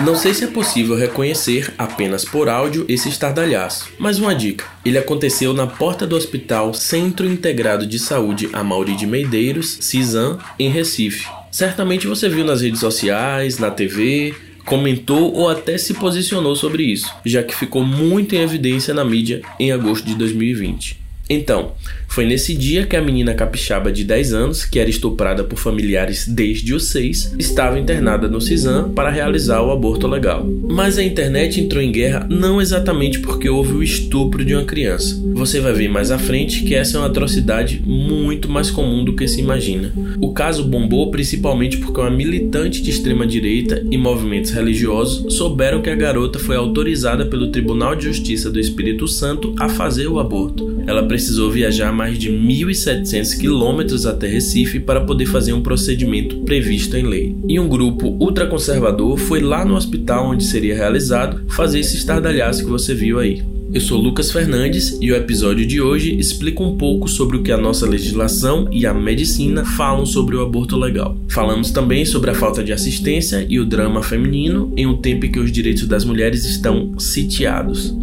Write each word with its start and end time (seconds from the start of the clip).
Não 0.00 0.16
sei 0.16 0.32
se 0.32 0.44
é 0.44 0.46
possível 0.46 0.96
reconhecer 0.96 1.74
apenas 1.76 2.24
por 2.24 2.48
áudio 2.48 2.86
esse 2.88 3.10
estardalhaço, 3.10 3.92
mas 3.98 4.18
uma 4.18 4.34
dica: 4.34 4.64
ele 4.82 4.96
aconteceu 4.96 5.52
na 5.52 5.66
porta 5.66 6.06
do 6.06 6.16
Hospital 6.16 6.72
Centro 6.72 7.26
Integrado 7.26 7.86
de 7.86 7.98
Saúde 7.98 8.48
Amauri 8.52 8.96
de 8.96 9.06
Medeiros, 9.06 9.76
CISAM, 9.80 10.38
em 10.58 10.70
Recife. 10.70 11.28
Certamente 11.50 12.06
você 12.06 12.28
viu 12.28 12.44
nas 12.44 12.62
redes 12.62 12.80
sociais, 12.80 13.58
na 13.58 13.70
TV, 13.70 14.34
comentou 14.64 15.34
ou 15.34 15.50
até 15.50 15.76
se 15.76 15.92
posicionou 15.92 16.56
sobre 16.56 16.82
isso, 16.84 17.12
já 17.24 17.42
que 17.42 17.54
ficou 17.54 17.84
muito 17.84 18.34
em 18.34 18.40
evidência 18.40 18.94
na 18.94 19.04
mídia 19.04 19.42
em 19.58 19.70
agosto 19.70 20.06
de 20.06 20.14
2020. 20.14 20.98
Então, 21.28 21.74
foi 22.10 22.26
nesse 22.26 22.56
dia 22.56 22.84
que 22.84 22.96
a 22.96 23.00
menina 23.00 23.34
capixaba 23.34 23.92
de 23.92 24.02
10 24.02 24.32
anos, 24.32 24.64
que 24.64 24.80
era 24.80 24.90
estuprada 24.90 25.44
por 25.44 25.56
familiares 25.56 26.26
desde 26.26 26.74
os 26.74 26.88
6, 26.88 27.36
estava 27.38 27.78
internada 27.78 28.26
no 28.26 28.40
CISAM 28.40 28.90
para 28.90 29.10
realizar 29.10 29.62
o 29.62 29.70
aborto 29.70 30.08
legal. 30.08 30.44
Mas 30.68 30.98
a 30.98 31.04
internet 31.04 31.60
entrou 31.60 31.80
em 31.80 31.92
guerra 31.92 32.26
não 32.28 32.60
exatamente 32.60 33.20
porque 33.20 33.48
houve 33.48 33.74
o 33.74 33.82
estupro 33.82 34.44
de 34.44 34.56
uma 34.56 34.64
criança. 34.64 35.22
Você 35.34 35.60
vai 35.60 35.72
ver 35.72 35.88
mais 35.88 36.10
à 36.10 36.18
frente 36.18 36.64
que 36.64 36.74
essa 36.74 36.96
é 36.96 37.00
uma 37.00 37.06
atrocidade 37.06 37.80
muito 37.86 38.50
mais 38.50 38.72
comum 38.72 39.04
do 39.04 39.14
que 39.14 39.28
se 39.28 39.40
imagina. 39.40 39.92
O 40.20 40.32
caso 40.32 40.64
bombou 40.64 41.12
principalmente 41.12 41.76
porque 41.76 42.00
uma 42.00 42.10
militante 42.10 42.82
de 42.82 42.90
extrema 42.90 43.24
direita 43.24 43.86
e 43.88 43.96
movimentos 43.96 44.50
religiosos 44.50 45.32
souberam 45.36 45.80
que 45.80 45.90
a 45.90 45.94
garota 45.94 46.40
foi 46.40 46.56
autorizada 46.56 47.24
pelo 47.26 47.52
Tribunal 47.52 47.94
de 47.94 48.06
Justiça 48.06 48.50
do 48.50 48.58
Espírito 48.58 49.06
Santo 49.06 49.54
a 49.60 49.68
fazer 49.68 50.08
o 50.08 50.18
aborto. 50.18 50.82
Ela 50.88 51.06
precisou 51.06 51.52
viajar 51.52 51.99
mais 52.00 52.18
de 52.18 52.30
1.700 52.30 53.38
quilômetros 53.38 54.06
até 54.06 54.26
Recife 54.26 54.80
para 54.80 55.02
poder 55.02 55.26
fazer 55.26 55.52
um 55.52 55.60
procedimento 55.60 56.34
previsto 56.46 56.96
em 56.96 57.02
lei. 57.02 57.36
E 57.46 57.60
um 57.60 57.68
grupo 57.68 58.16
ultraconservador 58.18 59.18
foi 59.18 59.40
lá 59.40 59.66
no 59.66 59.74
hospital 59.74 60.30
onde 60.30 60.44
seria 60.44 60.74
realizado 60.74 61.42
fazer 61.50 61.80
esse 61.80 61.98
estardalhaço 61.98 62.64
que 62.64 62.70
você 62.70 62.94
viu 62.94 63.18
aí. 63.18 63.42
Eu 63.70 63.82
sou 63.82 64.00
Lucas 64.00 64.32
Fernandes 64.32 64.96
e 64.98 65.12
o 65.12 65.14
episódio 65.14 65.66
de 65.66 65.78
hoje 65.78 66.18
explica 66.18 66.62
um 66.62 66.78
pouco 66.78 67.06
sobre 67.06 67.36
o 67.36 67.42
que 67.42 67.52
a 67.52 67.58
nossa 67.58 67.86
legislação 67.86 68.66
e 68.72 68.86
a 68.86 68.94
medicina 68.94 69.62
falam 69.62 70.06
sobre 70.06 70.36
o 70.36 70.40
aborto 70.40 70.78
legal. 70.78 71.18
Falamos 71.28 71.70
também 71.70 72.06
sobre 72.06 72.30
a 72.30 72.34
falta 72.34 72.64
de 72.64 72.72
assistência 72.72 73.46
e 73.46 73.60
o 73.60 73.66
drama 73.66 74.02
feminino 74.02 74.72
em 74.74 74.86
um 74.86 74.96
tempo 74.96 75.26
em 75.26 75.30
que 75.30 75.38
os 75.38 75.52
direitos 75.52 75.86
das 75.86 76.06
mulheres 76.06 76.46
estão 76.46 76.98
sitiados. 76.98 77.94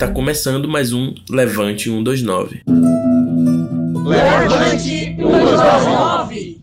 Tá 0.00 0.08
começando 0.08 0.66
mais 0.66 0.94
um 0.94 1.14
Levante 1.28 1.90
129. 1.90 2.62
Levante 4.02 5.14
129! 5.14 6.60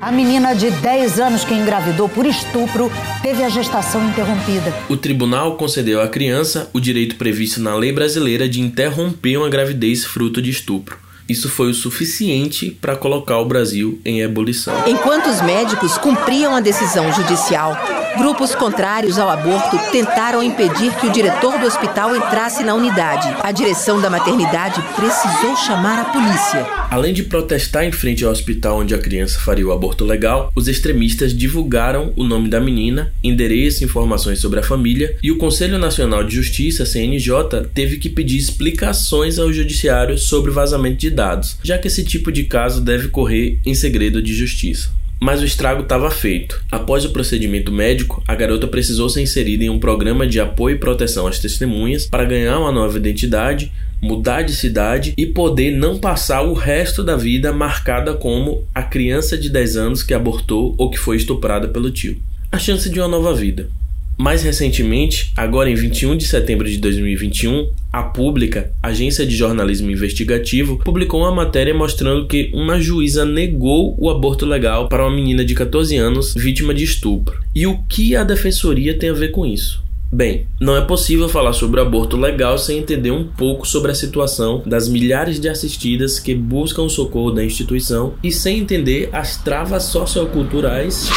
A 0.00 0.10
menina 0.10 0.54
de 0.54 0.72
10 0.72 1.20
anos 1.20 1.44
que 1.44 1.54
engravidou 1.54 2.08
por 2.08 2.26
estupro 2.26 2.90
teve 3.22 3.44
a 3.44 3.48
gestação 3.48 4.04
interrompida. 4.08 4.74
O 4.88 4.96
tribunal 4.96 5.56
concedeu 5.56 6.00
à 6.00 6.08
criança 6.08 6.68
o 6.72 6.80
direito 6.80 7.14
previsto 7.14 7.60
na 7.60 7.76
lei 7.76 7.92
brasileira 7.92 8.48
de 8.48 8.60
interromper 8.60 9.36
uma 9.36 9.48
gravidez 9.48 10.04
fruto 10.04 10.42
de 10.42 10.50
estupro. 10.50 11.03
Isso 11.28 11.48
foi 11.48 11.70
o 11.70 11.74
suficiente 11.74 12.70
para 12.70 12.96
colocar 12.96 13.38
o 13.38 13.44
Brasil 13.44 14.00
em 14.04 14.20
ebulição. 14.20 14.74
Enquanto 14.86 15.28
os 15.28 15.40
médicos 15.40 15.96
cumpriam 15.98 16.54
a 16.54 16.60
decisão 16.60 17.12
judicial, 17.12 17.76
Grupos 18.16 18.54
contrários 18.54 19.18
ao 19.18 19.28
aborto 19.28 19.76
tentaram 19.90 20.40
impedir 20.40 20.94
que 21.00 21.06
o 21.06 21.10
diretor 21.10 21.58
do 21.58 21.66
hospital 21.66 22.14
entrasse 22.14 22.62
na 22.62 22.74
unidade. 22.74 23.28
A 23.42 23.50
direção 23.50 24.00
da 24.00 24.08
maternidade 24.08 24.80
precisou 24.94 25.56
chamar 25.56 25.98
a 25.98 26.04
polícia. 26.04 26.64
Além 26.90 27.12
de 27.12 27.24
protestar 27.24 27.84
em 27.84 27.90
frente 27.90 28.24
ao 28.24 28.30
hospital 28.30 28.78
onde 28.78 28.94
a 28.94 28.98
criança 28.98 29.40
faria 29.40 29.66
o 29.66 29.72
aborto 29.72 30.04
legal, 30.04 30.52
os 30.54 30.68
extremistas 30.68 31.36
divulgaram 31.36 32.12
o 32.14 32.22
nome 32.22 32.48
da 32.48 32.60
menina, 32.60 33.12
endereço 33.22 33.82
informações 33.82 34.38
sobre 34.38 34.60
a 34.60 34.62
família, 34.62 35.16
e 35.20 35.32
o 35.32 35.36
Conselho 35.36 35.76
Nacional 35.76 36.22
de 36.22 36.36
Justiça, 36.36 36.86
CNJ, 36.86 37.68
teve 37.74 37.96
que 37.96 38.08
pedir 38.08 38.36
explicações 38.36 39.40
ao 39.40 39.52
judiciário 39.52 40.16
sobre 40.16 40.52
o 40.52 40.54
vazamento 40.54 40.98
de 40.98 41.10
dados, 41.14 41.56
já 41.62 41.78
que 41.78 41.88
esse 41.88 42.04
tipo 42.04 42.30
de 42.30 42.44
caso 42.44 42.82
deve 42.82 43.08
correr 43.08 43.58
em 43.64 43.74
segredo 43.74 44.20
de 44.20 44.34
justiça. 44.34 44.90
Mas 45.20 45.40
o 45.40 45.44
estrago 45.46 45.82
estava 45.82 46.10
feito. 46.10 46.62
Após 46.70 47.04
o 47.04 47.10
procedimento 47.10 47.72
médico, 47.72 48.22
a 48.28 48.34
garota 48.34 48.66
precisou 48.66 49.08
ser 49.08 49.22
inserida 49.22 49.64
em 49.64 49.70
um 49.70 49.78
programa 49.78 50.26
de 50.26 50.38
apoio 50.40 50.76
e 50.76 50.78
proteção 50.78 51.26
às 51.26 51.38
testemunhas 51.38 52.06
para 52.06 52.24
ganhar 52.24 52.58
uma 52.58 52.72
nova 52.72 52.98
identidade, 52.98 53.72
mudar 54.02 54.42
de 54.42 54.52
cidade 54.54 55.14
e 55.16 55.24
poder 55.24 55.70
não 55.70 55.98
passar 55.98 56.42
o 56.42 56.52
resto 56.52 57.02
da 57.02 57.16
vida 57.16 57.52
marcada 57.52 58.12
como 58.12 58.66
a 58.74 58.82
criança 58.82 59.38
de 59.38 59.48
10 59.48 59.76
anos 59.76 60.02
que 60.02 60.12
abortou 60.12 60.74
ou 60.76 60.90
que 60.90 60.98
foi 60.98 61.16
estuprada 61.16 61.68
pelo 61.68 61.90
tio. 61.90 62.20
A 62.52 62.58
chance 62.58 62.90
de 62.90 63.00
uma 63.00 63.08
nova 63.08 63.32
vida. 63.32 63.70
Mais 64.16 64.42
recentemente, 64.42 65.32
agora 65.36 65.68
em 65.68 65.74
21 65.74 66.16
de 66.16 66.26
setembro 66.26 66.68
de 66.68 66.76
2021, 66.78 67.68
a 67.94 68.02
Pública, 68.02 68.72
agência 68.82 69.24
de 69.24 69.36
jornalismo 69.36 69.88
investigativo, 69.88 70.80
publicou 70.84 71.20
uma 71.20 71.30
matéria 71.30 71.72
mostrando 71.72 72.26
que 72.26 72.50
uma 72.52 72.80
juíza 72.80 73.24
negou 73.24 73.94
o 73.96 74.10
aborto 74.10 74.44
legal 74.44 74.88
para 74.88 75.06
uma 75.06 75.14
menina 75.14 75.44
de 75.44 75.54
14 75.54 75.96
anos 75.96 76.34
vítima 76.34 76.74
de 76.74 76.82
estupro. 76.82 77.38
E 77.54 77.68
o 77.68 77.78
que 77.88 78.16
a 78.16 78.24
defensoria 78.24 78.98
tem 78.98 79.10
a 79.10 79.14
ver 79.14 79.28
com 79.28 79.46
isso? 79.46 79.80
Bem, 80.12 80.48
não 80.60 80.76
é 80.76 80.80
possível 80.80 81.28
falar 81.28 81.52
sobre 81.52 81.80
aborto 81.80 82.16
legal 82.16 82.58
sem 82.58 82.78
entender 82.78 83.12
um 83.12 83.28
pouco 83.28 83.64
sobre 83.66 83.92
a 83.92 83.94
situação 83.94 84.60
das 84.66 84.88
milhares 84.88 85.38
de 85.38 85.48
assistidas 85.48 86.18
que 86.18 86.34
buscam 86.34 86.82
o 86.82 86.90
socorro 86.90 87.30
da 87.30 87.44
instituição 87.44 88.14
e 88.24 88.32
sem 88.32 88.58
entender 88.58 89.08
as 89.12 89.36
travas 89.36 89.84
socioculturais 89.84 91.10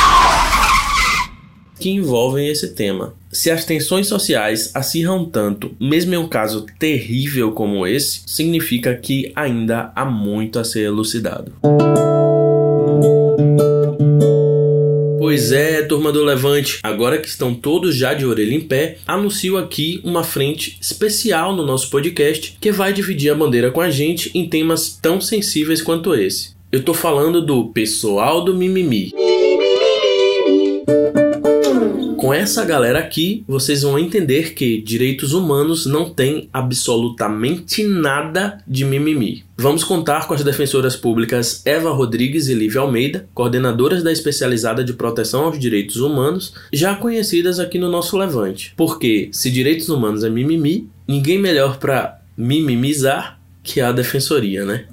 que 1.80 1.90
envolvem 1.90 2.48
esse 2.48 2.74
tema. 2.74 3.14
Se 3.32 3.52
as 3.52 3.66
tensões 3.66 4.08
sociais 4.08 4.72
acirram 4.74 5.26
tanto, 5.26 5.72
mesmo 5.80 6.14
em 6.14 6.18
um 6.18 6.28
caso 6.28 6.66
terrível 6.80 7.52
como 7.52 7.86
esse, 7.86 8.22
significa 8.26 8.96
que 8.96 9.32
ainda 9.36 9.92
há 9.96 10.06
muito 10.06 10.60
a 10.60 10.64
ser 10.64 10.82
elucidado. 10.82 11.52
Pois 15.20 15.52
é, 15.52 15.84
turma 15.84 16.12
do 16.12 16.24
Levante, 16.24 16.80
agora 16.82 17.18
que 17.18 17.28
estão 17.28 17.54
todos 17.54 17.96
já 17.96 18.14
de 18.14 18.26
orelha 18.26 18.56
em 18.56 18.62
pé, 18.62 18.98
anuncio 19.06 19.58
aqui 19.58 20.02
uma 20.04 20.24
frente 20.24 20.78
especial 20.82 21.56
no 21.56 21.66
nosso 21.66 21.90
podcast 21.90 22.58
que 22.60 22.72
vai 22.72 22.94
dividir 22.94 23.30
a 23.30 23.36
bandeira 23.36 23.70
com 23.70 23.82
a 23.82 23.90
gente 23.90 24.32
em 24.34 24.48
temas 24.48 24.98
tão 25.00 25.22
sensíveis 25.22 25.82
quanto 25.82 26.16
esse. 26.16 26.56
Eu 26.72 26.82
tô 26.82 26.94
falando 26.94 27.46
do 27.46 27.66
pessoal 27.70 28.44
do 28.44 28.56
mimimi. 28.56 29.14
Com 32.28 32.34
essa 32.34 32.66
galera 32.66 33.00
aqui, 33.00 33.46
vocês 33.48 33.84
vão 33.84 33.98
entender 33.98 34.54
que 34.54 34.82
direitos 34.82 35.32
humanos 35.32 35.86
não 35.86 36.10
têm 36.10 36.50
absolutamente 36.52 37.86
nada 37.86 38.62
de 38.68 38.84
mimimi. 38.84 39.46
Vamos 39.58 39.82
contar 39.86 40.28
com 40.28 40.34
as 40.34 40.44
defensoras 40.44 40.98
públicas 40.98 41.62
Eva 41.64 41.90
Rodrigues 41.90 42.50
e 42.50 42.54
Lívia 42.54 42.82
Almeida, 42.82 43.30
coordenadoras 43.34 44.04
da 44.04 44.12
especializada 44.12 44.84
de 44.84 44.92
proteção 44.92 45.46
aos 45.46 45.58
direitos 45.58 46.02
humanos, 46.02 46.54
já 46.74 46.96
conhecidas 46.96 47.62
aqui 47.62 47.80
no 47.80 47.90
nosso 47.90 48.18
Levante. 48.18 48.74
Porque 48.76 49.30
se 49.32 49.50
direitos 49.50 49.88
humanos 49.88 50.26
é 50.26 50.30
mimimi, 50.30 50.90
ninguém 51.08 51.40
melhor 51.40 51.78
para 51.78 52.20
mimimizar 52.36 53.40
que 53.64 53.80
a 53.80 53.94
defensoria, 53.94 54.66
né? 54.66 54.84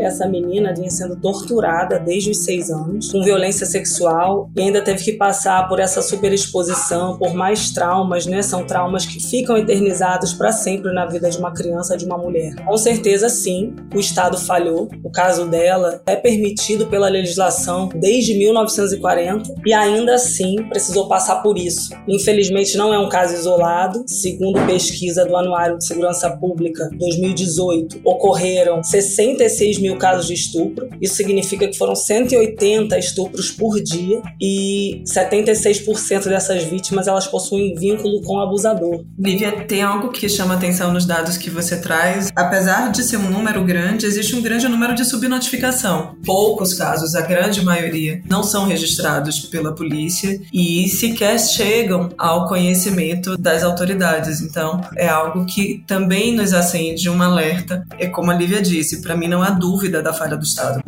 Essa 0.00 0.26
menina 0.26 0.74
vinha 0.74 0.90
sendo 0.90 1.16
torturada 1.16 1.98
desde 1.98 2.30
os 2.30 2.44
seis 2.44 2.70
anos, 2.70 3.10
com 3.10 3.22
violência 3.22 3.66
sexual, 3.66 4.50
e 4.56 4.60
ainda 4.60 4.82
teve 4.82 5.02
que 5.02 5.12
passar 5.12 5.68
por 5.68 5.80
essa 5.80 6.02
superexposição, 6.02 7.18
por 7.18 7.34
mais 7.34 7.70
traumas, 7.70 8.26
né? 8.26 8.42
São 8.42 8.64
traumas 8.64 9.06
que 9.06 9.20
ficam 9.20 9.56
eternizados 9.56 10.32
para 10.32 10.52
sempre 10.52 10.92
na 10.92 11.06
vida 11.06 11.30
de 11.30 11.38
uma 11.38 11.52
criança, 11.52 11.96
de 11.96 12.04
uma 12.04 12.18
mulher. 12.18 12.54
Com 12.64 12.76
certeza, 12.76 13.28
sim, 13.28 13.74
o 13.94 13.98
Estado 13.98 14.38
falhou. 14.38 14.88
O 15.02 15.10
caso 15.10 15.46
dela 15.46 16.02
é 16.06 16.16
permitido 16.16 16.86
pela 16.86 17.08
legislação 17.08 17.88
desde 17.94 18.34
1940 18.34 19.54
e 19.66 19.72
ainda 19.72 20.14
assim 20.14 20.56
precisou 20.68 21.08
passar 21.08 21.42
por 21.42 21.56
isso. 21.56 21.90
Infelizmente, 22.06 22.76
não 22.76 22.92
é 22.92 22.98
um 22.98 23.08
caso 23.08 23.34
isolado. 23.34 24.04
Segundo 24.06 24.64
pesquisa 24.66 25.24
do 25.24 25.36
Anuário 25.36 25.78
de 25.78 25.86
Segurança 25.86 26.30
Pública 26.30 26.88
2018, 26.92 28.00
ocorreram 28.04 28.82
66 28.82 29.78
mil 29.78 29.87
mil 29.88 29.96
casos 29.96 30.26
de 30.26 30.34
estupro. 30.34 30.88
Isso 31.00 31.14
significa 31.14 31.66
que 31.66 31.76
foram 31.76 31.94
180 31.94 32.98
estupros 32.98 33.50
por 33.50 33.80
dia 33.82 34.20
e 34.40 35.02
76% 35.06 36.24
dessas 36.24 36.64
vítimas 36.64 37.06
elas 37.06 37.26
possuem 37.26 37.74
vínculo 37.74 38.20
com 38.22 38.36
o 38.36 38.40
abusador. 38.40 39.04
Lívia, 39.18 39.52
tem 39.66 39.82
algo 39.82 40.10
que 40.10 40.28
chama 40.28 40.54
atenção 40.54 40.92
nos 40.92 41.06
dados 41.06 41.36
que 41.36 41.50
você 41.50 41.80
traz. 41.80 42.30
Apesar 42.36 42.90
de 42.90 43.02
ser 43.02 43.16
um 43.16 43.30
número 43.30 43.64
grande, 43.64 44.06
existe 44.06 44.36
um 44.36 44.42
grande 44.42 44.68
número 44.68 44.94
de 44.94 45.04
subnotificação. 45.04 46.16
Poucos 46.24 46.74
casos, 46.74 47.14
a 47.14 47.22
grande 47.22 47.64
maioria, 47.64 48.22
não 48.28 48.42
são 48.42 48.66
registrados 48.66 49.40
pela 49.40 49.74
polícia 49.74 50.40
e 50.52 50.88
sequer 50.88 51.38
chegam 51.38 52.10
ao 52.18 52.46
conhecimento 52.48 53.36
das 53.36 53.62
autoridades. 53.62 54.40
Então, 54.40 54.80
é 54.96 55.08
algo 55.08 55.46
que 55.46 55.82
também 55.86 56.34
nos 56.34 56.52
acende 56.52 57.08
um 57.08 57.22
alerta. 57.22 57.84
É 57.98 58.06
como 58.06 58.30
a 58.30 58.34
Lívia 58.34 58.60
disse, 58.60 59.00
para 59.00 59.16
mim 59.16 59.28
não 59.28 59.42
há 59.42 59.50
dúvida 59.50 59.77
da 60.02 60.12
falha 60.12 60.36
do 60.36 60.42
Estado. 60.42 60.82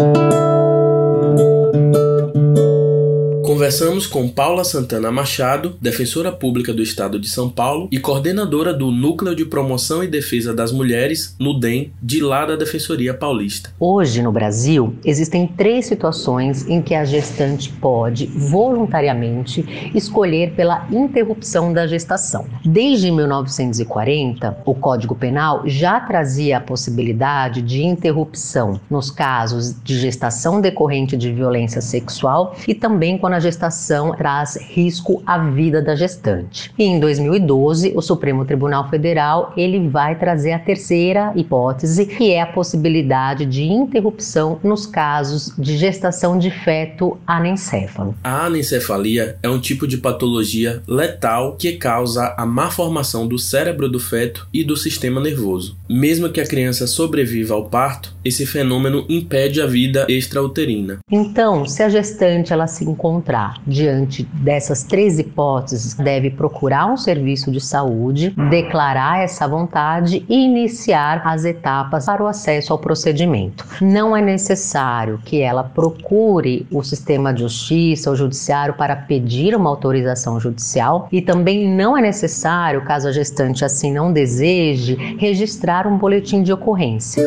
Conversamos 3.61 4.07
com 4.07 4.27
Paula 4.27 4.65
Santana 4.65 5.13
Machado, 5.13 5.77
defensora 5.83 6.33
pública 6.33 6.73
do 6.73 6.83
Estado 6.83 7.21
de 7.21 7.29
São 7.29 7.51
Paulo 7.51 7.91
e 7.93 8.01
coordenadora 8.01 8.73
do 8.73 8.91
Núcleo 8.91 9.37
de 9.37 9.45
Promoção 9.45 10.03
e 10.03 10.09
Defesa 10.09 10.55
das 10.55 10.73
Mulheres, 10.73 11.37
no 11.39 11.61
DEM, 11.61 11.93
de 12.03 12.23
lá 12.23 12.47
da 12.47 12.57
Defensoria 12.57 13.13
Paulista. 13.13 13.71
Hoje, 13.79 14.23
no 14.23 14.33
Brasil, 14.33 14.95
existem 15.05 15.47
três 15.47 15.85
situações 15.85 16.67
em 16.67 16.81
que 16.81 16.95
a 16.95 17.05
gestante 17.05 17.71
pode, 17.71 18.29
voluntariamente, 18.29 19.93
escolher 19.95 20.53
pela 20.53 20.89
interrupção 20.91 21.71
da 21.71 21.87
gestação. 21.87 22.47
Desde 22.65 23.11
1940, 23.11 24.63
o 24.65 24.75
Código 24.75 25.15
Penal 25.15 25.65
já 25.67 26.01
trazia 26.01 26.57
a 26.57 26.61
possibilidade 26.63 27.61
de 27.61 27.85
interrupção 27.85 28.81
nos 28.89 29.11
casos 29.11 29.75
de 29.85 29.99
gestação 29.99 30.63
decorrente 30.63 31.15
de 31.15 31.31
violência 31.31 31.83
sexual 31.83 32.57
e 32.67 32.75
também 32.75 33.19
quando 33.19 33.35
a 33.35 33.50
gestação 33.51 34.15
traz 34.15 34.57
risco 34.57 35.23
à 35.27 35.37
vida 35.39 35.83
da 35.83 35.97
gestante. 35.97 36.73
E 36.79 36.85
em 36.85 37.01
2012, 37.01 37.93
o 37.97 38.01
Supremo 38.01 38.45
Tribunal 38.45 38.89
Federal 38.89 39.53
ele 39.57 39.89
vai 39.89 40.17
trazer 40.17 40.53
a 40.53 40.59
terceira 40.59 41.33
hipótese, 41.35 42.07
que 42.07 42.31
é 42.31 42.41
a 42.41 42.47
possibilidade 42.47 43.45
de 43.45 43.65
interrupção 43.65 44.61
nos 44.63 44.87
casos 44.87 45.53
de 45.59 45.77
gestação 45.77 46.39
de 46.39 46.51
feto 46.51 47.19
anencéfalo. 47.27 48.15
A 48.23 48.47
anencefalia 48.47 49.37
é 49.43 49.49
um 49.49 49.61
tipo 49.61 49.87
de 49.87 49.99
patologia 49.99 50.83
letal 50.87 51.57
que 51.57 51.73
causa 51.73 52.35
a 52.37 52.47
má 52.47 52.71
formação 52.71 53.27
do 53.27 53.39
cérebro 53.39 53.89
do 53.89 53.99
feto 53.99 54.47
e 54.53 54.63
do 54.63 54.77
sistema 54.77 55.21
nervoso. 55.21 55.77
Mesmo 55.89 56.31
que 56.31 56.41
a 56.41 56.47
criança 56.47 56.87
sobreviva 56.87 57.55
ao 57.55 57.65
parto, 57.65 58.15
esse 58.25 58.47
fenômeno 58.47 59.05
impede 59.09 59.61
a 59.61 59.67
vida 59.67 60.07
extrauterina. 60.09 60.99
Então, 61.11 61.67
se 61.67 61.83
a 61.83 61.89
gestante 61.89 62.53
ela 62.53 62.67
se 62.67 62.85
encontra 62.85 63.40
diante 63.67 64.23
dessas 64.23 64.83
três 64.83 65.19
hipóteses, 65.19 65.95
deve 65.95 66.31
procurar 66.31 66.87
um 66.87 66.97
serviço 66.97 67.51
de 67.51 67.61
saúde, 67.61 68.31
declarar 68.51 69.21
essa 69.21 69.47
vontade 69.47 70.25
e 70.29 70.45
iniciar 70.45 71.23
as 71.25 71.45
etapas 71.45 72.07
para 72.07 72.23
o 72.23 72.27
acesso 72.27 72.73
ao 72.73 72.79
procedimento. 72.79 73.67
Não 73.81 74.17
é 74.17 74.23
necessário 74.23 75.21
que 75.25 75.41
ela 75.41 75.63
procure 75.63 76.67
o 76.71 76.83
sistema 76.83 77.33
de 77.33 77.41
justiça 77.41 78.11
ou 78.11 78.17
judiciário 78.17 78.75
para 78.75 78.97
pedir 78.97 79.55
uma 79.55 79.71
autorização 79.71 80.39
judicial 80.41 81.09
e 81.13 81.21
também 81.21 81.69
não 81.69 81.97
é 81.97 82.03
necessário, 82.03 82.85
caso 82.85 83.09
a 83.09 83.13
gestante 83.13 83.65
assim 83.65 83.93
não 83.93 84.13
deseje, 84.13 84.95
registrar 85.19 85.87
um 85.87 85.97
boletim 85.97 86.43
de 86.43 86.53
ocorrência. 86.53 87.23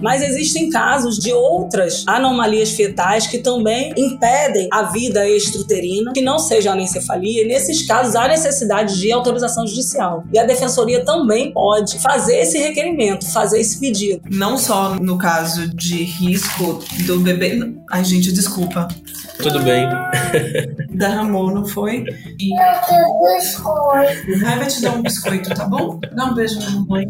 Mas 0.00 0.22
existem 0.22 0.70
casos 0.70 1.18
de 1.18 1.32
outras 1.32 2.04
anomalias 2.06 2.70
fetais 2.70 3.26
que 3.26 3.38
também 3.38 3.92
impedem 3.96 4.68
a 4.72 4.84
vida 4.84 5.28
extruterina, 5.28 6.12
que 6.12 6.20
não 6.20 6.38
seja 6.38 6.72
anencefalia, 6.72 7.42
e 7.42 7.48
nesses 7.48 7.86
casos 7.86 8.14
há 8.14 8.28
necessidade 8.28 8.98
de 8.98 9.12
autorização 9.12 9.66
judicial. 9.66 10.24
E 10.32 10.38
a 10.38 10.44
defensoria 10.44 11.04
também 11.04 11.52
pode 11.52 11.98
fazer 11.98 12.36
esse 12.36 12.58
requerimento, 12.58 13.30
fazer 13.32 13.60
esse 13.60 13.78
pedido. 13.78 14.22
Não 14.30 14.56
só 14.56 14.94
no 14.96 15.18
caso 15.18 15.68
de 15.74 16.04
risco 16.04 16.82
do 17.06 17.20
bebê. 17.20 17.74
Ai, 17.90 18.04
gente, 18.04 18.32
desculpa. 18.32 18.88
Tudo 19.42 19.60
bem. 19.60 19.88
Derramou, 20.90 21.50
não 21.50 21.64
foi? 21.64 22.04
E... 22.38 22.50
biscoito. 23.36 24.40
Vai 24.40 24.66
te 24.66 24.82
dar 24.82 24.92
um 24.92 25.02
biscoito, 25.02 25.50
tá 25.54 25.66
bom? 25.66 25.98
Dá 26.14 26.26
um 26.26 26.34
beijo 26.34 26.60
na 26.60 26.70
mamãe. 26.70 27.08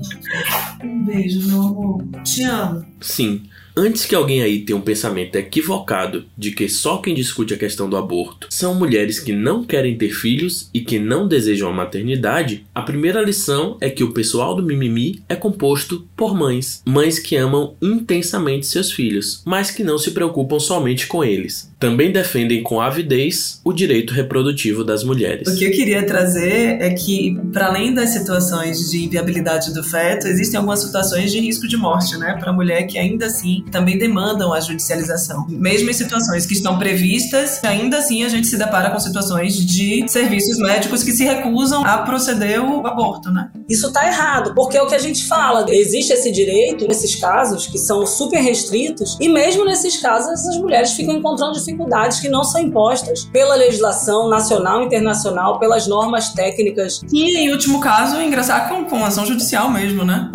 Um 0.82 1.04
beijo, 1.04 1.48
meu 1.48 1.62
amor. 1.62 2.04
Te 2.22 2.44
amo. 2.44 2.86
Sim. 3.00 3.42
Antes 3.82 4.04
que 4.04 4.14
alguém 4.14 4.42
aí 4.42 4.60
tenha 4.60 4.76
um 4.76 4.82
pensamento 4.82 5.36
equivocado 5.36 6.26
de 6.36 6.50
que 6.50 6.68
só 6.68 6.98
quem 6.98 7.14
discute 7.14 7.54
a 7.54 7.56
questão 7.56 7.88
do 7.88 7.96
aborto 7.96 8.46
são 8.50 8.74
mulheres 8.74 9.18
que 9.18 9.32
não 9.32 9.64
querem 9.64 9.96
ter 9.96 10.10
filhos 10.10 10.68
e 10.74 10.82
que 10.82 10.98
não 10.98 11.26
desejam 11.26 11.70
a 11.70 11.72
maternidade, 11.72 12.66
a 12.74 12.82
primeira 12.82 13.22
lição 13.22 13.78
é 13.80 13.88
que 13.88 14.04
o 14.04 14.12
pessoal 14.12 14.54
do 14.54 14.62
mimimi 14.62 15.22
é 15.26 15.34
composto 15.34 16.06
por 16.14 16.36
mães. 16.36 16.82
Mães 16.84 17.18
que 17.18 17.36
amam 17.36 17.74
intensamente 17.80 18.66
seus 18.66 18.92
filhos, 18.92 19.40
mas 19.46 19.70
que 19.70 19.82
não 19.82 19.96
se 19.96 20.10
preocupam 20.10 20.60
somente 20.60 21.06
com 21.06 21.24
eles. 21.24 21.69
Também 21.80 22.12
defendem 22.12 22.62
com 22.62 22.78
avidez 22.78 23.58
o 23.64 23.72
direito 23.72 24.12
reprodutivo 24.12 24.84
das 24.84 25.02
mulheres. 25.02 25.48
O 25.48 25.56
que 25.56 25.64
eu 25.64 25.70
queria 25.70 26.04
trazer 26.04 26.76
é 26.78 26.90
que, 26.90 27.40
para 27.54 27.68
além 27.68 27.94
das 27.94 28.10
situações 28.10 28.90
de 28.90 29.06
inviabilidade 29.06 29.72
do 29.72 29.82
feto, 29.82 30.26
existem 30.26 30.58
algumas 30.58 30.80
situações 30.80 31.32
de 31.32 31.40
risco 31.40 31.66
de 31.66 31.78
morte, 31.78 32.18
né, 32.18 32.36
para 32.38 32.50
a 32.50 32.52
mulher 32.52 32.82
que 32.82 32.98
ainda 32.98 33.24
assim 33.24 33.64
também 33.72 33.96
demandam 33.96 34.52
a 34.52 34.60
judicialização. 34.60 35.46
Mesmo 35.48 35.88
em 35.88 35.94
situações 35.94 36.44
que 36.44 36.52
estão 36.52 36.78
previstas, 36.78 37.64
ainda 37.64 37.96
assim 37.96 38.24
a 38.24 38.28
gente 38.28 38.46
se 38.46 38.58
depara 38.58 38.90
com 38.90 39.00
situações 39.00 39.56
de 39.56 40.04
serviços 40.06 40.58
médicos 40.58 41.02
que 41.02 41.12
se 41.12 41.24
recusam 41.24 41.82
a 41.82 41.96
proceder 41.98 42.62
o 42.62 42.86
aborto, 42.86 43.30
né? 43.30 43.50
Isso 43.70 43.86
está 43.86 44.06
errado, 44.06 44.54
porque 44.54 44.76
é 44.76 44.82
o 44.82 44.86
que 44.86 44.94
a 44.94 44.98
gente 44.98 45.24
fala, 45.24 45.64
existe 45.70 46.12
esse 46.12 46.30
direito 46.30 46.86
nesses 46.86 47.14
casos 47.14 47.66
que 47.66 47.78
são 47.78 48.04
super 48.04 48.40
restritos 48.40 49.16
e 49.18 49.30
mesmo 49.30 49.64
nesses 49.64 49.96
casos 49.96 50.46
as 50.46 50.58
mulheres 50.58 50.92
ficam 50.92 51.16
encontrando 51.16 51.52
dificuldades 51.52 51.69
dificuldades 51.70 52.20
que 52.20 52.28
não 52.28 52.44
são 52.44 52.60
impostas 52.60 53.24
pela 53.24 53.54
legislação 53.54 54.28
nacional 54.28 54.82
e 54.82 54.86
internacional, 54.86 55.58
pelas 55.58 55.86
normas 55.86 56.32
técnicas. 56.32 57.02
E, 57.12 57.36
em 57.36 57.50
último 57.50 57.80
caso, 57.80 58.20
ingressar 58.20 58.68
com, 58.68 58.84
com 58.84 59.04
ação 59.04 59.24
judicial 59.24 59.70
mesmo, 59.70 60.04
né? 60.04 60.30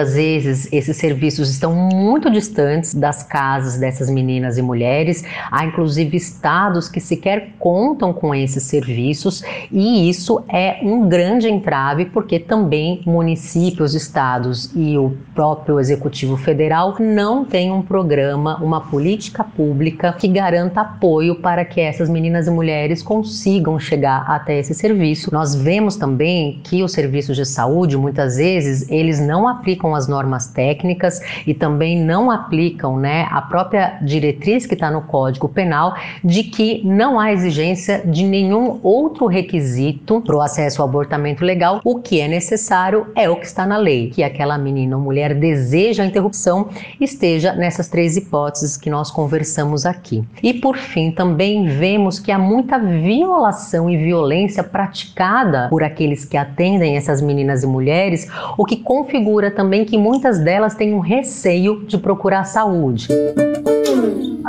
Muitas 0.00 0.14
vezes 0.14 0.72
esses 0.72 0.96
serviços 0.96 1.50
estão 1.50 1.74
muito 1.74 2.30
distantes 2.30 2.94
das 2.94 3.22
casas 3.22 3.78
dessas 3.78 4.08
meninas 4.08 4.56
e 4.56 4.62
mulheres. 4.62 5.22
Há 5.50 5.66
inclusive 5.66 6.16
estados 6.16 6.88
que 6.88 6.98
sequer 6.98 7.50
contam 7.58 8.10
com 8.10 8.34
esses 8.34 8.62
serviços, 8.62 9.42
e 9.70 10.08
isso 10.08 10.42
é 10.48 10.78
um 10.82 11.06
grande 11.06 11.50
entrave, 11.50 12.06
porque 12.06 12.38
também 12.38 13.02
municípios, 13.04 13.94
estados 13.94 14.70
e 14.74 14.96
o 14.96 15.18
próprio 15.34 15.78
Executivo 15.78 16.38
Federal 16.38 16.96
não 16.98 17.44
têm 17.44 17.70
um 17.70 17.82
programa, 17.82 18.56
uma 18.56 18.80
política 18.80 19.44
pública 19.44 20.14
que 20.14 20.28
garanta 20.28 20.80
apoio 20.80 21.34
para 21.34 21.62
que 21.62 21.78
essas 21.78 22.08
meninas 22.08 22.46
e 22.46 22.50
mulheres 22.50 23.02
consigam 23.02 23.78
chegar 23.78 24.24
até 24.26 24.60
esse 24.60 24.72
serviço. 24.72 25.30
Nós 25.30 25.54
vemos 25.54 25.96
também 25.96 26.58
que 26.64 26.82
os 26.82 26.92
serviços 26.92 27.36
de 27.36 27.44
saúde, 27.44 27.98
muitas 27.98 28.38
vezes, 28.38 28.90
eles 28.90 29.20
não 29.20 29.46
aplicam 29.46 29.89
as 29.94 30.08
normas 30.08 30.48
técnicas 30.48 31.20
e 31.46 31.54
também 31.54 31.98
não 32.02 32.30
aplicam 32.30 32.96
né, 32.96 33.26
a 33.30 33.42
própria 33.42 33.98
diretriz 34.02 34.66
que 34.66 34.74
está 34.74 34.90
no 34.90 35.02
Código 35.02 35.48
Penal 35.48 35.94
de 36.22 36.44
que 36.44 36.82
não 36.84 37.18
há 37.18 37.32
exigência 37.32 38.02
de 38.04 38.24
nenhum 38.24 38.80
outro 38.82 39.26
requisito 39.26 40.20
para 40.20 40.36
o 40.36 40.40
acesso 40.40 40.82
ao 40.82 40.88
abortamento 40.88 41.44
legal. 41.44 41.80
O 41.84 42.00
que 42.00 42.20
é 42.20 42.28
necessário 42.28 43.06
é 43.14 43.28
o 43.28 43.36
que 43.36 43.46
está 43.46 43.66
na 43.66 43.76
lei, 43.76 44.10
que 44.10 44.22
aquela 44.22 44.58
menina 44.58 44.96
ou 44.96 45.02
mulher 45.02 45.34
deseja 45.34 46.02
a 46.02 46.06
interrupção 46.06 46.68
esteja 47.00 47.52
nessas 47.52 47.88
três 47.88 48.16
hipóteses 48.16 48.76
que 48.76 48.90
nós 48.90 49.10
conversamos 49.10 49.86
aqui. 49.86 50.24
E 50.42 50.54
por 50.54 50.76
fim, 50.76 51.10
também 51.10 51.66
vemos 51.66 52.18
que 52.18 52.32
há 52.32 52.38
muita 52.38 52.78
violação 52.78 53.88
e 53.88 53.96
violência 53.96 54.62
praticada 54.62 55.68
por 55.68 55.82
aqueles 55.82 56.24
que 56.24 56.36
atendem 56.36 56.96
essas 56.96 57.20
meninas 57.20 57.62
e 57.62 57.66
mulheres, 57.66 58.28
o 58.56 58.64
que 58.64 58.76
configura 58.76 59.50
também 59.50 59.79
também 59.80 59.84
que 59.84 59.98
muitas 59.98 60.38
delas 60.38 60.74
têm 60.74 60.94
um 60.94 61.00
receio 61.00 61.84
de 61.86 61.98
procurar 61.98 62.44
saúde. 62.44 63.08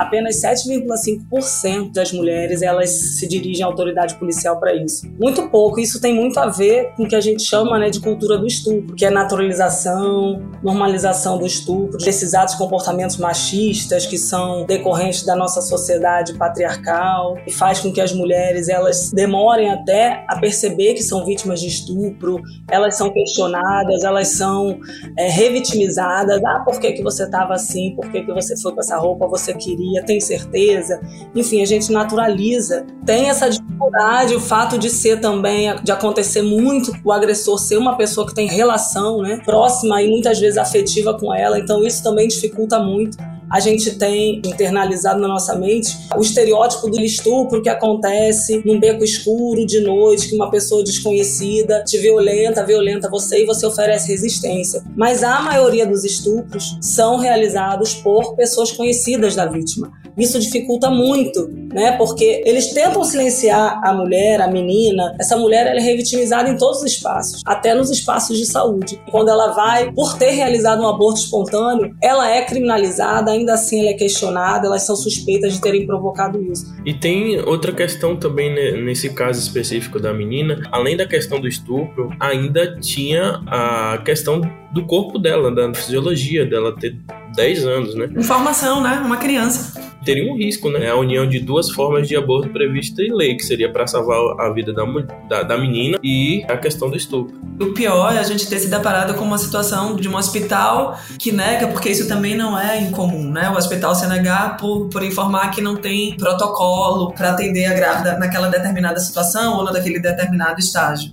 apenas 0.02 0.42
7,5% 0.42 1.94
das 1.94 2.12
mulheres 2.12 2.62
elas 2.62 2.90
se 2.90 3.28
dirigem 3.28 3.64
à 3.64 3.68
autoridade 3.68 4.16
policial 4.16 4.60
para 4.60 4.76
isso. 4.76 5.08
Muito 5.20 5.48
pouco. 5.50 5.80
Isso 5.80 6.02
tem 6.02 6.14
muito 6.14 6.40
a 6.40 6.48
ver 6.48 6.94
com 6.96 7.04
o 7.04 7.08
que 7.08 7.16
a 7.16 7.22
gente 7.22 7.44
chama 7.44 7.78
né, 7.80 7.90
de 7.90 8.00
cultura 8.00 8.38
do 8.38 8.48
estupro, 8.48 8.96
que 8.96 9.06
é 9.06 9.10
naturalização, 9.10 10.42
normalização 10.64 11.38
do 11.38 11.46
estupro, 11.46 11.98
desses 11.98 12.34
atos 12.34 12.56
comportamentos 12.56 13.18
machistas 13.18 14.06
que 14.06 14.18
são 14.18 14.66
decorrentes 14.66 15.24
da 15.24 15.36
nossa 15.36 15.62
sociedade 15.62 16.34
patriarcal 16.34 17.38
e 17.46 17.52
faz 17.52 17.80
com 17.80 17.92
que 17.92 18.02
as 18.02 18.12
mulheres 18.12 18.68
elas 18.68 19.12
demorem 19.12 19.72
até 19.72 20.26
a 20.28 20.40
perceber 20.40 20.94
que 20.94 21.04
são 21.04 21.26
vítimas 21.26 21.62
de 21.62 21.68
estupro, 21.68 22.42
elas 22.70 22.98
são 22.98 23.10
questionadas, 23.12 24.04
elas 24.04 24.30
são 24.30 24.80
é, 25.22 25.30
revitimizadas. 25.30 26.44
Ah, 26.44 26.62
por 26.66 26.80
que, 26.80 26.94
que 26.94 27.04
você 27.04 27.24
estava 27.24 27.54
assim? 27.54 27.94
Por 27.96 28.10
que, 28.12 28.24
que 28.24 28.34
você 28.34 28.60
foi 28.60 28.74
com 28.74 28.80
essa 28.80 28.98
roupa? 28.98 29.28
Você 29.28 29.54
queria? 29.54 30.04
Tem 30.04 30.20
certeza? 30.20 31.00
Enfim, 31.36 31.62
a 31.62 31.66
gente 31.66 31.92
naturaliza. 31.92 32.88
Tem 33.06 33.30
essa 33.30 33.48
dificuldade, 33.48 34.34
o 34.34 34.40
fato 34.40 34.80
de 34.80 34.90
ser 34.90 35.20
também, 35.22 35.76
de 35.84 35.92
acontecer 35.92 36.42
muito, 36.42 36.92
o 37.06 37.12
agressor 37.12 37.60
ser 37.60 37.78
uma 37.78 37.96
pessoa 37.96 38.26
que 38.26 38.34
tem 38.34 38.48
relação 38.48 39.22
né, 39.22 39.40
próxima 39.46 40.02
e 40.02 40.10
muitas 40.10 40.40
vezes 40.40 40.58
afetiva 40.58 41.18
com 41.18 41.34
ela, 41.34 41.60
então 41.60 41.84
isso 41.84 42.02
também 42.04 42.28
dificulta 42.28 42.80
muito 42.80 43.18
a 43.52 43.60
gente 43.60 43.98
tem 43.98 44.42
internalizado 44.46 45.20
na 45.20 45.28
nossa 45.28 45.56
mente 45.56 45.90
o 46.18 46.22
estereótipo 46.22 46.90
do 46.90 47.02
estupro 47.02 47.62
que 47.62 47.68
acontece 47.68 48.62
num 48.66 48.80
beco 48.80 49.04
escuro 49.04 49.66
de 49.66 49.82
noite, 49.82 50.30
que 50.30 50.36
uma 50.36 50.50
pessoa 50.50 50.84
desconhecida 50.84 51.84
te 51.84 51.98
violenta, 51.98 52.66
violenta 52.66 53.10
você 53.10 53.44
e 53.44 53.46
você 53.46 53.66
oferece 53.66 54.08
resistência. 54.08 54.82
Mas 54.96 55.22
a 55.22 55.42
maioria 55.42 55.86
dos 55.86 56.06
estupros 56.06 56.78
são 56.82 57.18
realizados 57.18 57.94
por 57.96 58.36
pessoas 58.36 58.72
conhecidas 58.72 59.36
da 59.36 59.46
vítima. 59.46 59.92
Isso 60.18 60.40
dificulta 60.40 60.90
muito, 60.90 61.50
né? 61.74 61.94
Porque 61.94 62.44
eles 62.46 62.74
tentam 62.74 63.04
silenciar 63.04 63.82
a 63.84 63.94
mulher, 63.94 64.42
a 64.42 64.48
menina. 64.48 65.16
Essa 65.20 65.38
mulher 65.38 65.68
ela 65.68 65.80
é 65.80 65.84
revitimizada 65.84 66.50
em 66.50 66.58
todos 66.58 66.80
os 66.80 66.92
espaços, 66.92 67.42
até 67.46 67.74
nos 67.74 67.90
espaços 67.90 68.38
de 68.38 68.46
saúde. 68.46 69.02
Quando 69.10 69.30
ela 69.30 69.54
vai, 69.54 69.92
por 69.92 70.18
ter 70.18 70.32
realizado 70.32 70.82
um 70.82 70.88
aborto 70.88 71.20
espontâneo, 71.20 71.96
ela 72.02 72.30
é 72.30 72.42
criminalizada, 72.44 73.32
ainda 73.32 73.54
assim 73.54 73.82
ela 73.82 73.90
é 73.90 73.94
questionada, 73.94 74.68
elas 74.68 74.84
são 74.84 74.96
suspeitas 74.96 75.54
de 75.54 75.62
terem 75.62 75.86
provocado 75.86 76.42
isso. 76.42 76.74
E 76.86 76.94
tem 76.94 77.40
outra 77.40 77.72
questão 77.72 78.16
também 78.16 78.54
nesse 78.84 79.10
caso 79.10 79.40
específico 79.40 80.00
da 80.00 80.14
menina, 80.14 80.62
além 80.72 80.96
da 80.98 81.06
questão 81.06 81.40
do 81.40 81.48
estupro, 81.48 82.10
ainda 82.20 82.78
tinha 82.80 83.42
a 83.48 83.98
questão 84.04 84.42
do 84.74 84.86
corpo 84.86 85.20
dela, 85.20 85.54
da 85.54 85.74
fisiologia 85.74 86.46
dela 86.46 86.76
ter 86.76 86.96
10 87.36 87.66
anos, 87.66 87.96
né? 87.96 88.10
Informação, 88.16 88.82
né? 88.82 89.02
Uma 89.04 89.18
criança. 89.18 89.91
Teria 90.04 90.32
um 90.32 90.36
risco, 90.36 90.70
né? 90.70 90.86
É 90.86 90.90
a 90.90 90.96
união 90.96 91.28
de 91.28 91.40
duas 91.40 91.70
formas 91.70 92.08
de 92.08 92.16
aborto 92.16 92.50
prevista 92.50 93.02
em 93.02 93.14
lei, 93.14 93.36
que 93.36 93.44
seria 93.44 93.72
para 93.72 93.86
salvar 93.88 94.18
a 94.40 94.52
vida 94.52 94.74
da, 94.74 94.84
da, 95.30 95.44
da, 95.44 95.58
menina 95.58 95.98
e 96.04 96.44
a 96.48 96.58
questão 96.58 96.90
do 96.90 96.98
estupro. 96.98 97.40
O 97.60 97.74
pior 97.74 98.14
é 98.14 98.20
a 98.20 98.24
gente 98.24 98.48
ter 98.50 98.60
se 98.60 98.70
deparado 98.70 99.14
com 99.14 99.24
uma 99.24 99.38
situação 99.38 99.96
de 99.96 100.10
um 100.10 100.16
hospital 100.16 100.98
que 101.20 101.32
nega, 101.32 101.68
porque 101.68 101.90
isso 101.90 102.08
também 102.08 102.36
não 102.36 102.58
é 102.58 102.82
incomum, 102.82 103.30
né? 103.30 103.50
O 103.50 103.58
hospital 103.58 103.94
se 103.94 104.08
negar 104.08 104.58
por, 104.58 104.90
por 104.90 105.04
informar 105.04 105.52
que 105.52 105.62
não 105.62 105.76
tem 105.76 106.18
protocolo 106.18 107.14
para 107.14 107.32
atender 107.32 107.66
a 107.66 107.74
grávida 107.74 108.18
naquela 108.18 108.48
determinada 108.48 109.00
situação 109.00 109.58
ou 109.58 109.64
naquele 109.64 110.00
determinado 110.00 110.60
estágio 110.60 111.12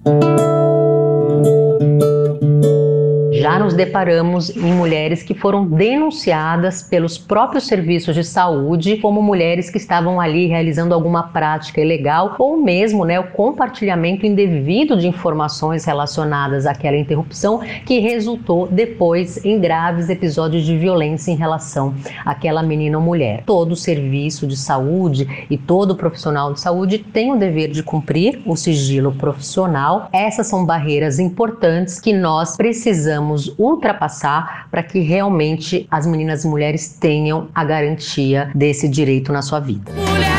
já 3.49 3.59
nos 3.59 3.73
deparamos 3.73 4.55
em 4.55 4.75
mulheres 4.75 5.23
que 5.23 5.33
foram 5.33 5.67
denunciadas 5.67 6.83
pelos 6.83 7.17
próprios 7.17 7.67
serviços 7.67 8.15
de 8.15 8.23
saúde 8.23 8.99
como 8.99 9.23
mulheres 9.23 9.71
que 9.71 9.79
estavam 9.79 10.21
ali 10.21 10.47
realizando 10.47 10.93
alguma 10.93 11.23
prática 11.23 11.81
ilegal 11.81 12.37
ou 12.39 12.59
mesmo 12.59 13.07
né, 13.07 13.19
o 13.19 13.29
compartilhamento 13.29 14.27
indevido 14.27 14.99
de 14.99 15.09
informações 15.09 15.87
relacionadas 15.87 16.67
àquela 16.67 16.99
interrupção 16.99 17.61
que 17.87 18.01
resultou 18.01 18.67
depois 18.67 19.43
em 19.43 19.59
graves 19.59 20.11
episódios 20.11 20.65
de 20.65 20.77
violência 20.77 21.31
em 21.31 21.37
relação 21.37 21.95
àquela 22.27 22.63
menina 22.63 22.99
ou 22.99 23.05
mulher. 23.05 23.45
Todo 23.47 23.75
serviço 23.75 24.47
de 24.47 24.59
saúde 24.59 25.47
e 25.49 25.57
todo 25.57 25.97
profissional 25.97 26.53
de 26.53 26.61
saúde 26.61 26.99
tem 26.99 27.33
o 27.33 27.39
dever 27.39 27.71
de 27.71 27.83
cumprir 27.83 28.43
o 28.45 28.55
sigilo 28.57 29.13
profissional. 29.13 30.11
Essas 30.13 30.47
são 30.47 30.67
barreiras 30.67 31.19
importantes 31.19 31.99
que 31.99 32.13
nós 32.13 32.55
precisamos 32.59 33.38
precisamos 33.39 33.55
ultrapassar 33.57 34.69
para 34.71 34.83
que 34.83 35.01
realmente 35.01 35.87
as 35.91 36.07
meninas 36.07 36.45
e 36.45 36.49
mulheres 36.49 36.97
tenham 37.01 37.49
a 37.55 37.65
garantia 37.65 38.51
desse 38.55 38.89
direito 38.89 39.33
na 39.33 39.43
sua 39.43 39.61
vida. 39.61 39.93
Mulher, 39.93 40.39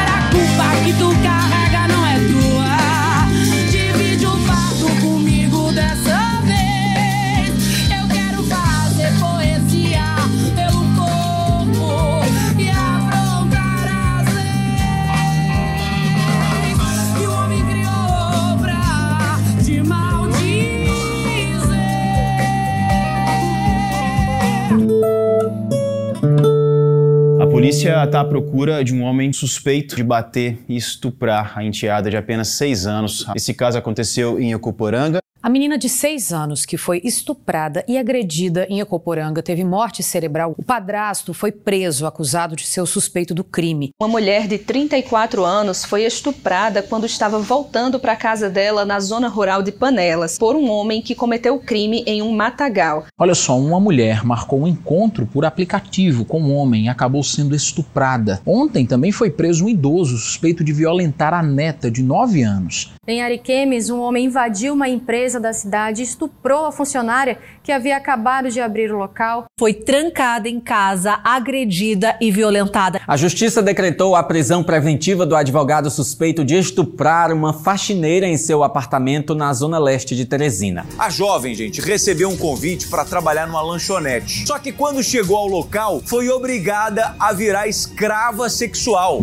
polícia 27.79 28.03
está 28.03 28.21
à 28.21 28.25
procura 28.25 28.83
de 28.83 28.93
um 28.93 29.03
homem 29.03 29.31
suspeito 29.31 29.95
de 29.95 30.03
bater 30.03 30.59
e 30.67 30.75
estuprar 30.75 31.53
a 31.55 31.63
enteada 31.63 32.09
de 32.09 32.17
apenas 32.17 32.49
seis 32.49 32.85
anos. 32.85 33.25
Esse 33.35 33.53
caso 33.53 33.77
aconteceu 33.77 34.39
em 34.39 34.51
Ecoporanga. 34.51 35.19
A 35.41 35.49
menina 35.49 35.77
de 35.77 35.87
seis 35.87 36.33
anos 36.33 36.65
que 36.65 36.75
foi 36.75 36.99
estuprada 37.01 37.85
e 37.87 37.97
agredida 37.97 38.67
em 38.69 38.81
Ecoporanga 38.81 39.41
teve 39.41 39.63
morte 39.63 40.03
cerebral. 40.03 40.53
O 40.57 40.63
padrasto 40.63 41.33
foi 41.33 41.49
preso, 41.49 42.05
acusado 42.05 42.57
de 42.57 42.67
ser 42.67 42.81
o 42.81 42.85
suspeito 42.85 43.33
do 43.33 43.41
crime. 43.41 43.91
Uma 43.97 44.09
mulher 44.09 44.49
de 44.49 44.57
34 44.57 45.45
anos 45.45 45.85
foi 45.85 46.03
estuprada 46.03 46.83
quando 46.83 47.05
estava 47.05 47.39
voltando 47.39 48.01
para 48.01 48.11
a 48.11 48.17
casa 48.17 48.49
dela 48.49 48.83
na 48.83 48.99
zona 48.99 49.29
rural 49.29 49.63
de 49.63 49.71
Panelas 49.71 50.37
por 50.37 50.57
um 50.57 50.69
homem 50.69 51.01
que 51.01 51.15
cometeu 51.15 51.55
o 51.55 51.61
crime 51.61 52.03
em 52.05 52.21
um 52.21 52.35
matagal. 52.35 53.05
Olha 53.17 53.33
só, 53.33 53.57
uma 53.57 53.79
mulher 53.79 54.25
marcou 54.25 54.63
um 54.63 54.67
encontro 54.67 55.25
por 55.25 55.45
aplicativo 55.45 56.25
com 56.25 56.41
um 56.41 56.53
homem 56.53 56.87
e 56.87 56.89
acabou 56.89 57.23
sendo 57.23 57.55
estuprada. 57.55 58.41
Ontem 58.45 58.85
também 58.85 59.13
foi 59.13 59.31
preso 59.31 59.63
um 59.63 59.69
idoso 59.69 60.17
suspeito 60.17 60.65
de 60.65 60.73
violentar 60.73 61.33
a 61.33 61.41
neta 61.41 61.89
de 61.89 62.03
9 62.03 62.43
anos. 62.43 62.91
Em 63.07 63.21
Ariquemes, 63.23 63.89
um 63.89 64.01
homem 64.01 64.25
invadiu 64.25 64.73
uma 64.73 64.89
empresa 64.89 65.28
da 65.37 65.51
cidade 65.51 66.01
estuprou 66.01 66.65
a 66.65 66.71
funcionária 66.71 67.37
que 67.61 67.73
havia 67.73 67.97
acabado 67.97 68.49
de 68.49 68.61
abrir 68.61 68.93
o 68.93 68.97
local. 68.97 69.47
Foi 69.59 69.73
trancada 69.73 70.47
em 70.47 70.61
casa, 70.61 71.19
agredida 71.25 72.15
e 72.21 72.31
violentada. 72.31 73.01
A 73.05 73.17
justiça 73.17 73.61
decretou 73.61 74.15
a 74.15 74.23
prisão 74.23 74.63
preventiva 74.63 75.25
do 75.25 75.35
advogado 75.35 75.91
suspeito 75.91 76.45
de 76.45 76.55
estuprar 76.55 77.33
uma 77.33 77.51
faxineira 77.51 78.25
em 78.25 78.37
seu 78.37 78.63
apartamento 78.63 79.35
na 79.35 79.51
zona 79.51 79.77
leste 79.77 80.15
de 80.15 80.23
Teresina. 80.23 80.85
A 80.97 81.09
jovem, 81.09 81.53
gente, 81.53 81.81
recebeu 81.81 82.29
um 82.29 82.37
convite 82.37 82.87
para 82.87 83.03
trabalhar 83.03 83.45
numa 83.45 83.61
lanchonete. 83.61 84.47
Só 84.47 84.57
que 84.57 84.71
quando 84.71 85.03
chegou 85.03 85.35
ao 85.35 85.47
local, 85.47 86.01
foi 86.05 86.29
obrigada 86.29 87.15
a 87.19 87.33
virar 87.33 87.67
escrava 87.67 88.49
sexual. 88.49 89.21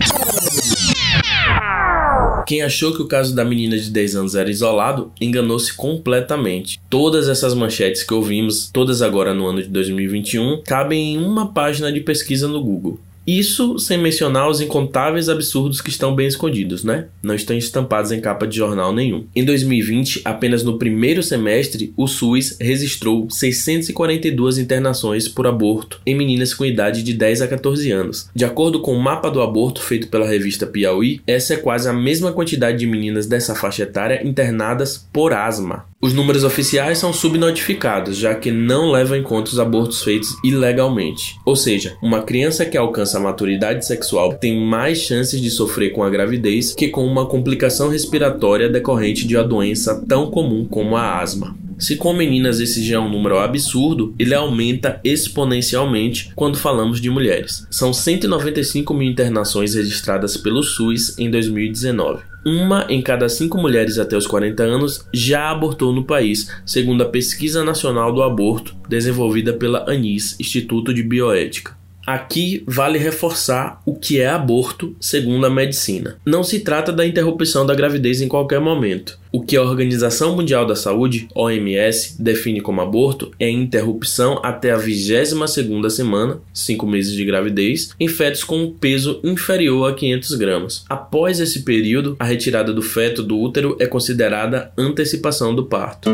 Quem 2.46 2.62
achou 2.62 2.94
que 2.94 3.02
o 3.02 3.08
caso 3.08 3.34
da 3.34 3.44
menina 3.44 3.76
de 3.76 3.90
10 3.90 4.14
anos 4.14 4.34
era 4.36 4.48
isolado, 4.48 5.10
enganou-se 5.20 5.74
completamente. 5.74 6.78
Todas 6.88 7.28
essas 7.28 7.54
manchetes 7.54 8.04
que 8.04 8.14
ouvimos, 8.14 8.70
todas 8.72 9.02
agora 9.02 9.34
no 9.34 9.46
ano 9.46 9.60
de 9.60 9.68
2021, 9.68 10.62
cabem 10.64 11.14
em 11.14 11.18
uma 11.18 11.52
página 11.52 11.90
de 11.90 12.00
pesquisa 12.00 12.46
no 12.46 12.62
Google. 12.62 13.00
Isso 13.26 13.78
sem 13.78 13.98
mencionar 13.98 14.48
os 14.48 14.60
incontáveis 14.60 15.28
absurdos 15.28 15.80
que 15.80 15.90
estão 15.90 16.14
bem 16.14 16.28
escondidos, 16.28 16.84
né? 16.84 17.06
Não 17.22 17.34
estão 17.34 17.56
estampados 17.56 18.12
em 18.12 18.20
capa 18.20 18.46
de 18.46 18.56
jornal 18.56 18.92
nenhum. 18.92 19.26
Em 19.34 19.44
2020, 19.44 20.22
apenas 20.24 20.62
no 20.62 20.78
primeiro 20.78 21.22
semestre, 21.22 21.92
o 21.96 22.06
SUS 22.06 22.56
registrou 22.60 23.28
642 23.28 24.58
internações 24.58 25.28
por 25.28 25.46
aborto 25.46 26.00
em 26.06 26.14
meninas 26.14 26.54
com 26.54 26.64
idade 26.64 27.02
de 27.02 27.12
10 27.12 27.42
a 27.42 27.48
14 27.48 27.90
anos. 27.90 28.30
De 28.34 28.44
acordo 28.44 28.80
com 28.80 28.92
o 28.92 29.02
mapa 29.02 29.30
do 29.30 29.42
aborto 29.42 29.82
feito 29.82 30.08
pela 30.08 30.28
revista 30.28 30.66
Piauí, 30.66 31.20
essa 31.26 31.54
é 31.54 31.56
quase 31.56 31.88
a 31.88 31.92
mesma 31.92 32.32
quantidade 32.32 32.78
de 32.78 32.86
meninas 32.86 33.26
dessa 33.26 33.54
faixa 33.54 33.82
etária 33.82 34.26
internadas 34.26 35.08
por 35.12 35.32
asma. 35.32 35.84
Os 36.06 36.14
números 36.14 36.44
oficiais 36.44 36.98
são 36.98 37.12
subnotificados, 37.12 38.16
já 38.16 38.32
que 38.32 38.52
não 38.52 38.92
levam 38.92 39.18
em 39.18 39.24
conta 39.24 39.50
os 39.50 39.58
abortos 39.58 40.04
feitos 40.04 40.36
ilegalmente. 40.44 41.36
Ou 41.44 41.56
seja, 41.56 41.96
uma 42.00 42.22
criança 42.22 42.64
que 42.64 42.76
alcança 42.76 43.18
a 43.18 43.20
maturidade 43.20 43.84
sexual 43.84 44.34
tem 44.34 44.64
mais 44.64 44.98
chances 44.98 45.40
de 45.40 45.50
sofrer 45.50 45.90
com 45.90 46.04
a 46.04 46.08
gravidez 46.08 46.72
que 46.74 46.86
com 46.86 47.04
uma 47.04 47.26
complicação 47.26 47.88
respiratória 47.88 48.68
decorrente 48.68 49.26
de 49.26 49.36
uma 49.36 49.42
doença 49.42 50.00
tão 50.06 50.30
comum 50.30 50.64
como 50.64 50.94
a 50.96 51.18
asma. 51.18 51.56
Se 51.78 51.96
com 51.96 52.14
meninas 52.14 52.58
esse 52.58 52.82
já 52.82 52.96
é 52.96 52.98
um 52.98 53.10
número 53.10 53.38
absurdo, 53.38 54.14
ele 54.18 54.34
aumenta 54.34 54.98
exponencialmente 55.04 56.32
quando 56.34 56.56
falamos 56.56 57.00
de 57.00 57.10
mulheres. 57.10 57.66
São 57.70 57.92
195 57.92 58.94
mil 58.94 59.10
internações 59.10 59.74
registradas 59.74 60.36
pelo 60.36 60.62
SUS 60.62 61.18
em 61.18 61.30
2019. 61.30 62.22
Uma 62.46 62.86
em 62.88 63.02
cada 63.02 63.28
cinco 63.28 63.58
mulheres 63.58 63.98
até 63.98 64.16
os 64.16 64.26
40 64.26 64.62
anos 64.62 65.04
já 65.12 65.50
abortou 65.50 65.92
no 65.92 66.04
país, 66.04 66.48
segundo 66.64 67.02
a 67.02 67.08
Pesquisa 67.08 67.64
Nacional 67.64 68.12
do 68.12 68.22
Aborto, 68.22 68.76
desenvolvida 68.88 69.52
pela 69.52 69.90
ANIS, 69.90 70.36
Instituto 70.38 70.94
de 70.94 71.02
Bioética. 71.02 71.76
Aqui 72.06 72.62
vale 72.66 72.98
reforçar 72.98 73.82
o 73.84 73.96
que 73.96 74.20
é 74.20 74.28
aborto 74.28 74.94
segundo 75.00 75.44
a 75.44 75.50
medicina. 75.50 76.16
Não 76.24 76.44
se 76.44 76.60
trata 76.60 76.92
da 76.92 77.04
interrupção 77.04 77.66
da 77.66 77.74
gravidez 77.74 78.20
em 78.20 78.28
qualquer 78.28 78.60
momento. 78.60 79.18
O 79.32 79.42
que 79.42 79.56
a 79.56 79.62
Organização 79.62 80.34
Mundial 80.34 80.64
da 80.64 80.74
Saúde, 80.74 81.28
OMS, 81.34 82.22
define 82.22 82.60
como 82.60 82.80
aborto 82.80 83.32
é 83.38 83.50
interrupção 83.50 84.40
até 84.42 84.70
a 84.70 84.78
22ª 84.78 85.90
semana, 85.90 86.40
5 86.54 86.86
meses 86.86 87.12
de 87.12 87.24
gravidez, 87.24 87.90
em 88.00 88.08
fetos 88.08 88.44
com 88.44 88.56
um 88.62 88.72
peso 88.72 89.20
inferior 89.22 89.90
a 89.90 89.94
500 89.94 90.34
gramas. 90.36 90.84
Após 90.88 91.40
esse 91.40 91.64
período, 91.64 92.16
a 92.18 92.24
retirada 92.24 92.72
do 92.72 92.80
feto 92.80 93.22
do 93.22 93.38
útero 93.38 93.76
é 93.80 93.86
considerada 93.86 94.72
antecipação 94.78 95.54
do 95.54 95.66
parto. 95.66 96.08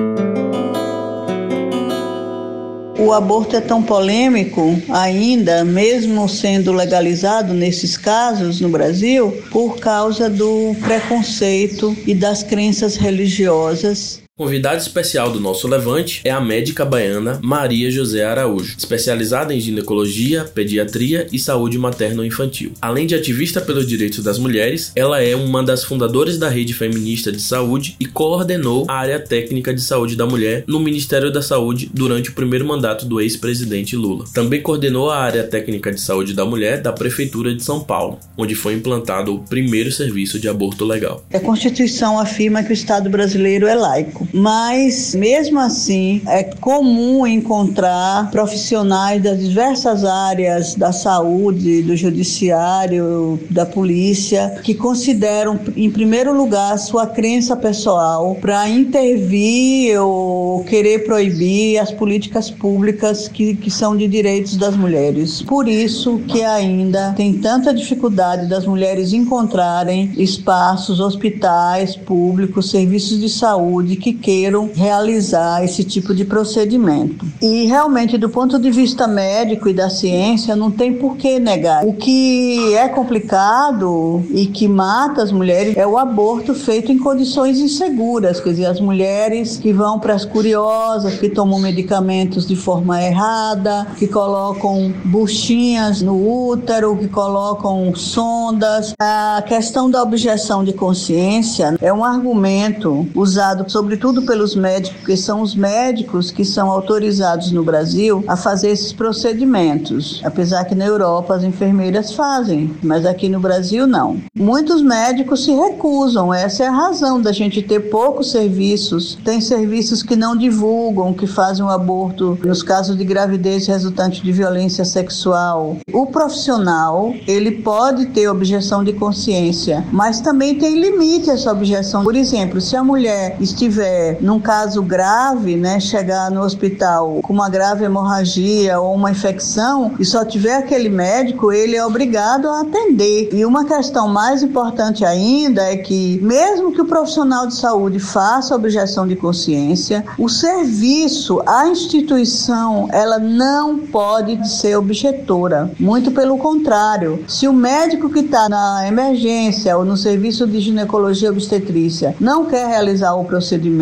O 3.04 3.12
aborto 3.12 3.56
é 3.56 3.60
tão 3.60 3.82
polêmico 3.82 4.80
ainda, 4.88 5.64
mesmo 5.64 6.28
sendo 6.28 6.70
legalizado 6.72 7.52
nesses 7.52 7.96
casos 7.96 8.60
no 8.60 8.68
Brasil, 8.68 9.42
por 9.50 9.80
causa 9.80 10.30
do 10.30 10.76
preconceito 10.80 11.96
e 12.06 12.14
das 12.14 12.44
crenças 12.44 12.94
religiosas 12.94 14.21
Convidada 14.42 14.78
especial 14.78 15.30
do 15.30 15.38
nosso 15.38 15.68
Levante 15.68 16.20
é 16.24 16.30
a 16.32 16.40
médica 16.40 16.84
baiana 16.84 17.38
Maria 17.40 17.88
José 17.92 18.24
Araújo, 18.24 18.74
especializada 18.76 19.54
em 19.54 19.60
ginecologia, 19.60 20.42
pediatria 20.52 21.28
e 21.30 21.38
saúde 21.38 21.78
materno-infantil. 21.78 22.72
Além 22.82 23.06
de 23.06 23.14
ativista 23.14 23.60
pelos 23.60 23.86
direitos 23.86 24.24
das 24.24 24.40
mulheres, 24.40 24.90
ela 24.96 25.22
é 25.22 25.36
uma 25.36 25.62
das 25.62 25.84
fundadoras 25.84 26.38
da 26.38 26.48
Rede 26.48 26.74
Feminista 26.74 27.30
de 27.30 27.40
Saúde 27.40 27.94
e 28.00 28.04
coordenou 28.04 28.84
a 28.88 28.94
área 28.94 29.20
técnica 29.20 29.72
de 29.72 29.80
saúde 29.80 30.16
da 30.16 30.26
mulher 30.26 30.64
no 30.66 30.80
Ministério 30.80 31.30
da 31.30 31.40
Saúde 31.40 31.88
durante 31.94 32.30
o 32.30 32.34
primeiro 32.34 32.66
mandato 32.66 33.06
do 33.06 33.20
ex-presidente 33.20 33.94
Lula. 33.94 34.24
Também 34.34 34.60
coordenou 34.60 35.08
a 35.08 35.18
área 35.18 35.44
técnica 35.44 35.92
de 35.92 36.00
saúde 36.00 36.34
da 36.34 36.44
mulher 36.44 36.82
da 36.82 36.92
Prefeitura 36.92 37.54
de 37.54 37.62
São 37.62 37.78
Paulo, 37.78 38.18
onde 38.36 38.56
foi 38.56 38.74
implantado 38.74 39.36
o 39.36 39.38
primeiro 39.38 39.92
serviço 39.92 40.40
de 40.40 40.48
aborto 40.48 40.84
legal. 40.84 41.24
A 41.32 41.38
Constituição 41.38 42.18
afirma 42.18 42.64
que 42.64 42.70
o 42.70 42.72
Estado 42.72 43.08
brasileiro 43.08 43.68
é 43.68 43.76
laico 43.76 44.31
mas 44.32 45.14
mesmo 45.14 45.58
assim 45.58 46.22
é 46.26 46.42
comum 46.42 47.26
encontrar 47.26 48.30
profissionais 48.30 49.22
das 49.22 49.38
diversas 49.38 50.04
áreas 50.04 50.74
da 50.74 50.92
saúde, 50.92 51.82
do 51.82 51.96
judiciário, 51.96 53.38
da 53.50 53.66
polícia, 53.66 54.60
que 54.62 54.74
consideram, 54.74 55.58
em 55.76 55.90
primeiro 55.90 56.34
lugar, 56.34 56.78
sua 56.78 57.06
crença 57.06 57.54
pessoal 57.56 58.36
para 58.40 58.68
intervir 58.68 60.00
ou 60.00 60.64
querer 60.64 61.04
proibir 61.04 61.78
as 61.78 61.90
políticas 61.90 62.50
públicas 62.50 63.28
que, 63.28 63.54
que 63.54 63.70
são 63.70 63.96
de 63.96 64.08
direitos 64.08 64.56
das 64.56 64.76
mulheres. 64.76 65.42
Por 65.42 65.68
isso 65.68 66.18
que 66.26 66.42
ainda 66.42 67.12
tem 67.16 67.34
tanta 67.34 67.74
dificuldade 67.74 68.48
das 68.48 68.64
mulheres 68.66 69.12
encontrarem 69.12 70.12
espaços, 70.16 71.00
hospitais 71.00 71.96
públicos, 71.96 72.70
serviços 72.70 73.20
de 73.20 73.28
saúde 73.28 73.96
que 73.96 74.11
queiram 74.12 74.70
realizar 74.74 75.64
esse 75.64 75.84
tipo 75.84 76.14
de 76.14 76.24
procedimento. 76.24 77.26
E 77.40 77.66
realmente, 77.66 78.18
do 78.18 78.28
ponto 78.28 78.58
de 78.58 78.70
vista 78.70 79.06
médico 79.06 79.68
e 79.68 79.72
da 79.72 79.88
ciência, 79.88 80.54
não 80.54 80.70
tem 80.70 80.94
por 80.94 81.16
que 81.16 81.38
negar. 81.38 81.84
O 81.84 81.94
que 81.94 82.74
é 82.74 82.88
complicado 82.88 84.22
e 84.30 84.46
que 84.46 84.68
mata 84.68 85.22
as 85.22 85.32
mulheres 85.32 85.76
é 85.76 85.86
o 85.86 85.98
aborto 85.98 86.54
feito 86.54 86.92
em 86.92 86.98
condições 86.98 87.58
inseguras, 87.58 88.40
quer 88.40 88.50
dizer, 88.50 88.66
as 88.66 88.80
mulheres 88.80 89.56
que 89.56 89.72
vão 89.72 89.98
para 89.98 90.14
as 90.14 90.24
curiosas, 90.24 91.14
que 91.14 91.28
tomam 91.28 91.58
medicamentos 91.58 92.46
de 92.46 92.56
forma 92.56 93.02
errada, 93.02 93.86
que 93.98 94.06
colocam 94.06 94.92
buchinhas 95.04 96.02
no 96.02 96.48
útero, 96.48 96.96
que 96.96 97.08
colocam 97.08 97.94
sondas. 97.94 98.94
A 99.00 99.42
questão 99.46 99.90
da 99.90 100.02
objeção 100.02 100.62
de 100.62 100.72
consciência 100.72 101.76
é 101.80 101.92
um 101.92 102.04
argumento 102.04 103.06
usado 103.14 103.70
sobretudo 103.70 104.01
sobretudo 104.02 104.22
pelos 104.22 104.56
médicos, 104.56 104.98
porque 104.98 105.16
são 105.16 105.40
os 105.40 105.54
médicos 105.54 106.32
que 106.32 106.44
são 106.44 106.68
autorizados 106.68 107.52
no 107.52 107.62
Brasil 107.62 108.24
a 108.26 108.36
fazer 108.36 108.70
esses 108.70 108.92
procedimentos. 108.92 110.20
Apesar 110.24 110.64
que 110.64 110.74
na 110.74 110.84
Europa 110.84 111.36
as 111.36 111.44
enfermeiras 111.44 112.12
fazem, 112.12 112.74
mas 112.82 113.06
aqui 113.06 113.28
no 113.28 113.38
Brasil 113.38 113.86
não. 113.86 114.20
Muitos 114.36 114.82
médicos 114.82 115.44
se 115.44 115.52
recusam, 115.52 116.34
essa 116.34 116.64
é 116.64 116.66
a 116.66 116.72
razão 116.72 117.20
da 117.20 117.30
gente 117.30 117.62
ter 117.62 117.90
poucos 117.90 118.32
serviços. 118.32 119.16
Tem 119.24 119.40
serviços 119.40 120.02
que 120.02 120.16
não 120.16 120.36
divulgam, 120.36 121.14
que 121.14 121.28
fazem 121.28 121.64
o 121.64 121.70
aborto 121.70 122.36
nos 122.44 122.62
casos 122.62 122.96
de 122.96 123.04
gravidez 123.04 123.68
resultante 123.68 124.20
de 124.20 124.32
violência 124.32 124.84
sexual. 124.84 125.76
O 125.92 126.06
profissional, 126.06 127.14
ele 127.28 127.52
pode 127.52 128.06
ter 128.06 128.26
objeção 128.26 128.82
de 128.82 128.92
consciência, 128.94 129.84
mas 129.92 130.20
também 130.20 130.56
tem 130.56 130.80
limite 130.80 131.30
essa 131.30 131.52
objeção. 131.52 132.02
Por 132.02 132.16
exemplo, 132.16 132.60
se 132.60 132.74
a 132.74 132.82
mulher 132.82 133.36
estiver 133.40 133.91
num 134.20 134.40
caso 134.40 134.82
grave, 134.82 135.56
né, 135.56 135.80
chegar 135.80 136.30
no 136.30 136.42
hospital 136.42 137.20
com 137.22 137.32
uma 137.32 137.48
grave 137.48 137.84
hemorragia 137.84 138.78
ou 138.80 138.94
uma 138.94 139.10
infecção 139.10 139.92
e 139.98 140.04
só 140.04 140.24
tiver 140.24 140.56
aquele 140.56 140.88
médico, 140.88 141.52
ele 141.52 141.76
é 141.76 141.84
obrigado 141.84 142.48
a 142.48 142.60
atender. 142.60 143.30
E 143.32 143.44
uma 143.44 143.64
questão 143.64 144.08
mais 144.08 144.42
importante 144.42 145.04
ainda 145.04 145.62
é 145.62 145.76
que, 145.76 146.20
mesmo 146.22 146.72
que 146.72 146.80
o 146.80 146.86
profissional 146.86 147.46
de 147.46 147.54
saúde 147.54 147.98
faça 147.98 148.54
objeção 148.54 149.06
de 149.06 149.16
consciência, 149.16 150.04
o 150.18 150.28
serviço, 150.28 151.42
a 151.46 151.68
instituição, 151.68 152.88
ela 152.90 153.18
não 153.18 153.78
pode 153.78 154.48
ser 154.48 154.76
objetora. 154.76 155.70
Muito 155.78 156.10
pelo 156.10 156.38
contrário, 156.38 157.24
se 157.26 157.46
o 157.48 157.52
médico 157.52 158.10
que 158.10 158.20
está 158.20 158.48
na 158.48 158.86
emergência 158.86 159.76
ou 159.76 159.84
no 159.84 159.96
serviço 159.96 160.46
de 160.46 160.60
ginecologia 160.60 161.30
obstetrícia 161.30 162.14
não 162.20 162.46
quer 162.46 162.66
realizar 162.66 163.14
o 163.14 163.24
procedimento, 163.24 163.81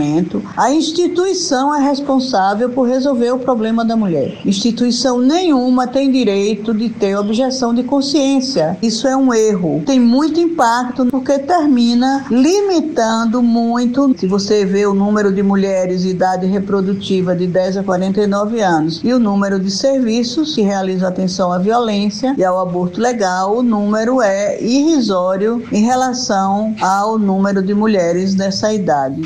a 0.57 0.71
instituição 0.73 1.75
é 1.75 1.81
responsável 1.81 2.71
por 2.71 2.89
resolver 2.89 3.33
o 3.33 3.39
problema 3.39 3.85
da 3.85 3.97
mulher. 3.97 4.39
Instituição 4.45 5.19
nenhuma 5.19 5.87
tem 5.87 6.11
direito 6.11 6.73
de 6.73 6.89
ter 6.89 7.17
objeção 7.17 7.75
de 7.75 7.83
consciência. 7.83 8.79
Isso 8.83 9.07
é 9.07 9.17
um 9.17 9.33
erro. 9.33 9.83
Tem 9.85 10.01
muito 10.01 10.41
impacto 10.41 11.07
porque 11.07 11.39
termina 11.39 12.25
limitando 12.31 13.43
muito. 13.43 14.15
Se 14.19 14.27
você 14.27 14.65
vê 14.65 14.87
o 14.87 14.95
número 14.95 15.33
de 15.33 15.43
mulheres 15.43 16.03
de 16.03 16.09
idade 16.09 16.47
reprodutiva 16.47 17.35
de 17.35 17.47
10 17.47 17.79
a 17.79 17.83
49 17.83 18.61
anos 18.61 19.01
e 19.05 19.13
o 19.13 19.19
número 19.19 19.59
de 19.59 19.71
serviços 19.71 20.55
que 20.55 20.63
realizam 20.63 21.09
atenção 21.09 21.53
à 21.53 21.59
violência 21.59 22.35
e 22.37 22.45
ao 22.45 22.59
aborto 22.61 23.01
legal, 23.01 23.57
o 23.57 23.63
número 23.63 24.21
é 24.23 24.63
irrisório 24.63 25.63
em 25.73 25.83
relação 25.83 26.75
ao 26.81 27.19
número 27.19 27.63
de 27.63 27.75
mulheres 27.75 28.35
dessa 28.35 28.73
idade. 28.73 29.23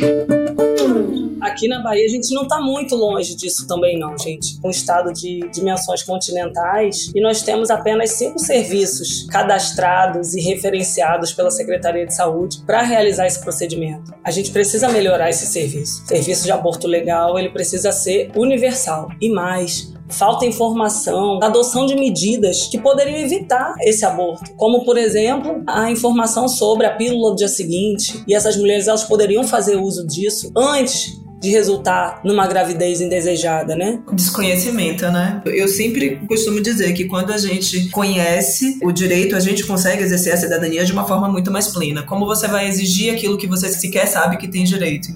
Aqui 1.40 1.68
na 1.68 1.82
Bahia 1.82 2.06
a 2.06 2.08
gente 2.08 2.34
não 2.34 2.44
está 2.44 2.58
muito 2.60 2.94
longe 2.94 3.34
disso 3.34 3.66
também 3.66 3.98
não, 3.98 4.16
gente. 4.18 4.58
Um 4.64 4.70
estado 4.70 5.12
de 5.12 5.40
dimensões 5.52 6.02
continentais 6.02 7.10
e 7.14 7.20
nós 7.20 7.42
temos 7.42 7.70
apenas 7.70 8.12
cinco 8.12 8.38
serviços 8.38 9.26
cadastrados 9.30 10.34
e 10.34 10.40
referenciados 10.40 11.32
pela 11.32 11.50
Secretaria 11.50 12.06
de 12.06 12.14
Saúde 12.14 12.62
para 12.64 12.82
realizar 12.82 13.26
esse 13.26 13.40
procedimento. 13.40 14.14
A 14.24 14.30
gente 14.30 14.50
precisa 14.50 14.88
melhorar 14.88 15.28
esse 15.28 15.46
serviço. 15.46 16.02
O 16.04 16.08
serviço 16.08 16.44
de 16.44 16.52
aborto 16.52 16.86
legal 16.86 17.38
ele 17.38 17.50
precisa 17.50 17.92
ser 17.92 18.30
universal 18.34 19.10
e 19.20 19.28
mais 19.28 19.92
falta 20.08 20.46
informação, 20.46 21.40
adoção 21.42 21.86
de 21.86 21.94
medidas 21.94 22.68
que 22.68 22.78
poderiam 22.78 23.16
evitar 23.18 23.74
esse 23.80 24.04
aborto, 24.04 24.52
como 24.56 24.84
por 24.84 24.96
exemplo 24.96 25.62
a 25.66 25.90
informação 25.90 26.48
sobre 26.48 26.86
a 26.86 26.94
pílula 26.94 27.30
do 27.30 27.36
dia 27.36 27.48
seguinte. 27.48 28.22
E 28.26 28.34
essas 28.34 28.56
mulheres 28.56 28.88
elas 28.88 29.04
poderiam 29.04 29.44
fazer 29.44 29.76
uso 29.76 30.06
disso 30.06 30.52
antes 30.56 31.24
de 31.44 31.50
resultar 31.50 32.22
numa 32.24 32.46
gravidez 32.46 33.02
indesejada, 33.02 33.76
né? 33.76 34.00
Desconhecimento, 34.14 35.04
né? 35.10 35.42
Eu 35.44 35.68
sempre 35.68 36.16
costumo 36.26 36.60
dizer 36.62 36.94
que 36.94 37.04
quando 37.04 37.32
a 37.32 37.36
gente 37.36 37.90
conhece 37.90 38.78
o 38.82 38.90
direito, 38.90 39.36
a 39.36 39.40
gente 39.40 39.66
consegue 39.66 40.02
exercer 40.02 40.32
a 40.32 40.36
cidadania 40.38 40.86
de 40.86 40.92
uma 40.92 41.06
forma 41.06 41.28
muito 41.28 41.50
mais 41.50 41.68
plena. 41.68 42.02
Como 42.02 42.24
você 42.24 42.48
vai 42.48 42.66
exigir 42.66 43.12
aquilo 43.12 43.36
que 43.36 43.46
você 43.46 43.68
sequer 43.68 44.06
sabe 44.06 44.38
que 44.38 44.48
tem 44.48 44.64
direito? 44.64 45.08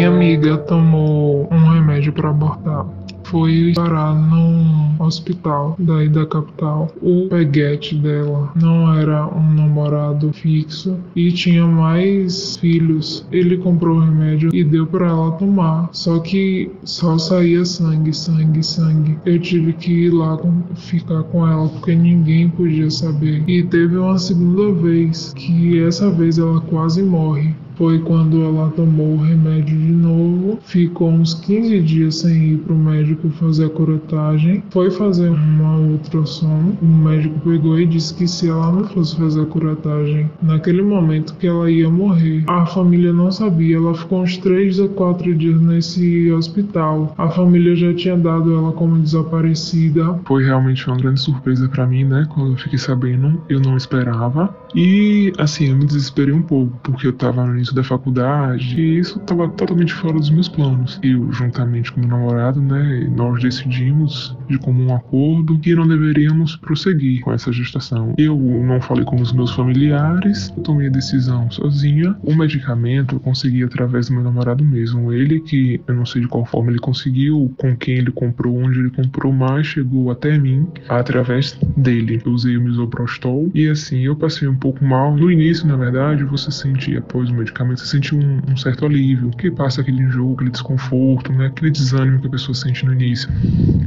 Minha 0.00 0.12
amiga 0.12 0.56
tomou 0.56 1.46
um 1.52 1.72
remédio 1.74 2.10
para 2.10 2.30
abortar. 2.30 2.86
foi 3.24 3.74
parar 3.76 4.14
num 4.14 4.96
hospital 4.98 5.76
daí 5.78 6.08
da 6.08 6.24
capital. 6.24 6.90
O 7.02 7.28
peguete 7.28 7.94
dela 7.96 8.50
não 8.56 8.92
era 8.94 9.26
um 9.26 9.54
namorado 9.54 10.32
fixo 10.32 10.96
e 11.14 11.30
tinha 11.30 11.66
mais 11.66 12.56
filhos. 12.56 13.26
Ele 13.30 13.58
comprou 13.58 13.98
o 13.98 14.00
remédio 14.00 14.48
e 14.54 14.64
deu 14.64 14.86
para 14.86 15.08
ela 15.08 15.32
tomar. 15.32 15.90
Só 15.92 16.18
que 16.18 16.72
só 16.82 17.18
saía 17.18 17.62
sangue, 17.66 18.14
sangue, 18.14 18.64
sangue. 18.64 19.18
Eu 19.26 19.38
tive 19.38 19.74
que 19.74 20.06
ir 20.06 20.14
lá 20.14 20.38
com, 20.38 20.62
ficar 20.76 21.22
com 21.24 21.46
ela 21.46 21.68
porque 21.68 21.94
ninguém 21.94 22.48
podia 22.48 22.90
saber. 22.90 23.44
E 23.46 23.62
teve 23.64 23.98
uma 23.98 24.18
segunda 24.18 24.72
vez 24.80 25.34
que 25.34 25.78
essa 25.82 26.10
vez 26.10 26.38
ela 26.38 26.58
quase 26.62 27.02
morre 27.02 27.54
foi 27.80 27.98
quando 28.00 28.42
ela 28.42 28.68
tomou 28.76 29.14
o 29.14 29.22
remédio 29.22 29.74
de 29.74 29.90
novo, 29.90 30.58
ficou 30.62 31.08
uns 31.08 31.32
15 31.32 31.80
dias 31.80 32.16
sem 32.16 32.50
ir 32.50 32.58
para 32.58 32.74
o 32.74 32.78
médico 32.78 33.30
fazer 33.30 33.64
a 33.64 33.70
curotagem, 33.70 34.62
foi 34.68 34.90
fazer 34.90 35.30
uma 35.30 35.78
ultrassom, 35.78 36.74
o 36.82 36.84
médico 36.84 37.40
pegou 37.40 37.80
e 37.80 37.86
disse 37.86 38.12
que 38.12 38.28
se 38.28 38.50
ela 38.50 38.70
não 38.70 38.84
fosse 38.84 39.16
fazer 39.16 39.40
a 39.40 39.46
curotagem 39.46 40.30
naquele 40.42 40.82
momento 40.82 41.34
que 41.36 41.46
ela 41.46 41.70
ia 41.70 41.88
morrer. 41.88 42.44
A 42.48 42.66
família 42.66 43.14
não 43.14 43.32
sabia, 43.32 43.78
ela 43.78 43.94
ficou 43.94 44.24
uns 44.24 44.36
3 44.36 44.80
a 44.80 44.88
4 44.88 45.34
dias 45.34 45.58
nesse 45.58 46.30
hospital. 46.32 47.14
A 47.16 47.30
família 47.30 47.74
já 47.74 47.94
tinha 47.94 48.14
dado 48.14 48.54
ela 48.54 48.72
como 48.72 48.98
desaparecida. 48.98 50.20
Foi 50.26 50.44
realmente 50.44 50.86
uma 50.86 50.98
grande 50.98 51.20
surpresa 51.20 51.66
para 51.66 51.86
mim, 51.86 52.04
né? 52.04 52.26
Quando 52.28 52.50
eu 52.50 52.58
fiquei 52.58 52.78
sabendo, 52.78 53.40
eu 53.48 53.58
não 53.58 53.74
esperava. 53.74 54.54
E 54.74 55.32
assim, 55.38 55.70
eu 55.70 55.76
me 55.76 55.86
desesperei 55.86 56.34
um 56.34 56.42
pouco, 56.42 56.78
porque 56.82 57.06
eu 57.06 57.12
tava 57.14 57.46
no 57.46 57.58
início 57.70 57.74
da 57.74 57.84
faculdade 57.84 58.80
e 58.80 58.98
isso 58.98 59.18
tava 59.20 59.48
totalmente 59.48 59.92
fora 59.92 60.14
dos 60.14 60.30
meus 60.30 60.48
planos. 60.48 60.98
Eu, 61.02 61.30
juntamente 61.32 61.92
com 61.92 62.00
meu 62.00 62.08
namorado, 62.08 62.60
né, 62.60 63.08
nós 63.14 63.40
decidimos 63.42 64.36
de 64.48 64.58
comum 64.58 64.94
acordo 64.94 65.58
que 65.58 65.74
não 65.74 65.86
deveríamos 65.86 66.56
prosseguir 66.56 67.22
com 67.22 67.32
essa 67.32 67.52
gestação. 67.52 68.14
Eu 68.18 68.36
não 68.36 68.80
falei 68.80 69.04
com 69.04 69.20
os 69.20 69.32
meus 69.32 69.52
familiares, 69.52 70.52
eu 70.56 70.62
tomei 70.62 70.88
a 70.88 70.90
decisão 70.90 71.50
sozinha. 71.50 72.16
O 72.22 72.34
medicamento 72.34 73.16
eu 73.16 73.20
consegui 73.20 73.62
através 73.62 74.08
do 74.08 74.14
meu 74.14 74.24
namorado 74.24 74.64
mesmo. 74.64 75.12
Ele 75.12 75.40
que 75.40 75.80
eu 75.86 75.94
não 75.94 76.06
sei 76.06 76.22
de 76.22 76.28
qual 76.28 76.44
forma 76.44 76.70
ele 76.70 76.80
conseguiu, 76.80 77.52
com 77.56 77.76
quem 77.76 77.96
ele 77.96 78.10
comprou, 78.10 78.56
onde 78.56 78.80
ele 78.80 78.90
comprou, 78.90 79.32
mas 79.32 79.66
chegou 79.66 80.10
até 80.10 80.36
mim 80.38 80.66
através 80.88 81.58
dele. 81.76 82.20
Eu 82.24 82.32
usei 82.32 82.56
o 82.56 82.60
misoprostol 82.60 83.50
e 83.54 83.68
assim 83.68 84.00
eu 84.00 84.16
passei 84.16 84.48
um 84.48 84.56
pouco 84.56 84.84
mal. 84.84 85.16
No 85.16 85.30
início, 85.30 85.66
na 85.66 85.76
verdade, 85.76 86.24
você 86.24 86.50
sente 86.50 86.96
após 86.96 87.30
o 87.30 87.34
medicamento, 87.34 87.59
você 87.68 87.86
sente 87.86 88.14
um, 88.14 88.40
um 88.48 88.56
certo 88.56 88.86
alívio, 88.86 89.30
que 89.30 89.50
passa 89.50 89.80
aquele 89.80 90.02
enjoo, 90.02 90.34
aquele 90.34 90.50
desconforto, 90.50 91.32
né? 91.32 91.46
aquele 91.46 91.70
desânimo 91.70 92.20
que 92.20 92.26
a 92.26 92.30
pessoa 92.30 92.54
sente 92.54 92.84
no 92.84 92.92
início. 92.92 93.28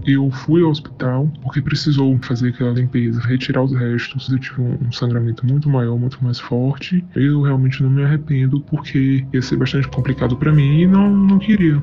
Eu 0.06 0.30
fui 0.32 0.62
ao 0.64 0.70
hospital 0.70 1.32
porque 1.42 1.62
precisou 1.62 2.18
fazer 2.22 2.50
aquela 2.50 2.72
limpeza, 2.72 3.22
retirar 3.22 3.64
os 3.64 3.74
restos. 3.74 4.30
Eu 4.30 4.40
tive 4.40 4.62
um 4.62 4.92
sangramento 4.92 5.46
muito 5.46 5.70
maior, 5.70 5.98
muito 5.98 6.24
mais 6.24 6.40
forte. 6.40 7.04
Eu 7.16 7.42
realmente 7.42 7.82
não 7.82 7.90
me 7.90 8.04
arrependo 8.04 8.60
porque 8.62 9.26
ia 9.34 9.42
ser 9.42 9.58
bastante 9.58 9.88
complicado 9.88 10.36
para 10.38 10.52
mim 10.52 10.82
e 10.82 10.88
não, 10.88 11.10
não 11.10 11.40
queria. 11.40 11.82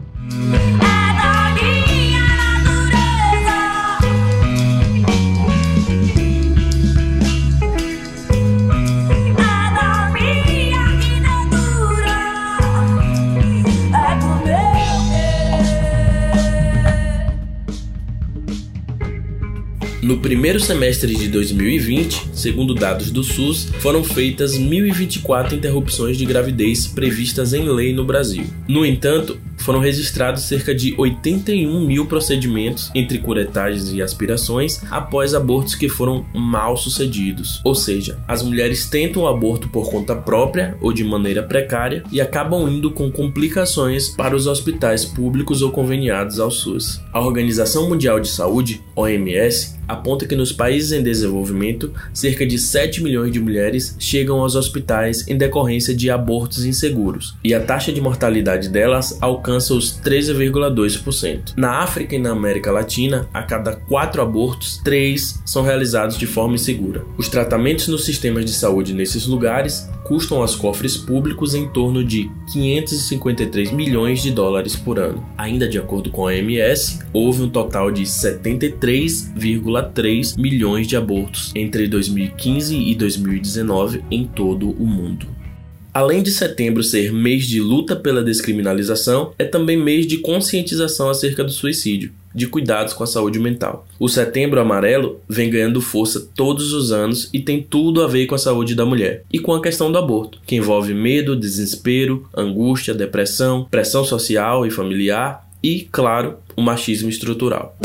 Primeiro 20.21 20.61
semestre 20.61 21.15
de 21.15 21.29
2020, 21.29 22.31
segundo 22.35 22.75
dados 22.75 23.11
do 23.11 23.25
SUS, 23.25 23.71
foram 23.79 24.05
feitas 24.05 24.57
1.024 24.57 25.55
interrupções 25.55 26.19
de 26.19 26.27
gravidez 26.27 26.87
previstas 26.87 27.55
em 27.55 27.69
lei 27.69 27.95
no 27.95 28.05
Brasil. 28.05 28.45
No 28.69 28.85
entanto, 28.85 29.41
foram 29.71 29.79
registrados 29.79 30.43
cerca 30.43 30.75
de 30.75 30.97
81 30.99 31.87
mil 31.87 32.05
procedimentos 32.07 32.91
entre 32.93 33.19
curetagens 33.19 33.93
e 33.93 34.03
aspirações 34.03 34.81
após 34.91 35.33
abortos 35.33 35.77
que 35.77 35.89
foram 35.89 36.27
mal 36.35 36.77
sucedidos. 36.77 37.61
Ou 37.65 37.73
seja, 37.73 38.19
as 38.27 38.43
mulheres 38.43 38.91
tentam 38.91 39.23
o 39.23 39.29
aborto 39.29 39.69
por 39.69 39.89
conta 39.89 40.17
própria 40.17 40.77
ou 40.81 40.93
de 40.93 41.05
maneira 41.05 41.41
precária 41.45 42.03
e 42.11 42.21
acabam 42.21 42.69
indo 42.69 42.91
com 42.91 43.13
complicações 43.13 44.09
para 44.09 44.35
os 44.35 44.49
hospitais 44.49 45.05
públicos 45.05 45.63
ou 45.63 45.71
conveniados 45.71 46.41
ao 46.41 46.51
SUS. 46.51 47.01
A 47.13 47.21
Organização 47.21 47.89
Mundial 47.89 48.19
de 48.19 48.27
Saúde, 48.27 48.83
OMS, 48.97 49.79
aponta 49.91 50.25
que 50.25 50.37
nos 50.37 50.53
países 50.53 50.93
em 50.93 51.03
desenvolvimento, 51.03 51.93
cerca 52.13 52.47
de 52.47 52.59
7 52.59 53.03
milhões 53.03 53.33
de 53.33 53.41
mulheres 53.41 53.97
chegam 53.99 54.41
aos 54.41 54.55
hospitais 54.55 55.27
em 55.27 55.37
decorrência 55.37 55.95
de 55.95 56.09
abortos 56.11 56.65
inseguros, 56.65 57.35
e 57.43 57.53
a 57.53 57.61
taxa 57.61 57.93
de 57.93 58.01
mortalidade 58.01 58.69
delas 58.69 59.19
alcança 59.21 59.60
os 59.69 60.01
13,2%. 60.01 61.55
Na 61.57 61.83
África 61.83 62.15
e 62.15 62.19
na 62.19 62.31
América 62.31 62.73
Latina, 62.73 63.29
a 63.35 63.43
cada 63.43 63.77
4 63.77 64.23
abortos, 64.23 64.81
3 64.83 65.43
são 65.45 65.63
realizados 65.63 66.17
de 66.17 66.27
forma 66.27 66.55
insegura. 66.55 67.05
Os 67.19 67.29
tratamentos 67.29 67.89
nos 67.89 68.05
sistemas 68.05 68.45
de 68.45 68.53
saúde 68.53 68.95
nesses 68.95 69.27
lugares 69.27 69.91
custam 70.05 70.41
aos 70.41 70.55
cofres 70.57 70.97
públicos 70.97 71.55
em 71.55 71.69
torno 71.69 72.03
de 72.03 72.29
553 72.53 73.71
milhões 73.71 74.21
de 74.23 74.33
dólares 74.33 74.75
por 74.75 74.99
ano. 74.99 75.25
Ainda 75.39 75.69
de 75.69 75.79
acordo 75.79 76.11
com 76.11 76.23
a 76.23 76.33
OMS, 76.33 76.99
houve 77.13 77.43
um 77.43 77.49
total 77.49 77.93
de 77.93 78.03
73,3 78.03 80.37
milhões 80.37 80.87
de 80.87 80.97
abortos 80.97 81.53
entre 81.55 81.87
2015 81.87 82.77
e 82.77 82.95
2019 82.95 84.03
em 84.11 84.25
todo 84.25 84.71
o 84.71 84.87
mundo. 84.87 85.40
Além 85.93 86.23
de 86.23 86.31
setembro 86.31 86.83
ser 86.83 87.13
mês 87.13 87.47
de 87.47 87.61
luta 87.61 87.97
pela 87.97 88.23
descriminalização, 88.23 89.33
é 89.39 89.45
também 89.45 89.77
mês 89.77 90.07
de 90.07 90.19
conscientização 90.19 91.11
acerca 91.11 91.43
do 91.43 91.51
suicídio 91.51 92.13
de 92.33 92.47
cuidados 92.47 92.93
com 92.93 93.03
a 93.03 93.09
saúde 93.09 93.41
mental. 93.41 93.87
O 93.99 94.09
Setembro 94.09 94.61
Amarelo 94.61 95.21
vem 95.29 95.51
ganhando 95.51 95.81
força 95.81 96.29
todos 96.35 96.73
os 96.73 96.93
anos 96.93 97.29
e 97.33 97.41
tem 97.41 97.61
tudo 97.61 98.03
a 98.03 98.07
ver 98.07 98.27
com 98.27 98.37
a 98.37 98.39
saúde 98.39 98.75
da 98.75 98.87
mulher 98.87 99.25
e 99.33 99.39
com 99.39 99.53
a 99.53 99.61
questão 99.61 99.91
do 99.91 99.99
aborto, 99.99 100.39
que 100.47 100.55
envolve 100.55 100.95
medo, 100.95 101.35
desespero, 101.35 102.29
angústia, 102.37 102.95
depressão, 102.95 103.67
pressão 103.69 104.05
social 104.05 104.65
e 104.65 104.71
familiar 104.71 105.49
e, 105.63 105.89
claro, 105.91 106.37
o 106.57 106.63
machismo 106.63 107.09
estrutural. 107.09 107.77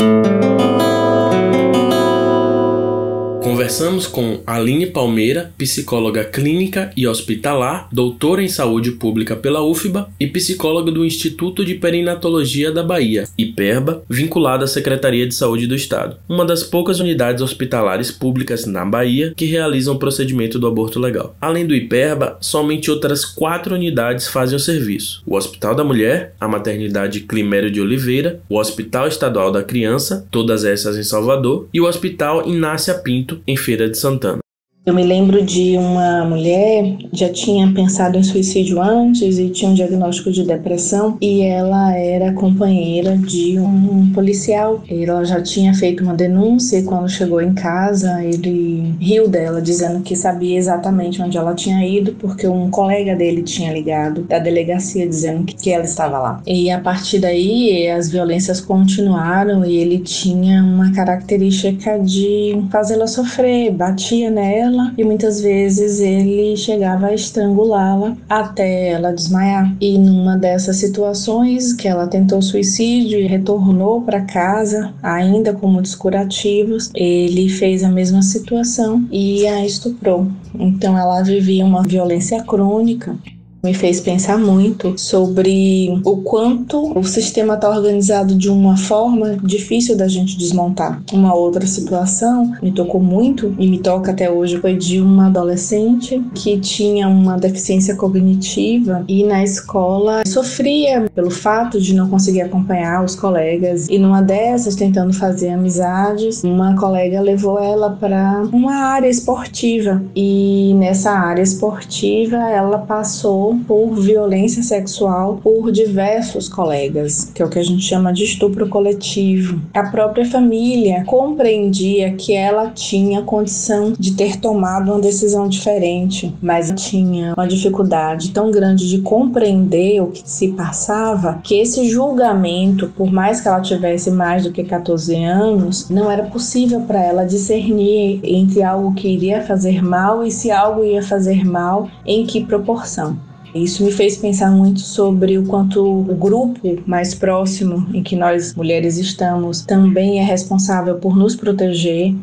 Conversamos 3.66 4.06
com 4.06 4.38
Aline 4.46 4.86
Palmeira, 4.86 5.52
psicóloga 5.58 6.24
clínica 6.24 6.92
e 6.96 7.04
hospitalar, 7.04 7.88
doutora 7.90 8.40
em 8.40 8.46
saúde 8.46 8.92
pública 8.92 9.34
pela 9.34 9.60
UFBA 9.60 10.08
e 10.20 10.26
psicóloga 10.28 10.92
do 10.92 11.04
Instituto 11.04 11.64
de 11.64 11.74
Perinatologia 11.74 12.70
da 12.70 12.84
Bahia, 12.84 13.24
IPERBA, 13.36 14.04
vinculada 14.08 14.66
à 14.66 14.68
Secretaria 14.68 15.26
de 15.26 15.34
Saúde 15.34 15.66
do 15.66 15.74
Estado, 15.74 16.16
uma 16.28 16.44
das 16.44 16.62
poucas 16.62 17.00
unidades 17.00 17.42
hospitalares 17.42 18.12
públicas 18.12 18.66
na 18.66 18.84
Bahia 18.84 19.34
que 19.36 19.46
realizam 19.46 19.96
o 19.96 19.98
procedimento 19.98 20.60
do 20.60 20.68
aborto 20.68 21.00
legal. 21.00 21.34
Além 21.40 21.66
do 21.66 21.74
IPERBA, 21.74 22.38
somente 22.40 22.88
outras 22.88 23.24
quatro 23.24 23.74
unidades 23.74 24.28
fazem 24.28 24.54
o 24.54 24.60
serviço: 24.60 25.24
o 25.26 25.34
Hospital 25.34 25.74
da 25.74 25.82
Mulher, 25.82 26.36
a 26.40 26.46
Maternidade 26.46 27.18
Climério 27.18 27.72
de 27.72 27.80
Oliveira, 27.80 28.38
o 28.48 28.60
Hospital 28.60 29.08
Estadual 29.08 29.50
da 29.50 29.64
Criança, 29.64 30.24
todas 30.30 30.64
essas 30.64 30.96
em 30.96 31.02
Salvador, 31.02 31.68
e 31.74 31.80
o 31.80 31.86
Hospital 31.86 32.48
Inácia 32.48 32.94
Pinto, 32.94 33.40
em 33.44 33.55
Feira 33.56 33.88
de 33.88 33.96
Santana. 33.96 34.45
Eu 34.86 34.94
me 34.94 35.02
lembro 35.02 35.44
de 35.44 35.76
uma 35.76 36.24
mulher 36.24 36.96
já 37.12 37.28
tinha 37.28 37.66
pensado 37.72 38.16
em 38.16 38.22
suicídio 38.22 38.80
antes 38.80 39.36
e 39.36 39.48
tinha 39.48 39.72
um 39.72 39.74
diagnóstico 39.74 40.30
de 40.30 40.44
depressão 40.44 41.18
e 41.20 41.42
ela 41.42 41.92
era 41.96 42.32
companheira 42.32 43.16
de 43.16 43.58
um 43.58 44.12
policial. 44.12 44.84
Ela 44.88 45.24
já 45.24 45.42
tinha 45.42 45.74
feito 45.74 46.04
uma 46.04 46.14
denúncia 46.14 46.78
e 46.78 46.84
quando 46.84 47.08
chegou 47.08 47.42
em 47.42 47.52
casa 47.52 48.22
ele 48.22 48.94
riu 49.00 49.26
dela 49.26 49.60
dizendo 49.60 50.04
que 50.04 50.14
sabia 50.14 50.56
exatamente 50.56 51.20
onde 51.20 51.36
ela 51.36 51.52
tinha 51.52 51.84
ido 51.84 52.12
porque 52.12 52.46
um 52.46 52.70
colega 52.70 53.16
dele 53.16 53.42
tinha 53.42 53.72
ligado 53.72 54.22
da 54.22 54.38
delegacia 54.38 55.04
dizendo 55.04 55.46
que 55.46 55.68
ela 55.68 55.82
estava 55.82 56.16
lá. 56.20 56.42
E 56.46 56.70
a 56.70 56.78
partir 56.78 57.18
daí 57.18 57.88
as 57.90 58.08
violências 58.08 58.60
continuaram 58.60 59.64
e 59.64 59.78
ele 59.78 59.98
tinha 59.98 60.62
uma 60.62 60.92
característica 60.92 61.98
de 61.98 62.62
fazê-la 62.70 63.08
sofrer, 63.08 63.72
batia 63.72 64.30
nela 64.30 64.75
e 64.96 65.04
muitas 65.04 65.40
vezes 65.40 66.00
ele 66.00 66.56
chegava 66.56 67.06
a 67.06 67.14
estrangulá-la 67.14 68.16
até 68.28 68.90
ela 68.90 69.12
desmaiar. 69.12 69.74
E 69.80 69.98
numa 69.98 70.36
dessas 70.36 70.76
situações 70.76 71.72
que 71.72 71.88
ela 71.88 72.06
tentou 72.06 72.40
suicídio 72.42 73.18
e 73.18 73.26
retornou 73.26 74.02
para 74.02 74.22
casa, 74.22 74.92
ainda 75.02 75.52
com 75.52 75.66
muitos 75.66 75.94
curativos, 75.94 76.90
ele 76.94 77.48
fez 77.48 77.82
a 77.82 77.88
mesma 77.88 78.22
situação 78.22 79.06
e 79.10 79.46
a 79.46 79.64
estuprou. 79.64 80.26
Então 80.54 80.96
ela 80.96 81.22
vivia 81.22 81.64
uma 81.64 81.82
violência 81.82 82.42
crônica 82.42 83.16
me 83.62 83.74
fez 83.74 84.00
pensar 84.00 84.38
muito 84.38 84.96
sobre 84.96 86.00
o 86.04 86.18
quanto 86.18 86.96
o 86.96 87.02
sistema 87.02 87.54
está 87.54 87.68
organizado 87.68 88.34
de 88.34 88.48
uma 88.48 88.76
forma 88.76 89.36
difícil 89.42 89.96
da 89.96 90.06
gente 90.06 90.36
desmontar. 90.36 91.02
Uma 91.12 91.34
outra 91.34 91.66
situação 91.66 92.52
me 92.62 92.70
tocou 92.70 93.00
muito 93.00 93.54
e 93.58 93.66
me 93.66 93.78
toca 93.78 94.12
até 94.12 94.30
hoje 94.30 94.58
foi 94.60 94.76
de 94.76 95.00
uma 95.00 95.26
adolescente 95.26 96.22
que 96.34 96.58
tinha 96.58 97.08
uma 97.08 97.36
deficiência 97.36 97.96
cognitiva 97.96 99.04
e 99.08 99.24
na 99.24 99.42
escola 99.42 100.22
sofria 100.26 101.10
pelo 101.14 101.30
fato 101.30 101.80
de 101.80 101.94
não 101.94 102.08
conseguir 102.08 102.42
acompanhar 102.42 103.04
os 103.04 103.14
colegas 103.14 103.88
e 103.88 103.98
numa 103.98 104.22
dessas 104.22 104.76
tentando 104.76 105.12
fazer 105.12 105.50
amizades, 105.50 106.44
uma 106.44 106.76
colega 106.76 107.20
levou 107.20 107.58
ela 107.58 107.90
para 107.90 108.42
uma 108.52 108.74
área 108.74 109.08
esportiva 109.08 110.02
e 110.14 110.74
nessa 110.78 111.10
área 111.10 111.42
esportiva 111.42 112.36
ela 112.36 112.78
passou 112.78 113.45
por 113.54 113.94
violência 113.94 114.62
sexual 114.62 115.38
por 115.42 115.70
diversos 115.70 116.48
colegas, 116.48 117.30
que 117.34 117.42
é 117.42 117.44
o 117.44 117.48
que 117.48 117.58
a 117.58 117.62
gente 117.62 117.82
chama 117.82 118.12
de 118.12 118.24
estupro 118.24 118.68
coletivo. 118.68 119.60
A 119.74 119.84
própria 119.84 120.24
família 120.24 121.04
compreendia 121.04 122.12
que 122.12 122.32
ela 122.32 122.70
tinha 122.70 123.22
condição 123.22 123.92
de 123.98 124.14
ter 124.14 124.40
tomado 124.40 124.90
uma 124.92 125.00
decisão 125.00 125.48
diferente, 125.48 126.34
mas 126.40 126.72
tinha 126.76 127.34
uma 127.36 127.46
dificuldade 127.46 128.30
tão 128.30 128.50
grande 128.50 128.88
de 128.88 129.00
compreender 129.02 130.00
o 130.00 130.08
que 130.08 130.22
se 130.24 130.48
passava 130.48 131.40
que 131.42 131.60
esse 131.60 131.88
julgamento, 131.88 132.88
por 132.96 133.12
mais 133.12 133.40
que 133.40 133.48
ela 133.48 133.60
tivesse 133.60 134.10
mais 134.10 134.44
do 134.44 134.52
que 134.52 134.64
14 134.64 135.14
anos, 135.24 135.88
não 135.90 136.10
era 136.10 136.24
possível 136.24 136.80
para 136.80 137.02
ela 137.02 137.24
discernir 137.24 138.20
entre 138.24 138.62
algo 138.62 138.94
que 138.94 139.08
iria 139.08 139.42
fazer 139.42 139.82
mal 139.82 140.24
e 140.24 140.30
se 140.30 140.50
algo 140.50 140.84
ia 140.84 141.02
fazer 141.02 141.44
mal, 141.44 141.88
em 142.04 142.24
que 142.26 142.44
proporção. 142.44 143.18
Isso 143.54 143.84
me 143.84 143.90
fez 143.90 144.16
pensar 144.16 144.50
muito 144.50 144.80
sobre 144.80 145.38
o 145.38 145.46
quanto 145.46 145.82
o 145.82 146.14
grupo 146.14 146.82
mais 146.86 147.14
próximo 147.14 147.86
em 147.94 148.02
que 148.02 148.14
nós 148.14 148.54
mulheres 148.54 148.98
estamos 148.98 149.62
também 149.62 150.20
é 150.20 150.24
responsável 150.24 150.96
por 150.96 151.16
nos 151.16 151.34
proteger. 151.34 152.14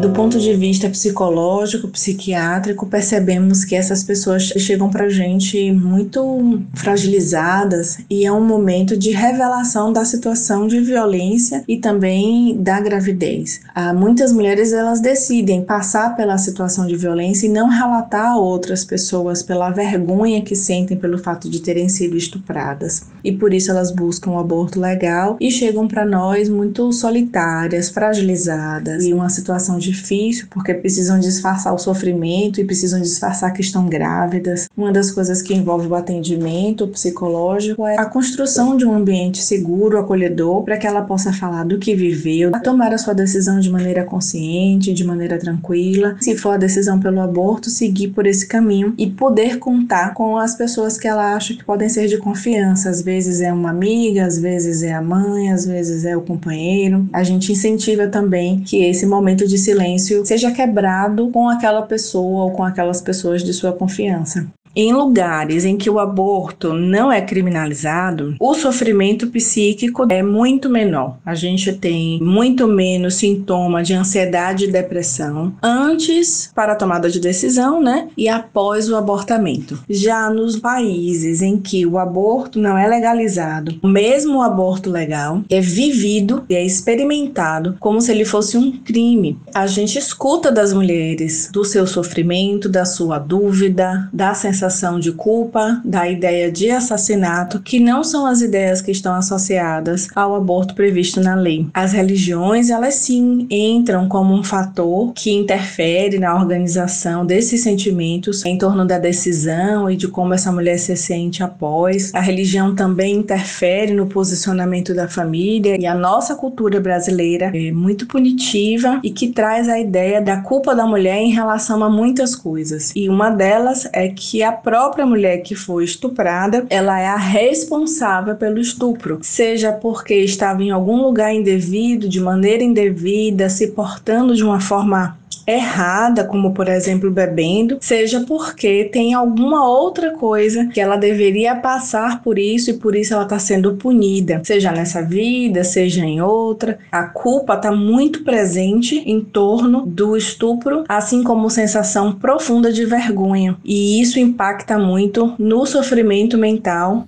Do 0.00 0.08
ponto 0.08 0.40
de 0.40 0.54
vista 0.54 0.88
psicológico, 0.88 1.86
psiquiátrico, 1.86 2.86
percebemos 2.86 3.66
que 3.66 3.74
essas 3.74 4.02
pessoas 4.02 4.44
chegam 4.44 4.88
para 4.88 5.10
gente 5.10 5.70
muito 5.72 6.62
fragilizadas 6.72 7.98
e 8.08 8.24
é 8.24 8.32
um 8.32 8.42
momento 8.42 8.96
de 8.96 9.10
revelação 9.10 9.92
da 9.92 10.02
situação 10.02 10.66
de 10.66 10.80
violência 10.80 11.62
e 11.68 11.76
também 11.76 12.56
da 12.62 12.80
gravidez. 12.80 13.60
Há 13.74 13.92
muitas 13.92 14.32
mulheres 14.32 14.72
elas 14.72 15.00
decidem 15.00 15.62
passar 15.62 16.16
pela 16.16 16.38
situação 16.38 16.86
de 16.86 16.96
violência 16.96 17.46
e 17.46 17.50
não 17.50 17.68
relatar 17.68 18.32
a 18.32 18.38
outras 18.38 18.82
pessoas 18.86 19.42
pela 19.42 19.68
vergonha 19.68 20.40
que 20.40 20.56
sentem 20.56 20.96
pelo 20.96 21.18
fato 21.18 21.50
de 21.50 21.60
terem 21.60 21.90
sido 21.90 22.16
estupradas. 22.16 23.02
E 23.22 23.32
por 23.32 23.52
isso 23.52 23.70
elas 23.70 23.90
buscam 23.90 24.30
o 24.30 24.38
aborto 24.38 24.80
legal 24.80 25.36
e 25.38 25.50
chegam 25.50 25.86
para 25.86 26.06
nós 26.06 26.48
muito 26.48 26.90
solitárias, 26.90 27.90
fragilizadas 27.90 29.04
e 29.04 29.12
uma 29.12 29.28
situação 29.28 29.78
de 29.78 29.89
difícil 29.90 30.46
porque 30.50 30.74
precisam 30.74 31.18
disfarçar 31.18 31.74
o 31.74 31.78
sofrimento 31.78 32.60
e 32.60 32.64
precisam 32.64 33.00
disfarçar 33.00 33.52
que 33.52 33.60
estão 33.60 33.86
grávidas. 33.86 34.68
Uma 34.76 34.92
das 34.92 35.10
coisas 35.10 35.42
que 35.42 35.54
envolve 35.54 35.86
o 35.86 35.94
atendimento 35.94 36.86
psicológico 36.88 37.86
é 37.86 37.98
a 37.98 38.04
construção 38.04 38.76
de 38.76 38.84
um 38.84 38.92
ambiente 38.92 39.42
seguro, 39.42 39.98
acolhedor, 39.98 40.62
para 40.62 40.76
que 40.76 40.86
ela 40.86 41.02
possa 41.02 41.32
falar 41.32 41.64
do 41.64 41.78
que 41.78 41.94
viveu, 41.94 42.52
tomar 42.62 42.92
a 42.92 42.98
sua 42.98 43.14
decisão 43.14 43.60
de 43.60 43.70
maneira 43.70 44.04
consciente, 44.04 44.92
de 44.92 45.04
maneira 45.04 45.38
tranquila. 45.38 46.16
Se 46.20 46.36
for 46.36 46.50
a 46.50 46.56
decisão 46.56 47.00
pelo 47.00 47.20
aborto, 47.20 47.70
seguir 47.70 48.08
por 48.08 48.26
esse 48.26 48.46
caminho 48.46 48.94
e 48.96 49.08
poder 49.08 49.58
contar 49.58 50.14
com 50.14 50.36
as 50.36 50.54
pessoas 50.54 50.98
que 50.98 51.08
ela 51.08 51.34
acha 51.34 51.54
que 51.54 51.64
podem 51.64 51.88
ser 51.88 52.06
de 52.06 52.18
confiança. 52.18 52.90
Às 52.90 53.02
vezes 53.02 53.40
é 53.40 53.52
uma 53.52 53.70
amiga, 53.70 54.26
às 54.26 54.38
vezes 54.38 54.82
é 54.82 54.92
a 54.92 55.02
mãe, 55.02 55.50
às 55.50 55.66
vezes 55.66 56.04
é 56.04 56.16
o 56.16 56.20
companheiro. 56.20 57.08
A 57.12 57.22
gente 57.22 57.52
incentiva 57.52 58.06
também 58.06 58.60
que 58.60 58.84
esse 58.84 59.06
momento 59.06 59.46
de 59.46 59.58
silêncio 59.58 59.79
silêncio 59.80 60.24
seja 60.26 60.52
quebrado 60.52 61.30
com 61.30 61.48
aquela 61.48 61.82
pessoa 61.82 62.44
ou 62.44 62.50
com 62.52 62.62
aquelas 62.62 63.00
pessoas 63.00 63.42
de 63.42 63.52
sua 63.52 63.72
confiança. 63.72 64.46
Em 64.74 64.92
lugares 64.92 65.64
em 65.64 65.76
que 65.76 65.90
o 65.90 65.98
aborto 65.98 66.72
não 66.72 67.10
é 67.10 67.20
criminalizado, 67.20 68.36
o 68.38 68.54
sofrimento 68.54 69.26
psíquico 69.26 70.06
é 70.08 70.22
muito 70.22 70.70
menor. 70.70 71.16
A 71.26 71.34
gente 71.34 71.72
tem 71.72 72.20
muito 72.22 72.68
menos 72.68 73.16
sintoma 73.16 73.82
de 73.82 73.94
ansiedade 73.94 74.64
e 74.64 74.70
depressão 74.70 75.52
antes 75.60 76.52
para 76.54 76.72
a 76.72 76.76
tomada 76.76 77.10
de 77.10 77.18
decisão, 77.18 77.82
né? 77.82 78.08
E 78.16 78.28
após 78.28 78.88
o 78.88 78.94
abortamento. 78.94 79.82
Já 79.88 80.30
nos 80.30 80.56
países 80.56 81.42
em 81.42 81.58
que 81.58 81.84
o 81.84 81.98
aborto 81.98 82.58
não 82.58 82.78
é 82.78 82.86
legalizado, 82.86 83.74
mesmo 83.82 84.38
o 84.38 84.42
aborto 84.42 84.88
legal 84.88 85.42
é 85.50 85.60
vivido 85.60 86.44
e 86.48 86.54
é 86.54 86.64
experimentado 86.64 87.76
como 87.80 88.00
se 88.00 88.12
ele 88.12 88.24
fosse 88.24 88.56
um 88.56 88.70
crime. 88.70 89.36
A 89.52 89.66
gente 89.66 89.98
escuta 89.98 90.52
das 90.52 90.72
mulheres 90.72 91.50
do 91.52 91.64
seu 91.64 91.88
sofrimento, 91.88 92.68
da 92.68 92.84
sua 92.84 93.18
dúvida, 93.18 94.08
da 94.12 94.32
sensação 94.32 94.60
sensação 94.70 95.00
de 95.00 95.12
culpa, 95.12 95.80
da 95.84 96.08
ideia 96.08 96.50
de 96.50 96.70
assassinato, 96.70 97.60
que 97.60 97.80
não 97.80 98.04
são 98.04 98.24
as 98.24 98.40
ideias 98.40 98.80
que 98.80 98.92
estão 98.92 99.14
associadas 99.14 100.08
ao 100.14 100.34
aborto 100.34 100.74
previsto 100.74 101.20
na 101.20 101.34
lei. 101.34 101.66
As 101.74 101.92
religiões, 101.92 102.70
elas 102.70 102.94
sim 102.94 103.46
entram 103.50 104.08
como 104.08 104.32
um 104.32 104.44
fator 104.44 105.12
que 105.12 105.32
interfere 105.32 106.18
na 106.18 106.34
organização 106.34 107.26
desses 107.26 107.62
sentimentos 107.62 108.44
em 108.44 108.56
torno 108.56 108.86
da 108.86 108.98
decisão 108.98 109.90
e 109.90 109.96
de 109.96 110.06
como 110.06 110.32
essa 110.32 110.52
mulher 110.52 110.78
se 110.78 110.96
sente 110.96 111.42
após. 111.42 112.14
A 112.14 112.20
religião 112.20 112.74
também 112.74 113.16
interfere 113.16 113.92
no 113.92 114.06
posicionamento 114.06 114.94
da 114.94 115.08
família 115.08 115.76
e 115.78 115.84
a 115.84 115.94
nossa 115.94 116.34
cultura 116.36 116.80
brasileira 116.80 117.50
é 117.52 117.72
muito 117.72 118.06
punitiva 118.06 119.00
e 119.02 119.10
que 119.10 119.28
traz 119.28 119.68
a 119.68 119.78
ideia 119.78 120.20
da 120.20 120.38
culpa 120.38 120.74
da 120.74 120.86
mulher 120.86 121.18
em 121.18 121.32
relação 121.32 121.82
a 121.82 121.90
muitas 121.90 122.36
coisas. 122.36 122.92
E 122.94 123.08
uma 123.08 123.30
delas 123.30 123.88
é 123.92 124.08
que 124.08 124.42
a 124.42 124.49
a 124.50 124.52
própria 124.52 125.06
mulher 125.06 125.38
que 125.38 125.54
foi 125.54 125.84
estuprada, 125.84 126.66
ela 126.68 126.98
é 126.98 127.06
a 127.06 127.16
responsável 127.16 128.34
pelo 128.34 128.58
estupro, 128.58 129.20
seja 129.22 129.72
porque 129.72 130.14
estava 130.14 130.60
em 130.62 130.70
algum 130.70 131.00
lugar 131.00 131.32
indevido, 131.32 132.08
de 132.08 132.20
maneira 132.20 132.64
indevida, 132.64 133.48
se 133.48 133.68
portando 133.68 134.34
de 134.34 134.42
uma 134.42 134.60
forma 134.60 135.19
errada, 135.46 136.24
como 136.24 136.52
por 136.52 136.68
exemplo 136.68 137.10
bebendo, 137.10 137.78
seja 137.80 138.24
porque 138.26 138.84
tem 138.84 139.14
alguma 139.14 139.68
outra 139.68 140.12
coisa 140.12 140.66
que 140.66 140.80
ela 140.80 140.96
deveria 140.96 141.54
passar 141.54 142.22
por 142.22 142.38
isso 142.38 142.70
e 142.70 142.74
por 142.74 142.94
isso 142.94 143.14
ela 143.14 143.24
está 143.24 143.38
sendo 143.38 143.74
punida, 143.74 144.40
seja 144.44 144.72
nessa 144.72 145.02
vida, 145.02 145.64
seja 145.64 146.04
em 146.04 146.20
outra. 146.20 146.78
A 146.92 147.04
culpa 147.04 147.54
está 147.54 147.72
muito 147.72 148.24
presente 148.24 149.02
em 149.06 149.20
torno 149.20 149.84
do 149.86 150.16
estupro, 150.16 150.84
assim 150.88 151.22
como 151.22 151.50
sensação 151.50 152.12
profunda 152.12 152.72
de 152.72 152.84
vergonha, 152.84 153.56
e 153.64 154.00
isso 154.00 154.18
impacta 154.18 154.78
muito 154.78 155.34
no 155.38 155.66
sofrimento 155.66 156.36
mental. 156.38 157.04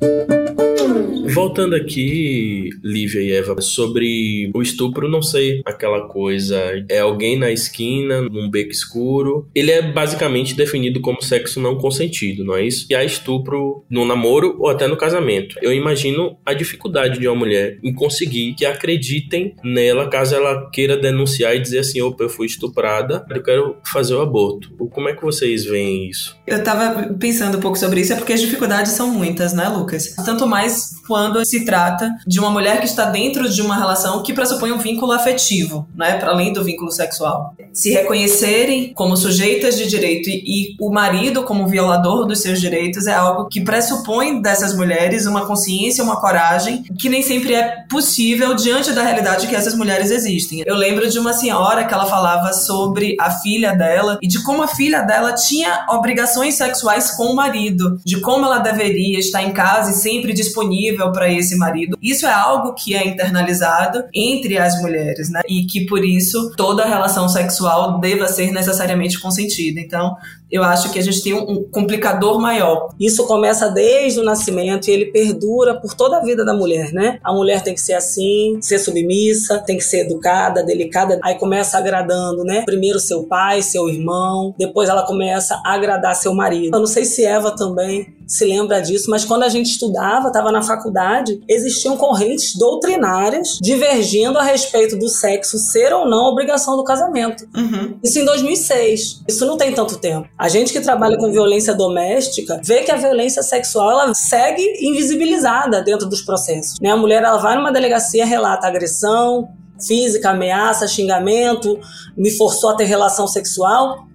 Voltando 1.32 1.74
aqui, 1.74 2.68
Lívia 2.82 3.20
e 3.20 3.32
Eva, 3.32 3.60
sobre 3.60 4.50
o 4.54 4.60
estupro, 4.60 5.08
não 5.08 5.22
sei, 5.22 5.62
aquela 5.64 6.08
coisa, 6.08 6.84
é 6.88 6.98
alguém 6.98 7.38
na 7.38 7.50
esquina, 7.50 8.20
num 8.22 8.50
beco 8.50 8.70
escuro. 8.70 9.48
Ele 9.54 9.70
é 9.70 9.80
basicamente 9.82 10.54
definido 10.54 11.00
como 11.00 11.22
sexo 11.22 11.60
não 11.60 11.76
consentido, 11.76 12.44
não 12.44 12.54
é 12.54 12.64
isso? 12.64 12.86
E 12.90 12.94
há 12.94 13.02
estupro 13.02 13.84
no 13.88 14.04
namoro 14.04 14.56
ou 14.58 14.68
até 14.68 14.86
no 14.86 14.96
casamento. 14.96 15.56
Eu 15.62 15.72
imagino 15.72 16.36
a 16.44 16.52
dificuldade 16.52 17.18
de 17.18 17.26
uma 17.26 17.36
mulher 17.36 17.78
em 17.82 17.94
conseguir 17.94 18.54
que 18.54 18.66
acreditem 18.66 19.54
nela 19.64 20.08
caso 20.08 20.34
ela 20.34 20.68
queira 20.70 20.96
denunciar 20.96 21.56
e 21.56 21.60
dizer 21.60 21.78
assim: 21.80 22.00
opa, 22.02 22.24
eu 22.24 22.28
fui 22.28 22.46
estuprada, 22.46 23.24
eu 23.30 23.42
quero 23.42 23.76
fazer 23.90 24.14
o 24.14 24.20
aborto. 24.20 24.70
Como 24.90 25.08
é 25.08 25.14
que 25.14 25.22
vocês 25.22 25.64
veem 25.64 26.08
isso? 26.08 26.36
Eu 26.46 26.62
tava 26.62 27.14
pensando 27.14 27.56
um 27.56 27.60
pouco 27.60 27.78
sobre 27.78 28.00
isso, 28.00 28.12
é 28.12 28.16
porque 28.16 28.32
as 28.32 28.40
dificuldades 28.40 28.92
são 28.92 29.10
muitas, 29.10 29.52
né, 29.52 29.68
Lucas? 29.68 30.14
Tanto 30.24 30.46
mais 30.46 30.90
quando 31.06 31.21
se 31.44 31.64
trata 31.64 32.10
de 32.26 32.38
uma 32.38 32.50
mulher 32.50 32.78
que 32.80 32.86
está 32.86 33.06
dentro 33.06 33.48
de 33.48 33.60
uma 33.62 33.76
relação 33.76 34.22
que 34.22 34.32
pressupõe 34.32 34.72
um 34.72 34.78
vínculo 34.78 35.12
afetivo, 35.12 35.86
né, 35.94 36.18
para 36.18 36.30
além 36.30 36.52
do 36.52 36.64
vínculo 36.64 36.90
sexual. 36.90 37.54
Se 37.72 37.90
reconhecerem 37.90 38.92
como 38.94 39.16
sujeitas 39.16 39.76
de 39.76 39.86
direito 39.86 40.28
e, 40.28 40.42
e 40.46 40.76
o 40.80 40.90
marido 40.90 41.42
como 41.42 41.66
violador 41.66 42.26
dos 42.26 42.40
seus 42.40 42.60
direitos 42.60 43.06
é 43.06 43.14
algo 43.14 43.48
que 43.48 43.60
pressupõe 43.60 44.40
dessas 44.40 44.76
mulheres 44.76 45.26
uma 45.26 45.46
consciência, 45.46 46.04
uma 46.04 46.20
coragem 46.20 46.82
que 46.98 47.08
nem 47.08 47.22
sempre 47.22 47.54
é 47.54 47.84
possível 47.88 48.54
diante 48.54 48.92
da 48.92 49.02
realidade 49.02 49.46
que 49.46 49.54
essas 49.54 49.74
mulheres 49.74 50.10
existem. 50.10 50.62
Eu 50.66 50.76
lembro 50.76 51.08
de 51.08 51.18
uma 51.18 51.32
senhora 51.32 51.84
que 51.84 51.94
ela 51.94 52.06
falava 52.06 52.52
sobre 52.52 53.16
a 53.20 53.30
filha 53.30 53.72
dela 53.72 54.18
e 54.20 54.28
de 54.28 54.42
como 54.42 54.62
a 54.62 54.68
filha 54.68 55.02
dela 55.02 55.32
tinha 55.34 55.86
obrigações 55.90 56.54
sexuais 56.54 57.12
com 57.12 57.24
o 57.24 57.36
marido, 57.36 57.98
de 58.04 58.20
como 58.20 58.44
ela 58.44 58.58
deveria 58.58 59.18
estar 59.18 59.42
em 59.42 59.52
casa 59.52 59.90
e 59.90 59.94
sempre 59.94 60.32
disponível 60.32 61.11
para 61.12 61.30
esse 61.30 61.56
marido. 61.56 61.96
Isso 62.02 62.26
é 62.26 62.32
algo 62.32 62.74
que 62.74 62.94
é 62.94 63.06
internalizado 63.06 64.04
entre 64.14 64.58
as 64.58 64.80
mulheres, 64.80 65.30
né? 65.30 65.40
E 65.48 65.64
que 65.64 65.86
por 65.86 66.04
isso 66.04 66.52
toda 66.56 66.84
relação 66.84 67.28
sexual 67.28 68.00
deva 68.00 68.26
ser 68.28 68.50
necessariamente 68.52 69.20
consentida. 69.20 69.80
Então, 69.80 70.16
eu 70.52 70.62
acho 70.62 70.92
que 70.92 70.98
a 70.98 71.02
gente 71.02 71.22
tem 71.22 71.32
um, 71.32 71.64
complicador 71.70 72.38
maior. 72.38 72.90
Isso 73.00 73.26
começa 73.26 73.70
desde 73.70 74.20
o 74.20 74.22
nascimento 74.22 74.88
e 74.88 74.90
ele 74.90 75.06
perdura 75.06 75.80
por 75.80 75.94
toda 75.94 76.18
a 76.18 76.20
vida 76.20 76.44
da 76.44 76.52
mulher, 76.52 76.92
né? 76.92 77.18
A 77.24 77.32
mulher 77.32 77.62
tem 77.62 77.72
que 77.72 77.80
ser 77.80 77.94
assim, 77.94 78.58
ser 78.60 78.78
submissa, 78.78 79.58
tem 79.60 79.78
que 79.78 79.84
ser 79.84 80.00
educada, 80.00 80.62
delicada. 80.62 81.18
Aí 81.24 81.36
começa 81.36 81.78
agradando, 81.78 82.44
né? 82.44 82.62
Primeiro 82.66 83.00
seu 83.00 83.24
pai, 83.24 83.62
seu 83.62 83.88
irmão, 83.88 84.54
depois 84.58 84.90
ela 84.90 85.06
começa 85.06 85.58
a 85.64 85.72
agradar 85.72 86.14
seu 86.14 86.34
marido. 86.34 86.76
Eu 86.76 86.80
não 86.80 86.86
sei 86.86 87.06
se 87.06 87.24
Eva 87.24 87.56
também 87.56 88.14
se 88.32 88.46
lembra 88.46 88.80
disso, 88.80 89.10
mas 89.10 89.26
quando 89.26 89.42
a 89.42 89.48
gente 89.50 89.66
estudava, 89.66 90.28
estava 90.28 90.50
na 90.50 90.62
faculdade, 90.62 91.38
existiam 91.46 91.98
correntes 91.98 92.56
doutrinárias 92.56 93.58
divergindo 93.60 94.38
a 94.38 94.42
respeito 94.42 94.96
do 94.96 95.06
sexo 95.06 95.58
ser 95.58 95.92
ou 95.92 96.08
não 96.08 96.30
obrigação 96.30 96.74
do 96.74 96.82
casamento. 96.82 97.44
Uhum. 97.54 97.98
Isso 98.02 98.18
em 98.18 98.24
2006. 98.24 99.22
Isso 99.28 99.44
não 99.44 99.58
tem 99.58 99.74
tanto 99.74 99.98
tempo. 99.98 100.26
A 100.38 100.48
gente 100.48 100.72
que 100.72 100.80
trabalha 100.80 101.18
com 101.18 101.30
violência 101.30 101.74
doméstica 101.74 102.58
vê 102.64 102.82
que 102.82 102.90
a 102.90 102.96
violência 102.96 103.42
sexual 103.42 103.90
ela 103.90 104.14
segue 104.14 104.62
invisibilizada 104.80 105.82
dentro 105.82 106.08
dos 106.08 106.22
processos. 106.22 106.80
Né? 106.80 106.90
A 106.90 106.96
mulher 106.96 107.22
ela 107.22 107.36
vai 107.36 107.54
numa 107.54 107.70
delegacia, 107.70 108.24
relata 108.24 108.66
agressão 108.66 109.46
física, 109.86 110.30
ameaça, 110.30 110.86
xingamento, 110.86 111.78
me 112.16 112.30
forçou 112.30 112.70
a 112.70 112.76
ter 112.76 112.84
relação 112.84 113.26
sexual, 113.26 114.06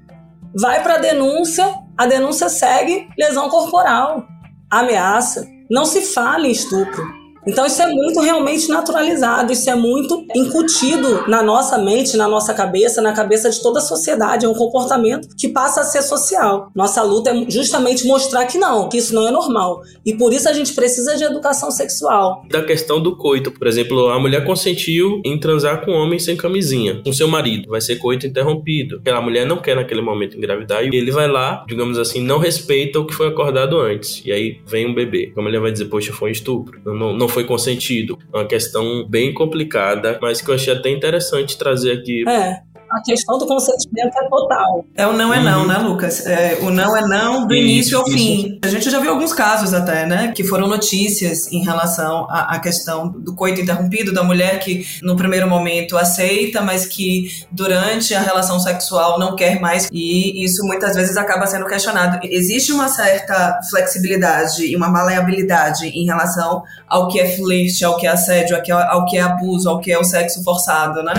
vai 0.56 0.82
para 0.82 0.96
a 0.96 0.98
denúncia, 0.98 1.68
a 1.98 2.06
denúncia 2.06 2.48
segue 2.48 3.08
lesão 3.18 3.50
corporal, 3.50 4.24
ameaça. 4.70 5.48
Não 5.70 5.84
se 5.84 6.02
fala 6.02 6.48
em 6.48 6.52
estupro. 6.52 7.17
Então 7.48 7.66
isso 7.66 7.82
é 7.82 7.88
muito 7.88 8.20
realmente 8.20 8.68
naturalizado, 8.68 9.54
isso 9.54 9.70
é 9.70 9.76
muito 9.76 10.26
incutido 10.36 11.24
na 11.28 11.42
nossa 11.42 11.78
mente, 11.78 12.18
na 12.18 12.28
nossa 12.28 12.54
cabeça, 12.54 13.02
na 13.02 13.14
cabeça 13.14 13.50
de 13.50 13.62
toda 13.62 13.80
a 13.80 13.82
sociedade. 13.82 14.46
É 14.46 14.50
um 14.50 14.54
comportamento 14.54 15.30
que 15.38 15.48
passa 15.48 15.82
a 15.82 15.84
ser 15.84 16.02
social. 16.02 16.70
Nossa 16.76 17.02
luta 17.02 17.30
é 17.30 17.50
justamente 17.50 18.06
mostrar 18.06 18.46
que 18.46 18.58
não, 18.58 18.90
que 18.90 18.98
isso 18.98 19.16
não 19.16 19.28
é 19.28 19.32
normal. 19.32 19.82
E 20.06 20.14
por 20.14 20.34
isso 20.34 20.50
a 20.50 20.54
gente 20.54 20.74
precisa 20.74 21.16
de 21.16 21.24
educação 21.24 21.72
sexual. 21.72 22.44
Da 22.50 22.62
questão 22.64 23.02
do 23.02 23.16
coito, 23.16 23.52
por 23.52 23.68
exemplo, 23.68 24.10
a 24.10 24.20
mulher 24.20 24.44
consentiu 24.44 25.22
em 25.24 25.40
transar 25.40 25.86
com 25.86 25.92
um 25.92 25.96
homem 25.96 26.20
sem 26.20 26.36
camisinha, 26.36 27.02
com 27.04 27.14
seu 27.14 27.28
marido, 27.28 27.70
vai 27.70 27.80
ser 27.80 27.96
coito 27.96 28.28
interrompido. 28.28 29.02
A 29.08 29.22
mulher 29.22 29.46
não 29.46 29.58
quer 29.58 29.76
naquele 29.76 30.02
momento 30.02 30.38
engravidar 30.38 30.84
e 30.84 30.88
ele 30.88 31.12
vai 31.12 31.28
lá, 31.28 31.64
digamos 31.68 31.98
assim, 31.98 32.22
não 32.22 32.40
respeita 32.40 33.00
o 33.00 33.06
que 33.06 33.14
foi 33.14 33.28
acordado 33.28 33.80
antes. 33.80 34.22
E 34.26 34.32
aí 34.32 34.60
vem 34.66 34.86
um 34.86 34.94
bebê. 34.94 35.32
A 35.36 35.42
mulher 35.42 35.62
vai 35.62 35.72
dizer, 35.72 35.86
poxa, 35.86 36.12
foi 36.12 36.30
um 36.30 36.32
estupro. 36.32 36.80
Não, 36.86 37.14
não 37.14 37.28
foi 37.38 37.44
consentido. 37.44 38.18
É 38.34 38.38
uma 38.38 38.48
questão 38.48 39.08
bem 39.08 39.32
complicada, 39.32 40.18
mas 40.20 40.42
que 40.42 40.50
eu 40.50 40.56
achei 40.56 40.74
até 40.74 40.90
interessante 40.90 41.56
trazer 41.56 41.92
aqui. 41.92 42.28
É 42.28 42.64
a 42.90 43.02
questão 43.02 43.38
do 43.38 43.46
consentimento 43.46 44.16
é 44.18 44.30
total. 44.30 44.86
É 44.96 45.06
o 45.06 45.14
não 45.14 45.34
é 45.34 45.42
não, 45.42 45.62
uhum. 45.62 45.68
né, 45.68 45.78
Lucas? 45.78 46.26
É, 46.26 46.58
o 46.62 46.70
não 46.70 46.96
é 46.96 47.02
não 47.02 47.48
do 47.48 47.54
isso, 47.54 47.64
início 47.64 47.98
ao 47.98 48.08
isso. 48.08 48.18
fim. 48.18 48.60
A 48.64 48.68
gente 48.68 48.90
já 48.90 49.00
viu 49.00 49.12
alguns 49.12 49.34
casos 49.34 49.74
até, 49.74 50.06
né, 50.06 50.32
que 50.36 50.44
foram 50.44 50.68
notícias 50.68 51.52
em 51.52 51.64
relação 51.64 52.28
à, 52.30 52.56
à, 52.56 52.60
questão 52.60 53.08
do 53.08 53.36
coito 53.36 53.62
interrompido, 53.62 54.14
da 54.14 54.24
mulher 54.24 54.60
que 54.60 54.86
no 55.02 55.16
primeiro 55.16 55.48
momento 55.48 55.98
aceita, 55.98 56.62
mas 56.62 56.86
que 56.86 57.28
durante 57.52 58.14
a 58.14 58.22
relação 58.22 58.60
sexual 58.60 59.20
não 59.20 59.36
quer 59.36 59.60
mais 59.60 59.88
e 59.92 60.44
isso 60.44 60.66
muitas 60.66 60.96
vezes 60.96 61.18
acaba 61.18 61.46
sendo 61.48 61.66
questionado. 61.66 62.20
Existe 62.24 62.72
uma 62.72 62.88
certa 62.88 63.60
flexibilidade 63.70 64.66
e 64.66 64.76
uma 64.76 64.90
maleabilidade 64.90 65.88
em 65.88 66.06
relação 66.06 66.64
ao 66.88 67.08
que 67.08 67.20
é 67.20 67.36
flerte, 67.36 67.84
ao 67.84 67.98
que 67.98 68.08
é 68.08 68.10
assédio, 68.10 68.56
ao 68.56 68.62
que 68.62 68.72
é, 68.72 68.76
ao 68.76 69.06
que 69.06 69.18
é 69.18 69.22
abuso, 69.22 69.70
ao 69.70 69.80
que 69.80 69.92
é 69.92 69.98
o 69.98 70.04
sexo 70.04 70.44
forçado, 70.44 71.04
né? 71.04 71.14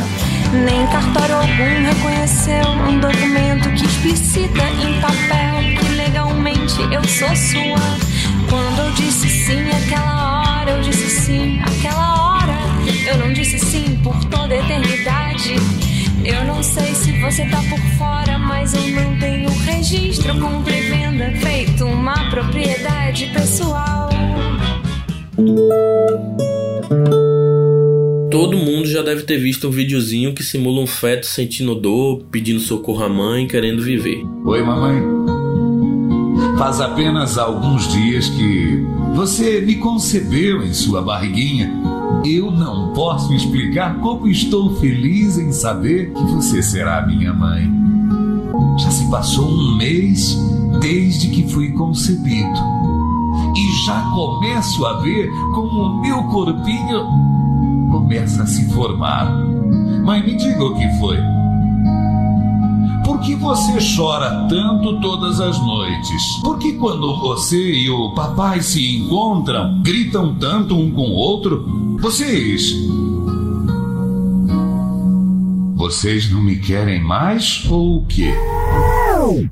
Nem 0.52 0.86
cartório 0.86 1.36
algum 1.36 1.82
reconheceu 1.84 2.68
um 2.88 2.98
documento 2.98 3.68
que 3.74 3.84
explicita 3.84 4.64
em 4.82 4.98
papel 5.00 5.78
que 5.78 5.94
legalmente 5.94 6.80
eu 6.90 7.04
sou 7.04 7.28
sua. 7.36 8.08
Quando 8.48 8.78
eu 8.78 8.90
disse 8.92 9.28
sim 9.28 9.68
aquela 9.70 10.60
hora, 10.60 10.70
eu 10.70 10.80
disse 10.80 11.10
sim 11.10 11.60
aquela 11.60 12.38
hora. 12.38 12.56
Eu 13.06 13.18
não 13.18 13.32
disse 13.32 13.58
sim 13.58 14.00
por 14.02 14.24
toda 14.24 14.56
eternidade. 14.56 15.56
Eu 16.24 16.44
não 16.44 16.62
sei 16.62 16.94
se 16.94 17.12
você 17.20 17.44
tá 17.46 17.62
por 17.68 17.80
fora, 17.98 18.38
mas 18.38 18.72
eu 18.72 18.88
não 18.88 19.18
tenho 19.18 19.50
registro, 19.64 20.38
compra 20.40 20.74
e 20.74 20.80
venda, 20.88 21.30
feito 21.40 21.84
uma 21.84 22.30
propriedade 22.30 23.26
pessoal. 23.26 24.08
Todo 28.30 28.58
mundo 28.58 28.86
já 28.86 29.00
deve 29.00 29.22
ter 29.22 29.38
visto 29.38 29.68
um 29.68 29.70
videozinho 29.70 30.34
que 30.34 30.42
simula 30.42 30.82
um 30.82 30.86
feto 30.86 31.24
sentindo 31.24 31.74
dor, 31.74 32.24
pedindo 32.30 32.60
socorro 32.60 33.02
à 33.02 33.08
mãe, 33.08 33.46
querendo 33.46 33.82
viver. 33.82 34.22
Oi, 34.44 34.62
mamãe. 34.62 35.02
Faz 36.58 36.78
apenas 36.78 37.38
alguns 37.38 37.90
dias 37.90 38.28
que 38.28 38.84
você 39.14 39.62
me 39.62 39.76
concebeu 39.76 40.62
em 40.62 40.74
sua 40.74 41.00
barriguinha. 41.00 41.72
Eu 42.22 42.50
não 42.50 42.92
posso 42.92 43.32
explicar 43.32 43.98
como 44.00 44.28
estou 44.28 44.76
feliz 44.76 45.38
em 45.38 45.50
saber 45.50 46.12
que 46.12 46.22
você 46.24 46.62
será 46.62 47.06
minha 47.06 47.32
mãe. 47.32 47.70
Já 48.78 48.90
se 48.90 49.10
passou 49.10 49.48
um 49.48 49.76
mês 49.76 50.36
desde 50.80 51.28
que 51.28 51.48
fui 51.48 51.72
concebido. 51.72 52.60
E 53.56 53.86
já 53.86 54.02
começo 54.14 54.84
a 54.84 55.00
ver 55.00 55.30
como 55.54 55.82
o 55.82 56.02
meu 56.02 56.22
corpinho 56.24 57.06
começa 58.08 58.42
a 58.42 58.46
se 58.46 58.64
formar. 58.72 59.30
Mãe, 60.02 60.24
me 60.24 60.34
diga 60.34 60.64
o 60.64 60.74
que 60.74 60.98
foi. 60.98 61.18
Por 63.04 63.20
que 63.20 63.34
você 63.34 63.76
chora 63.94 64.48
tanto 64.48 64.98
todas 65.02 65.38
as 65.42 65.58
noites? 65.58 66.22
Por 66.42 66.58
que 66.58 66.72
quando 66.78 67.20
você 67.20 67.58
e 67.58 67.90
o 67.90 68.14
papai 68.14 68.62
se 68.62 68.96
encontram, 68.96 69.82
gritam 69.82 70.34
tanto 70.36 70.74
um 70.74 70.90
com 70.90 71.02
o 71.02 71.12
outro? 71.12 71.98
Vocês. 72.00 72.72
Vocês 75.76 76.30
não 76.30 76.42
me 76.42 76.56
querem 76.56 77.02
mais 77.02 77.62
ou 77.68 77.98
o 77.98 78.06
quê? 78.06 78.32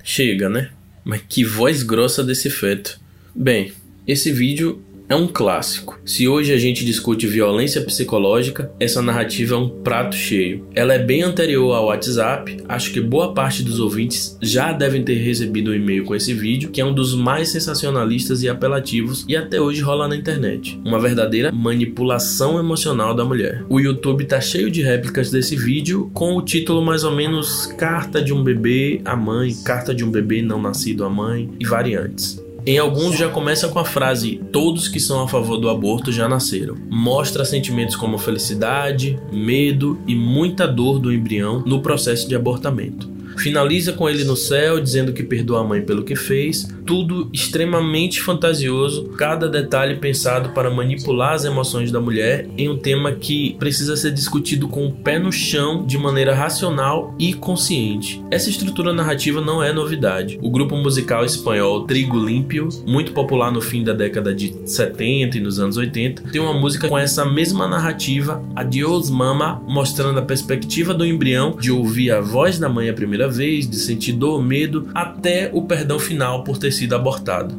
Chega, 0.03 0.49
né? 0.49 0.71
Mas 1.05 1.21
que 1.29 1.45
voz 1.45 1.83
grossa 1.83 2.25
desse 2.25 2.49
feto. 2.49 2.99
Bem, 3.35 3.71
esse 4.07 4.33
vídeo 4.33 4.81
é 5.09 5.14
um 5.14 5.27
clássico. 5.27 5.99
Se 6.05 6.27
hoje 6.27 6.53
a 6.53 6.59
gente 6.59 6.85
discute 6.85 7.27
violência 7.27 7.81
psicológica, 7.83 8.71
essa 8.79 9.01
narrativa 9.01 9.55
é 9.55 9.59
um 9.59 9.69
prato 9.69 10.16
cheio. 10.16 10.66
Ela 10.75 10.95
é 10.95 10.99
bem 10.99 11.23
anterior 11.23 11.73
ao 11.75 11.87
WhatsApp, 11.87 12.59
acho 12.69 12.92
que 12.92 13.01
boa 13.01 13.33
parte 13.33 13.62
dos 13.62 13.79
ouvintes 13.79 14.37
já 14.42 14.73
devem 14.73 15.03
ter 15.03 15.14
recebido 15.14 15.71
um 15.71 15.75
e-mail 15.75 16.05
com 16.05 16.14
esse 16.14 16.33
vídeo, 16.33 16.71
que 16.71 16.81
é 16.81 16.85
um 16.85 16.95
dos 16.95 17.14
mais 17.14 17.51
sensacionalistas 17.51 18.42
e 18.42 18.49
apelativos 18.49 19.25
e 19.29 19.37
até 19.37 19.61
hoje 19.61 19.81
rola 19.81 20.09
na 20.09 20.16
internet. 20.16 20.81
Uma 20.85 20.99
verdadeira 20.99 21.53
manipulação 21.53 22.59
emocional 22.59 23.14
da 23.14 23.25
mulher. 23.25 23.64
O 23.69 23.81
YouTube 23.81 24.25
tá 24.25 24.40
cheio 24.40 24.71
de 24.71 24.83
réplicas 24.83 25.31
desse 25.31 25.57
vídeo 25.57 26.11
com 26.12 26.37
o 26.37 26.42
título 26.42 26.85
mais 26.85 27.05
ou 27.05 27.12
menos 27.12 27.66
Carta 27.79 28.23
de 28.23 28.33
um 28.33 28.42
bebê 28.42 29.01
à 29.05 29.16
mãe, 29.16 29.55
Carta 29.64 29.95
de 29.95 30.05
um 30.05 30.11
bebê 30.11 30.42
não 30.42 30.61
nascido 30.61 31.05
à 31.05 31.11
mãe 31.11 31.51
e 31.61 31.66
variantes. 31.66 32.46
Em 32.69 32.79
alguns 32.79 33.17
já 33.17 33.29
começa 33.29 33.69
com 33.69 33.79
a 33.79 33.85
frase: 33.85 34.41
Todos 34.51 34.89
que 34.89 34.99
são 34.99 35.23
a 35.23 35.29
favor 35.29 35.57
do 35.57 35.69
aborto 35.69 36.11
já 36.11 36.29
nasceram. 36.29 36.75
Mostra 36.91 37.45
sentimentos 37.45 37.95
como 37.95 38.19
felicidade, 38.19 39.17
medo 39.31 40.01
e 40.05 40.17
muita 40.17 40.67
dor 40.67 40.99
do 40.99 41.13
embrião 41.13 41.63
no 41.65 41.81
processo 41.81 42.29
de 42.29 42.35
abortamento. 42.35 43.16
Finaliza 43.37 43.92
com 43.92 44.09
ele 44.09 44.25
no 44.25 44.37
céu, 44.37 44.81
dizendo 44.81 45.12
que 45.12 45.22
perdoa 45.22 45.61
a 45.61 45.64
mãe 45.64 45.83
pelo 45.83 46.05
que 46.05 46.16
fez. 46.16 46.68
Tudo 46.85 47.29
extremamente 47.33 48.20
fantasioso, 48.20 49.09
cada 49.16 49.49
detalhe 49.49 49.96
pensado 49.96 50.51
para 50.51 50.70
manipular 50.70 51.35
as 51.35 51.44
emoções 51.44 51.90
da 51.90 52.01
mulher 52.01 52.49
em 52.57 52.68
um 52.68 52.77
tema 52.77 53.12
que 53.12 53.57
precisa 53.59 53.96
ser 53.96 54.12
discutido 54.12 54.68
com 54.68 54.87
o 54.87 54.92
pé 54.92 55.18
no 55.18 55.33
chão, 55.33 55.85
de 55.85 55.99
maneira 55.99 56.35
racional 56.35 57.14
e 57.18 57.35
consciente. 57.35 58.22
Essa 58.31 58.51
estrutura 58.51 58.92
narrativa 58.92 59.40
não 59.40 59.62
é 59.62 59.72
novidade. 59.72 60.38
O 60.40 60.51
grupo 60.51 60.77
musical 60.77 61.25
espanhol 61.25 61.85
Trigo 61.87 62.18
Límpio, 62.18 62.68
muito 62.87 63.12
popular 63.12 63.51
no 63.51 63.61
fim 63.61 63.83
da 63.83 63.92
década 63.92 64.35
de 64.35 64.55
70 64.64 65.38
e 65.38 65.40
nos 65.40 65.59
anos 65.59 65.77
80, 65.77 66.22
tem 66.31 66.40
uma 66.40 66.55
música 66.55 66.88
com 66.88 66.99
essa 66.99 67.25
mesma 67.25 67.68
narrativa, 67.68 68.42
Adios 68.55 69.11
Mama, 69.11 69.62
mostrando 69.66 70.18
a 70.18 70.22
perspectiva 70.22 70.94
do 70.94 71.05
embrião 71.05 71.57
de 71.59 71.70
ouvir 71.70 72.11
a 72.11 72.20
voz 72.20 72.59
da 72.59 72.68
mãe 72.68 72.88
a 72.88 72.94
primeira 72.94 73.26
primeira 73.27 73.29
vez, 73.29 73.69
de 73.69 73.77
sentir 73.77 74.12
dor, 74.12 74.43
medo, 74.43 74.89
até 74.95 75.51
o 75.53 75.62
perdão 75.62 75.99
final 75.99 76.45
por 76.45 76.59
ter 76.59 76.73
sido 76.73 76.95
abortado. 76.95 77.55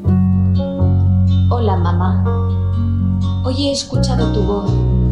Olá, 1.49 1.77
mamá. 1.77 2.23
Hoy 3.45 3.67
he 3.67 3.71
escuchado 3.71 4.33
tu 4.33 4.41
voz 4.41 4.71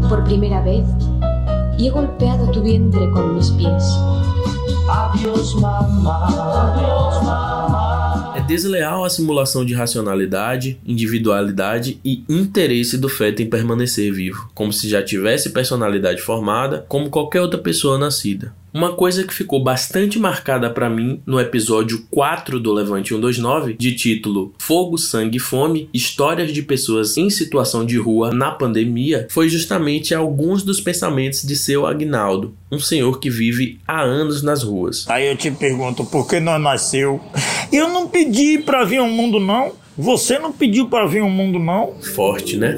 por 0.09 0.23
primera 0.23 0.61
vez 0.61 0.85
y 1.77 1.87
he 1.87 1.89
golpeado 1.89 2.51
tu 2.51 2.61
vientre 2.61 3.09
con 3.11 3.35
mis 3.35 3.49
pies. 3.51 3.83
Adiós, 4.87 5.55
mamá. 5.55 6.25
Adiós, 6.25 7.23
mamá. 7.23 8.33
É 8.35 8.41
desleal 8.41 9.03
a 9.03 9.09
simulação 9.09 9.65
de 9.65 9.73
racionalidade, 9.73 10.77
individualidade 10.85 11.99
e 12.03 12.23
interesse 12.29 12.97
do 12.97 13.09
feto 13.09 13.41
em 13.41 13.49
permanecer 13.49 14.13
vivo, 14.13 14.49
como 14.53 14.71
se 14.71 14.89
já 14.89 15.01
tivesse 15.01 15.51
personalidade 15.51 16.21
formada, 16.21 16.85
como 16.87 17.09
qualquer 17.09 17.41
outra 17.41 17.59
pessoa 17.59 17.97
nascida. 17.97 18.53
Uma 18.75 18.91
coisa 18.91 19.23
que 19.23 19.33
ficou 19.33 19.63
bastante 19.63 20.19
marcada 20.19 20.69
para 20.69 20.89
mim 20.89 21.21
no 21.25 21.39
episódio 21.39 22.05
4 22.11 22.59
do 22.59 22.73
Levante 22.73 23.13
129, 23.13 23.73
de 23.73 23.95
título 23.95 24.53
Fogo, 24.59 24.97
Sangue 24.97 25.37
e 25.37 25.39
Fome: 25.39 25.89
Histórias 25.93 26.51
de 26.51 26.61
pessoas 26.61 27.15
em 27.15 27.29
situação 27.29 27.85
de 27.85 27.97
rua 27.97 28.33
na 28.33 28.51
pandemia, 28.51 29.29
foi 29.31 29.47
justamente 29.47 30.13
alguns 30.13 30.61
dos 30.61 30.81
pensamentos 30.81 31.43
de 31.43 31.55
seu 31.55 31.87
Agnaldo, 31.87 32.53
um 32.69 32.77
senhor 32.77 33.17
que 33.21 33.29
vive 33.29 33.79
há 33.87 34.01
anos 34.01 34.43
nas 34.43 34.61
ruas. 34.61 35.05
Aí 35.07 35.25
eu 35.25 35.37
te 35.37 35.49
pergunto, 35.51 36.03
por 36.03 36.27
que 36.27 36.41
nós 36.41 36.61
nasceu? 36.61 37.21
Eu 37.71 37.87
não 37.87 38.09
pedi 38.09 38.57
para 38.57 38.83
vir 38.83 38.97
ao 38.97 39.07
mundo 39.07 39.39
não. 39.39 39.71
Você 39.97 40.37
não 40.37 40.51
pediu 40.51 40.89
para 40.89 41.07
vir 41.07 41.21
ao 41.21 41.29
mundo 41.29 41.57
não. 41.59 41.93
Forte, 42.13 42.57
né? 42.57 42.77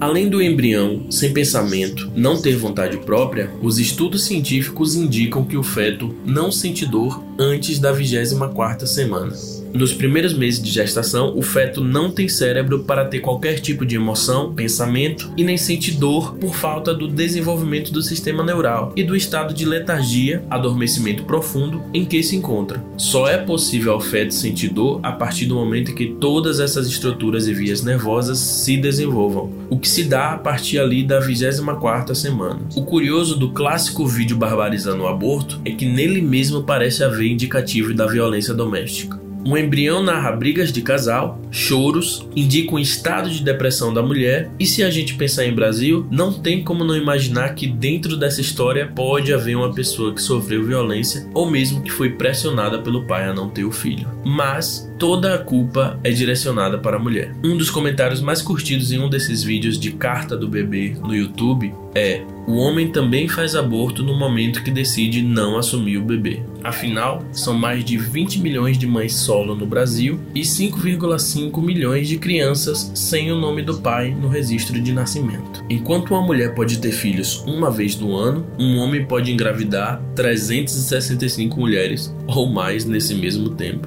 Além 0.00 0.28
do 0.28 0.40
embrião 0.40 1.10
sem 1.10 1.32
pensamento 1.32 2.08
não 2.14 2.40
ter 2.40 2.56
vontade 2.56 2.98
própria, 2.98 3.50
os 3.60 3.80
estudos 3.80 4.26
científicos 4.26 4.94
indicam 4.94 5.44
que 5.44 5.56
o 5.56 5.62
feto 5.62 6.14
não 6.24 6.52
sente 6.52 6.86
dor 6.86 7.20
antes 7.36 7.80
da 7.80 7.92
24ª 7.92 8.86
semana. 8.86 9.32
Nos 9.72 9.92
primeiros 9.92 10.32
meses 10.32 10.62
de 10.62 10.70
gestação, 10.70 11.36
o 11.36 11.42
feto 11.42 11.84
não 11.84 12.10
tem 12.10 12.28
cérebro 12.28 12.80
para 12.80 13.04
ter 13.04 13.20
qualquer 13.20 13.60
tipo 13.60 13.84
de 13.84 13.96
emoção, 13.96 14.54
pensamento 14.54 15.30
e 15.36 15.44
nem 15.44 15.56
sente 15.56 15.92
dor 15.92 16.34
por 16.34 16.54
falta 16.54 16.94
do 16.94 17.06
desenvolvimento 17.06 17.92
do 17.92 18.02
sistema 18.02 18.42
neural 18.42 18.92
e 18.96 19.04
do 19.04 19.14
estado 19.14 19.52
de 19.52 19.64
letargia, 19.64 20.42
adormecimento 20.48 21.24
profundo 21.24 21.82
em 21.92 22.04
que 22.04 22.22
se 22.22 22.34
encontra. 22.34 22.82
Só 22.96 23.28
é 23.28 23.38
possível 23.38 23.92
ao 23.92 24.00
feto 24.00 24.32
sentir 24.32 24.68
dor 24.68 25.00
a 25.02 25.12
partir 25.12 25.46
do 25.46 25.54
momento 25.54 25.92
em 25.92 25.94
que 25.94 26.14
todas 26.18 26.60
essas 26.60 26.86
estruturas 26.86 27.46
e 27.46 27.54
vias 27.54 27.82
nervosas 27.82 28.38
se 28.38 28.76
desenvolvam, 28.76 29.52
o 29.68 29.78
que 29.78 29.88
se 29.88 30.04
dá 30.04 30.32
a 30.32 30.38
partir 30.38 30.78
ali 30.78 31.02
da 31.02 31.20
24ª 31.20 32.14
semana. 32.14 32.60
O 32.74 32.84
curioso 32.84 33.36
do 33.36 33.50
clássico 33.50 34.06
vídeo 34.06 34.36
barbarizando 34.36 35.02
o 35.02 35.08
aborto 35.08 35.60
é 35.64 35.70
que 35.70 35.86
nele 35.86 36.22
mesmo 36.22 36.62
parece 36.62 37.04
haver 37.04 37.26
indicativo 37.26 37.92
da 37.94 38.06
violência 38.06 38.54
doméstica. 38.54 39.27
Um 39.46 39.56
embrião 39.56 40.02
narra 40.02 40.32
brigas 40.32 40.72
de 40.72 40.82
casal, 40.82 41.40
choros, 41.50 42.28
indica 42.34 42.74
um 42.74 42.78
estado 42.78 43.30
de 43.30 43.42
depressão 43.42 43.92
da 43.92 44.02
mulher, 44.02 44.50
e 44.58 44.66
se 44.66 44.82
a 44.82 44.90
gente 44.90 45.14
pensar 45.14 45.46
em 45.46 45.54
Brasil, 45.54 46.06
não 46.10 46.32
tem 46.32 46.62
como 46.62 46.84
não 46.84 46.96
imaginar 46.96 47.54
que 47.54 47.66
dentro 47.66 48.16
dessa 48.16 48.40
história 48.40 48.86
pode 48.94 49.32
haver 49.32 49.56
uma 49.56 49.72
pessoa 49.72 50.14
que 50.14 50.22
sofreu 50.22 50.64
violência 50.64 51.28
ou 51.32 51.50
mesmo 51.50 51.82
que 51.82 51.90
foi 51.90 52.10
pressionada 52.10 52.80
pelo 52.80 53.06
pai 53.06 53.24
a 53.24 53.34
não 53.34 53.48
ter 53.48 53.64
o 53.64 53.72
filho. 53.72 54.08
Mas 54.24 54.90
toda 54.98 55.34
a 55.34 55.38
culpa 55.38 55.98
é 56.04 56.10
direcionada 56.10 56.78
para 56.78 56.96
a 56.96 57.00
mulher. 57.00 57.34
Um 57.44 57.56
dos 57.56 57.70
comentários 57.70 58.20
mais 58.20 58.42
curtidos 58.42 58.92
em 58.92 58.98
um 58.98 59.08
desses 59.08 59.42
vídeos 59.42 59.78
de 59.78 59.92
carta 59.92 60.36
do 60.36 60.48
bebê 60.48 60.96
no 61.02 61.14
YouTube 61.14 61.72
é: 61.94 62.22
o 62.48 62.56
homem 62.56 62.90
também 62.90 63.28
faz 63.28 63.54
aborto 63.54 64.02
no 64.02 64.18
momento 64.18 64.62
que 64.62 64.70
decide 64.70 65.20
não 65.20 65.58
assumir 65.58 65.98
o 65.98 66.02
bebê. 66.02 66.40
Afinal, 66.64 67.22
são 67.30 67.52
mais 67.52 67.84
de 67.84 67.98
20 67.98 68.40
milhões 68.40 68.78
de 68.78 68.86
mães 68.86 69.14
solo 69.14 69.54
no 69.54 69.66
Brasil 69.66 70.18
e 70.34 70.40
5,5 70.40 71.62
milhões 71.62 72.08
de 72.08 72.16
crianças 72.16 72.90
sem 72.94 73.30
o 73.30 73.36
nome 73.36 73.60
do 73.60 73.76
pai 73.82 74.16
no 74.18 74.28
registro 74.28 74.80
de 74.80 74.94
nascimento. 74.94 75.62
Enquanto 75.68 76.12
uma 76.12 76.22
mulher 76.22 76.54
pode 76.54 76.78
ter 76.78 76.92
filhos 76.92 77.44
uma 77.46 77.70
vez 77.70 77.94
no 77.96 78.16
ano, 78.16 78.46
um 78.58 78.78
homem 78.78 79.04
pode 79.04 79.30
engravidar 79.30 80.02
365 80.16 81.60
mulheres 81.60 82.16
ou 82.26 82.46
mais 82.46 82.86
nesse 82.86 83.14
mesmo 83.14 83.50
tempo. 83.50 83.86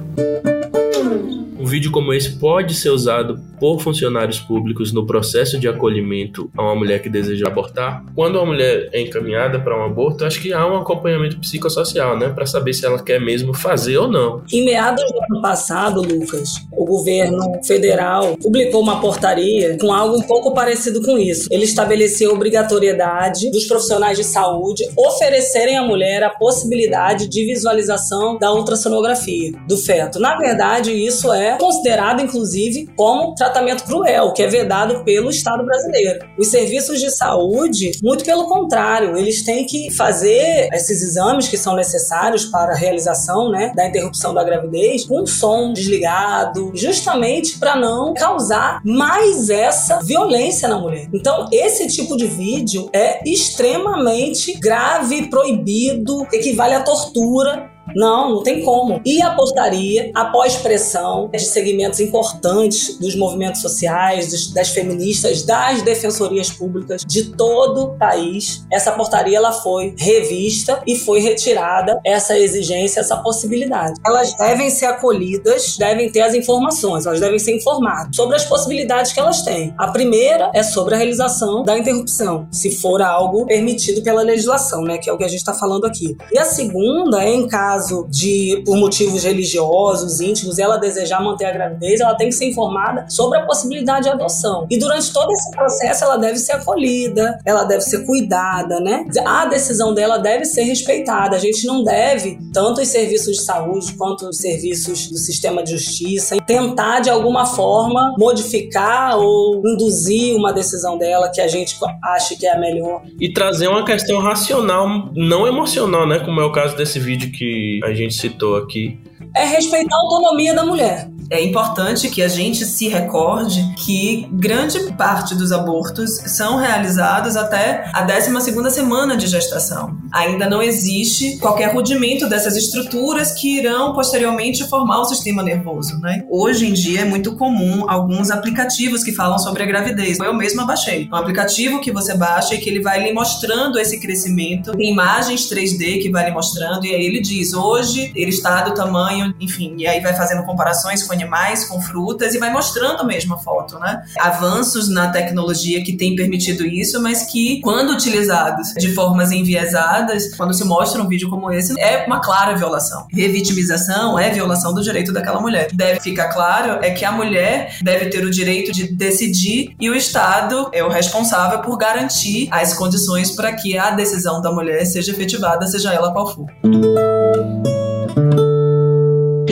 Um 1.62 1.66
vídeo 1.66 1.92
como 1.92 2.12
esse 2.12 2.30
pode 2.40 2.74
ser 2.74 2.90
usado 2.90 3.40
por 3.60 3.80
funcionários 3.80 4.40
públicos 4.40 4.90
no 4.90 5.06
processo 5.06 5.60
de 5.60 5.68
acolhimento 5.68 6.50
a 6.58 6.62
uma 6.64 6.74
mulher 6.74 7.00
que 7.00 7.08
deseja 7.08 7.46
abortar. 7.46 8.04
Quando 8.16 8.40
a 8.40 8.44
mulher 8.44 8.90
é 8.92 9.00
encaminhada 9.00 9.60
para 9.60 9.78
um 9.78 9.84
aborto, 9.84 10.24
acho 10.24 10.40
que 10.40 10.52
há 10.52 10.66
um 10.66 10.78
acompanhamento 10.78 11.38
psicossocial, 11.38 12.18
né, 12.18 12.30
para 12.30 12.46
saber 12.46 12.72
se 12.72 12.84
ela 12.84 13.00
quer 13.00 13.20
mesmo 13.20 13.54
fazer 13.54 13.96
ou 13.96 14.10
não. 14.10 14.42
Em 14.52 14.64
meados 14.64 15.04
do 15.04 15.22
ano 15.30 15.40
passado, 15.40 16.02
Lucas, 16.02 16.66
o 16.72 16.84
governo 16.84 17.38
federal 17.64 18.36
publicou 18.38 18.82
uma 18.82 19.00
portaria 19.00 19.78
com 19.78 19.92
algo 19.92 20.16
um 20.16 20.22
pouco 20.22 20.52
parecido 20.52 21.00
com 21.00 21.16
isso. 21.16 21.46
Ele 21.48 21.62
estabeleceu 21.62 22.32
a 22.32 22.34
obrigatoriedade 22.34 23.52
dos 23.52 23.66
profissionais 23.66 24.18
de 24.18 24.24
saúde 24.24 24.82
oferecerem 24.96 25.78
à 25.78 25.84
mulher 25.84 26.24
a 26.24 26.30
possibilidade 26.30 27.28
de 27.28 27.46
visualização 27.46 28.36
da 28.36 28.52
ultrassonografia 28.52 29.52
do 29.68 29.76
feto. 29.76 30.18
Na 30.18 30.36
verdade, 30.36 30.90
isso 30.90 31.32
é 31.32 31.51
considerado, 31.52 32.22
inclusive, 32.22 32.88
como 32.96 33.34
tratamento 33.34 33.84
cruel, 33.84 34.32
que 34.32 34.42
é 34.42 34.46
vedado 34.46 35.04
pelo 35.04 35.30
Estado 35.30 35.64
brasileiro. 35.64 36.26
Os 36.38 36.48
serviços 36.48 37.00
de 37.00 37.10
saúde, 37.10 37.92
muito 38.02 38.24
pelo 38.24 38.46
contrário, 38.46 39.16
eles 39.16 39.42
têm 39.44 39.66
que 39.66 39.90
fazer 39.90 40.68
esses 40.72 41.02
exames 41.02 41.48
que 41.48 41.56
são 41.56 41.74
necessários 41.74 42.44
para 42.46 42.72
a 42.72 42.76
realização 42.76 43.50
né, 43.50 43.72
da 43.74 43.86
interrupção 43.86 44.34
da 44.34 44.44
gravidez 44.44 45.04
com 45.04 45.26
som 45.26 45.72
desligado, 45.72 46.72
justamente 46.74 47.58
para 47.58 47.76
não 47.76 48.14
causar 48.14 48.80
mais 48.84 49.48
essa 49.50 50.00
violência 50.02 50.68
na 50.68 50.78
mulher. 50.78 51.08
Então, 51.12 51.48
esse 51.52 51.88
tipo 51.88 52.16
de 52.16 52.26
vídeo 52.26 52.88
é 52.92 53.20
extremamente 53.28 54.58
grave, 54.58 55.28
proibido, 55.28 56.26
equivale 56.32 56.74
à 56.74 56.82
tortura 56.82 57.71
não, 57.94 58.30
não 58.30 58.42
tem 58.42 58.64
como. 58.64 59.00
E 59.04 59.20
a 59.22 59.30
portaria, 59.34 60.10
após 60.14 60.56
pressão 60.56 61.28
de 61.32 61.44
segmentos 61.44 62.00
importantes 62.00 62.98
dos 62.98 63.16
movimentos 63.16 63.60
sociais, 63.60 64.52
das 64.52 64.68
feministas, 64.70 65.42
das 65.42 65.82
defensorias 65.82 66.50
públicas 66.50 67.02
de 67.06 67.32
todo 67.32 67.82
o 67.82 67.98
país, 67.98 68.64
essa 68.70 68.92
portaria 68.92 69.36
ela 69.36 69.52
foi 69.52 69.94
revista 69.98 70.82
e 70.86 70.96
foi 70.96 71.20
retirada 71.20 72.00
essa 72.04 72.38
exigência, 72.38 73.00
essa 73.00 73.16
possibilidade. 73.16 73.94
Elas 74.06 74.34
devem 74.36 74.70
ser 74.70 74.86
acolhidas, 74.86 75.76
devem 75.76 76.10
ter 76.10 76.20
as 76.20 76.34
informações, 76.34 77.06
elas 77.06 77.20
devem 77.20 77.38
ser 77.38 77.56
informadas 77.56 78.14
sobre 78.14 78.36
as 78.36 78.44
possibilidades 78.44 79.12
que 79.12 79.20
elas 79.20 79.42
têm. 79.42 79.74
A 79.78 79.88
primeira 79.88 80.50
é 80.54 80.62
sobre 80.62 80.94
a 80.94 80.98
realização 80.98 81.62
da 81.62 81.78
interrupção, 81.78 82.46
se 82.50 82.76
for 82.80 83.02
algo 83.02 83.46
permitido 83.46 84.02
pela 84.02 84.22
legislação, 84.22 84.82
né, 84.82 84.98
que 84.98 85.08
é 85.08 85.12
o 85.12 85.18
que 85.18 85.24
a 85.24 85.28
gente 85.28 85.38
está 85.38 85.54
falando 85.54 85.84
aqui. 85.84 86.16
E 86.32 86.38
a 86.38 86.44
segunda 86.44 87.22
é 87.22 87.28
em 87.28 87.46
caso 87.48 87.81
caso 87.82 88.06
de, 88.08 88.62
por 88.64 88.76
motivos 88.76 89.24
religiosos, 89.24 90.20
íntimos, 90.20 90.58
ela 90.58 90.76
desejar 90.76 91.22
manter 91.22 91.46
a 91.46 91.52
gravidez, 91.52 92.00
ela 92.00 92.14
tem 92.14 92.28
que 92.28 92.34
ser 92.34 92.46
informada 92.46 93.06
sobre 93.08 93.38
a 93.38 93.44
possibilidade 93.44 94.04
de 94.04 94.10
adoção. 94.10 94.66
E 94.70 94.78
durante 94.78 95.12
todo 95.12 95.30
esse 95.32 95.50
processo, 95.50 96.04
ela 96.04 96.16
deve 96.16 96.38
ser 96.38 96.52
acolhida, 96.52 97.38
ela 97.44 97.64
deve 97.64 97.82
ser 97.82 98.04
cuidada, 98.06 98.80
né? 98.80 99.04
A 99.26 99.46
decisão 99.46 99.92
dela 99.92 100.18
deve 100.18 100.44
ser 100.44 100.62
respeitada. 100.62 101.36
A 101.36 101.38
gente 101.38 101.66
não 101.66 101.82
deve, 101.82 102.38
tanto 102.52 102.80
os 102.80 102.88
serviços 102.88 103.36
de 103.36 103.42
saúde 103.42 103.92
quanto 103.94 104.28
os 104.28 104.38
serviços 104.38 105.08
do 105.08 105.18
sistema 105.18 105.62
de 105.62 105.72
justiça, 105.72 106.36
tentar 106.46 107.00
de 107.00 107.10
alguma 107.10 107.44
forma 107.46 108.14
modificar 108.18 109.18
ou 109.18 109.62
induzir 109.66 110.36
uma 110.36 110.52
decisão 110.52 110.96
dela 110.96 111.30
que 111.30 111.40
a 111.40 111.48
gente 111.48 111.76
acha 112.02 112.36
que 112.36 112.46
é 112.46 112.54
a 112.54 112.58
melhor. 112.58 113.02
E 113.20 113.32
trazer 113.32 113.68
uma 113.68 113.84
questão 113.84 114.20
racional, 114.20 115.10
não 115.14 115.46
emocional, 115.46 116.06
né? 116.06 116.20
Como 116.20 116.40
é 116.40 116.44
o 116.44 116.52
caso 116.52 116.76
desse 116.76 116.98
vídeo 116.98 117.32
que 117.32 117.71
a 117.84 117.92
gente 117.92 118.14
citou 118.14 118.56
aqui. 118.56 118.98
É 119.34 119.46
respeitar 119.46 119.94
a 119.94 120.00
autonomia 120.00 120.54
da 120.54 120.64
mulher 120.64 121.08
é 121.32 121.42
importante 121.42 122.10
que 122.10 122.20
a 122.20 122.28
gente 122.28 122.66
se 122.66 122.88
recorde 122.88 123.74
que 123.78 124.28
grande 124.32 124.92
parte 124.92 125.34
dos 125.34 125.50
abortos 125.50 126.10
são 126.26 126.58
realizados 126.58 127.36
até 127.36 127.90
a 127.92 128.06
12ª 128.06 128.68
semana 128.68 129.16
de 129.16 129.26
gestação. 129.26 129.96
Ainda 130.12 130.48
não 130.48 130.62
existe 130.62 131.38
qualquer 131.38 131.72
rudimento 131.74 132.28
dessas 132.28 132.54
estruturas 132.54 133.32
que 133.32 133.58
irão 133.58 133.94
posteriormente 133.94 134.68
formar 134.68 135.00
o 135.00 135.04
sistema 135.06 135.42
nervoso, 135.42 135.98
né? 136.00 136.22
Hoje 136.28 136.66
em 136.66 136.72
dia 136.74 137.00
é 137.00 137.04
muito 137.04 137.34
comum 137.36 137.88
alguns 137.88 138.30
aplicativos 138.30 139.02
que 139.02 139.12
falam 139.12 139.38
sobre 139.38 139.62
a 139.62 139.66
gravidez. 139.66 140.18
Eu 140.18 140.34
mesma 140.34 140.66
baixei. 140.66 141.08
Um 141.10 141.16
aplicativo 141.16 141.80
que 141.80 141.90
você 141.90 142.14
baixa 142.14 142.54
e 142.54 142.58
que 142.58 142.68
ele 142.68 142.82
vai 142.82 143.02
lhe 143.02 143.12
mostrando 143.12 143.78
esse 143.78 143.98
crescimento, 143.98 144.72
tem 144.72 144.92
imagens 144.92 145.48
3D 145.48 146.02
que 146.02 146.10
vai 146.10 146.26
lhe 146.26 146.32
mostrando 146.32 146.84
e 146.84 146.94
aí 146.94 147.06
ele 147.06 147.22
diz, 147.22 147.54
hoje 147.54 148.12
ele 148.14 148.30
está 148.30 148.62
do 148.62 148.74
tamanho, 148.74 149.34
enfim, 149.40 149.76
e 149.78 149.86
aí 149.86 150.00
vai 150.00 150.14
fazendo 150.14 150.42
comparações 150.44 151.02
com 151.02 151.21
animais, 151.22 151.64
com 151.64 151.80
frutas 151.80 152.34
e 152.34 152.38
vai 152.38 152.52
mostrando 152.52 153.04
mesmo 153.06 153.34
a 153.34 153.38
foto, 153.38 153.78
né? 153.78 154.02
Avanços 154.18 154.88
na 154.88 155.10
tecnologia 155.10 155.82
que 155.82 155.96
tem 155.96 156.14
permitido 156.16 156.66
isso, 156.66 157.00
mas 157.02 157.24
que, 157.24 157.60
quando 157.60 157.92
utilizados 157.92 158.72
de 158.74 158.92
formas 158.94 159.30
enviesadas, 159.30 160.34
quando 160.36 160.52
se 160.52 160.64
mostra 160.64 161.02
um 161.02 161.08
vídeo 161.08 161.30
como 161.30 161.50
esse, 161.50 161.78
é 161.80 162.04
uma 162.06 162.20
clara 162.20 162.56
violação. 162.56 163.06
Revitimização 163.10 164.18
é 164.18 164.30
violação 164.30 164.74
do 164.74 164.82
direito 164.82 165.12
daquela 165.12 165.40
mulher. 165.40 165.68
Deve 165.72 166.00
ficar 166.00 166.28
claro 166.28 166.78
é 166.82 166.90
que 166.90 167.04
a 167.04 167.12
mulher 167.12 167.76
deve 167.82 168.06
ter 168.06 168.24
o 168.24 168.30
direito 168.30 168.72
de 168.72 168.92
decidir 168.92 169.74
e 169.80 169.88
o 169.88 169.94
Estado 169.94 170.68
é 170.72 170.82
o 170.82 170.88
responsável 170.88 171.60
por 171.60 171.76
garantir 171.76 172.48
as 172.50 172.74
condições 172.74 173.30
para 173.30 173.52
que 173.52 173.78
a 173.78 173.90
decisão 173.90 174.40
da 174.40 174.52
mulher 174.52 174.84
seja 174.84 175.12
efetivada, 175.12 175.66
seja 175.66 175.92
ela 175.92 176.12
qual 176.12 176.34
for 176.34 176.46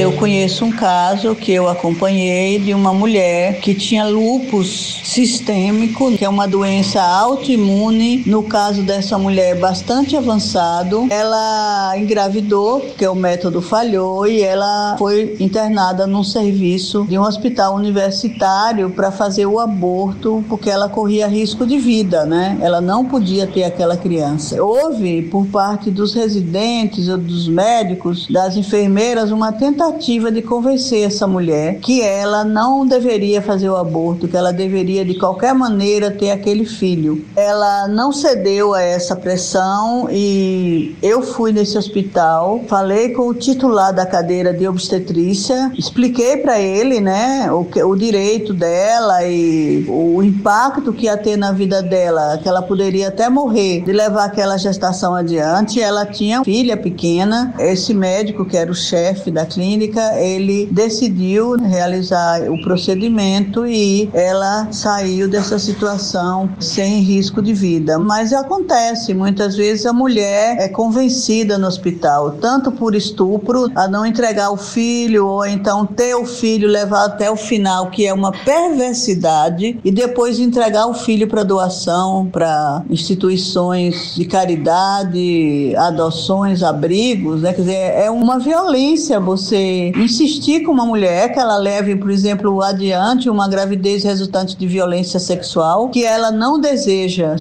Eu 0.01 0.13
conheço 0.13 0.65
um 0.65 0.73
caso 0.73 1.35
que 1.35 1.53
eu 1.53 1.69
acompanhei 1.69 2.59
de 2.59 2.73
uma 2.73 2.91
mulher 2.91 3.61
que 3.61 3.75
tinha 3.75 4.07
lupus 4.07 4.99
sistêmico, 5.05 6.11
que 6.17 6.25
é 6.25 6.29
uma 6.29 6.49
doença 6.49 7.03
autoimune. 7.03 8.23
No 8.25 8.43
caso 8.43 8.83
dessa 8.83 9.19
mulher, 9.19 9.59
bastante 9.59 10.17
avançado. 10.17 11.07
Ela 11.11 11.93
engravidou, 11.99 12.81
porque 12.81 13.07
o 13.07 13.15
método 13.15 13.61
falhou, 13.61 14.27
e 14.27 14.41
ela 14.41 14.97
foi 14.97 15.37
internada 15.39 16.07
num 16.07 16.25
serviço 16.25 17.05
de 17.07 17.19
um 17.19 17.23
hospital 17.23 17.75
universitário 17.75 18.89
para 18.89 19.13
fazer 19.13 19.45
o 19.45 19.61
aborto, 19.61 20.43
porque 20.49 20.71
ela 20.71 20.89
corria 20.89 21.29
risco 21.29 21.67
de 21.67 21.77
vida, 21.77 22.25
né? 22.25 22.57
Ela 22.63 22.81
não 22.81 23.05
podia 23.05 23.47
ter 23.47 23.65
aquela 23.65 23.99
criança. 23.99 24.65
Houve, 24.65 25.21
por 25.21 25.45
parte 25.49 25.91
dos 25.91 26.15
residentes 26.15 27.07
ou 27.07 27.19
dos 27.19 27.47
médicos, 27.47 28.27
das 28.31 28.57
enfermeiras, 28.57 29.31
uma 29.31 29.53
tentativa 29.53 29.90
de 30.31 30.43
convencer 30.43 31.07
essa 31.07 31.27
mulher 31.27 31.79
que 31.81 32.03
ela 32.03 32.45
não 32.45 32.87
deveria 32.87 33.41
fazer 33.41 33.69
o 33.69 33.77
aborto, 33.77 34.29
que 34.29 34.37
ela 34.37 34.53
deveria 34.53 35.05
de 35.05 35.19
qualquer 35.19 35.55
maneira 35.55 36.11
ter 36.11 36.31
aquele 36.31 36.65
filho. 36.65 37.25
Ela 37.37 37.89
não 37.89 38.13
cedeu 38.13 38.75
a 38.75 38.83
essa 38.83 39.17
pressão 39.17 40.09
e 40.11 40.97
eu 41.03 41.23
fui 41.23 41.53
nesse 41.53 41.77
hospital, 41.77 42.63
falei 42.69 43.11
com 43.11 43.29
o 43.29 43.35
titular 43.35 43.93
da 43.93 44.07
cadeira 44.07 44.53
de 44.53 44.67
obstetrícia, 44.67 45.73
expliquei 45.77 46.39
para 46.39 46.61
ele, 46.61 47.01
né, 47.01 47.51
o, 47.53 47.67
o 47.87 47.97
direito 47.97 48.53
dela 48.53 49.25
e 49.25 49.85
o 49.89 50.23
impacto 50.23 50.93
que 50.93 51.07
ia 51.07 51.17
ter 51.17 51.37
na 51.37 51.53
vida 51.53 51.83
dela, 51.83 52.39
que 52.43 52.49
ela 52.49 52.63
poderia 52.63 53.09
até 53.09 53.29
morrer 53.29 53.83
de 53.83 53.93
levar 53.93 54.25
aquela 54.25 54.57
gestação 54.57 55.15
adiante. 55.15 55.81
Ela 55.81 56.07
tinha 56.07 56.45
filha 56.45 56.77
pequena. 56.77 57.55
Esse 57.59 57.95
médico, 57.95 58.45
que 58.45 58.57
era 58.57 58.71
o 58.71 58.75
chefe 58.75 59.31
da 59.31 59.47
clínica, 59.47 59.80
ele 59.87 60.67
decidiu 60.71 61.57
realizar 61.57 62.51
o 62.51 62.61
procedimento 62.63 63.67
e 63.67 64.09
ela 64.13 64.69
saiu 64.73 65.29
dessa 65.29 65.59
situação 65.59 66.51
sem 66.59 67.01
risco 67.01 67.41
de 67.41 67.53
vida. 67.53 67.99
Mas 67.99 68.33
acontece, 68.33 69.15
muitas 69.15 69.57
vezes 69.57 69.87
a 69.87 69.93
mulher 69.93 70.57
é 70.59 70.69
convencida 70.69 71.59
no 71.59 71.67
hospital, 71.67 72.33
tanto 72.33 72.73
por 72.73 72.95
estupro, 72.95 73.71
a 73.75 73.89
não 73.89 74.05
entregar 74.05 74.51
o 74.51 74.57
filho, 74.57 75.27
ou 75.27 75.47
então 75.47 75.87
ter 75.87 76.15
o 76.15 76.25
filho, 76.25 76.69
levar 76.69 77.05
até 77.05 77.31
o 77.31 77.37
final, 77.37 77.91
que 77.91 78.07
é 78.07 78.13
uma 78.13 78.33
perversidade, 78.33 79.79
e 79.85 79.91
depois 79.91 80.39
entregar 80.39 80.87
o 80.87 80.95
filho 80.95 81.29
para 81.29 81.43
doação, 81.43 82.27
para 82.31 82.83
instituições 82.91 84.15
de 84.15 84.25
caridade, 84.25 85.75
adoções, 85.77 86.63
abrigos, 86.63 87.43
né? 87.43 87.53
Quer 87.53 87.61
dizer, 87.61 87.75
é 87.75 88.11
uma 88.11 88.39
violência 88.39 89.21
você 89.21 89.70
insistir 89.97 90.63
com 90.63 90.73
uma 90.73 90.85
mulher 90.85 91.33
que 91.33 91.39
ela 91.39 91.57
leve, 91.57 91.97
por 91.97 92.11
exemplo, 92.11 92.63
adiante 92.63 93.29
uma 93.29 93.49
gravidez 93.49 94.05
resultante 94.05 94.57
de 94.57 94.67
violência 94.67 95.19
sexual 95.19 95.89
que 95.89 96.05
ela 96.05 96.31
não 96.31 96.61
deseja. 96.61 97.37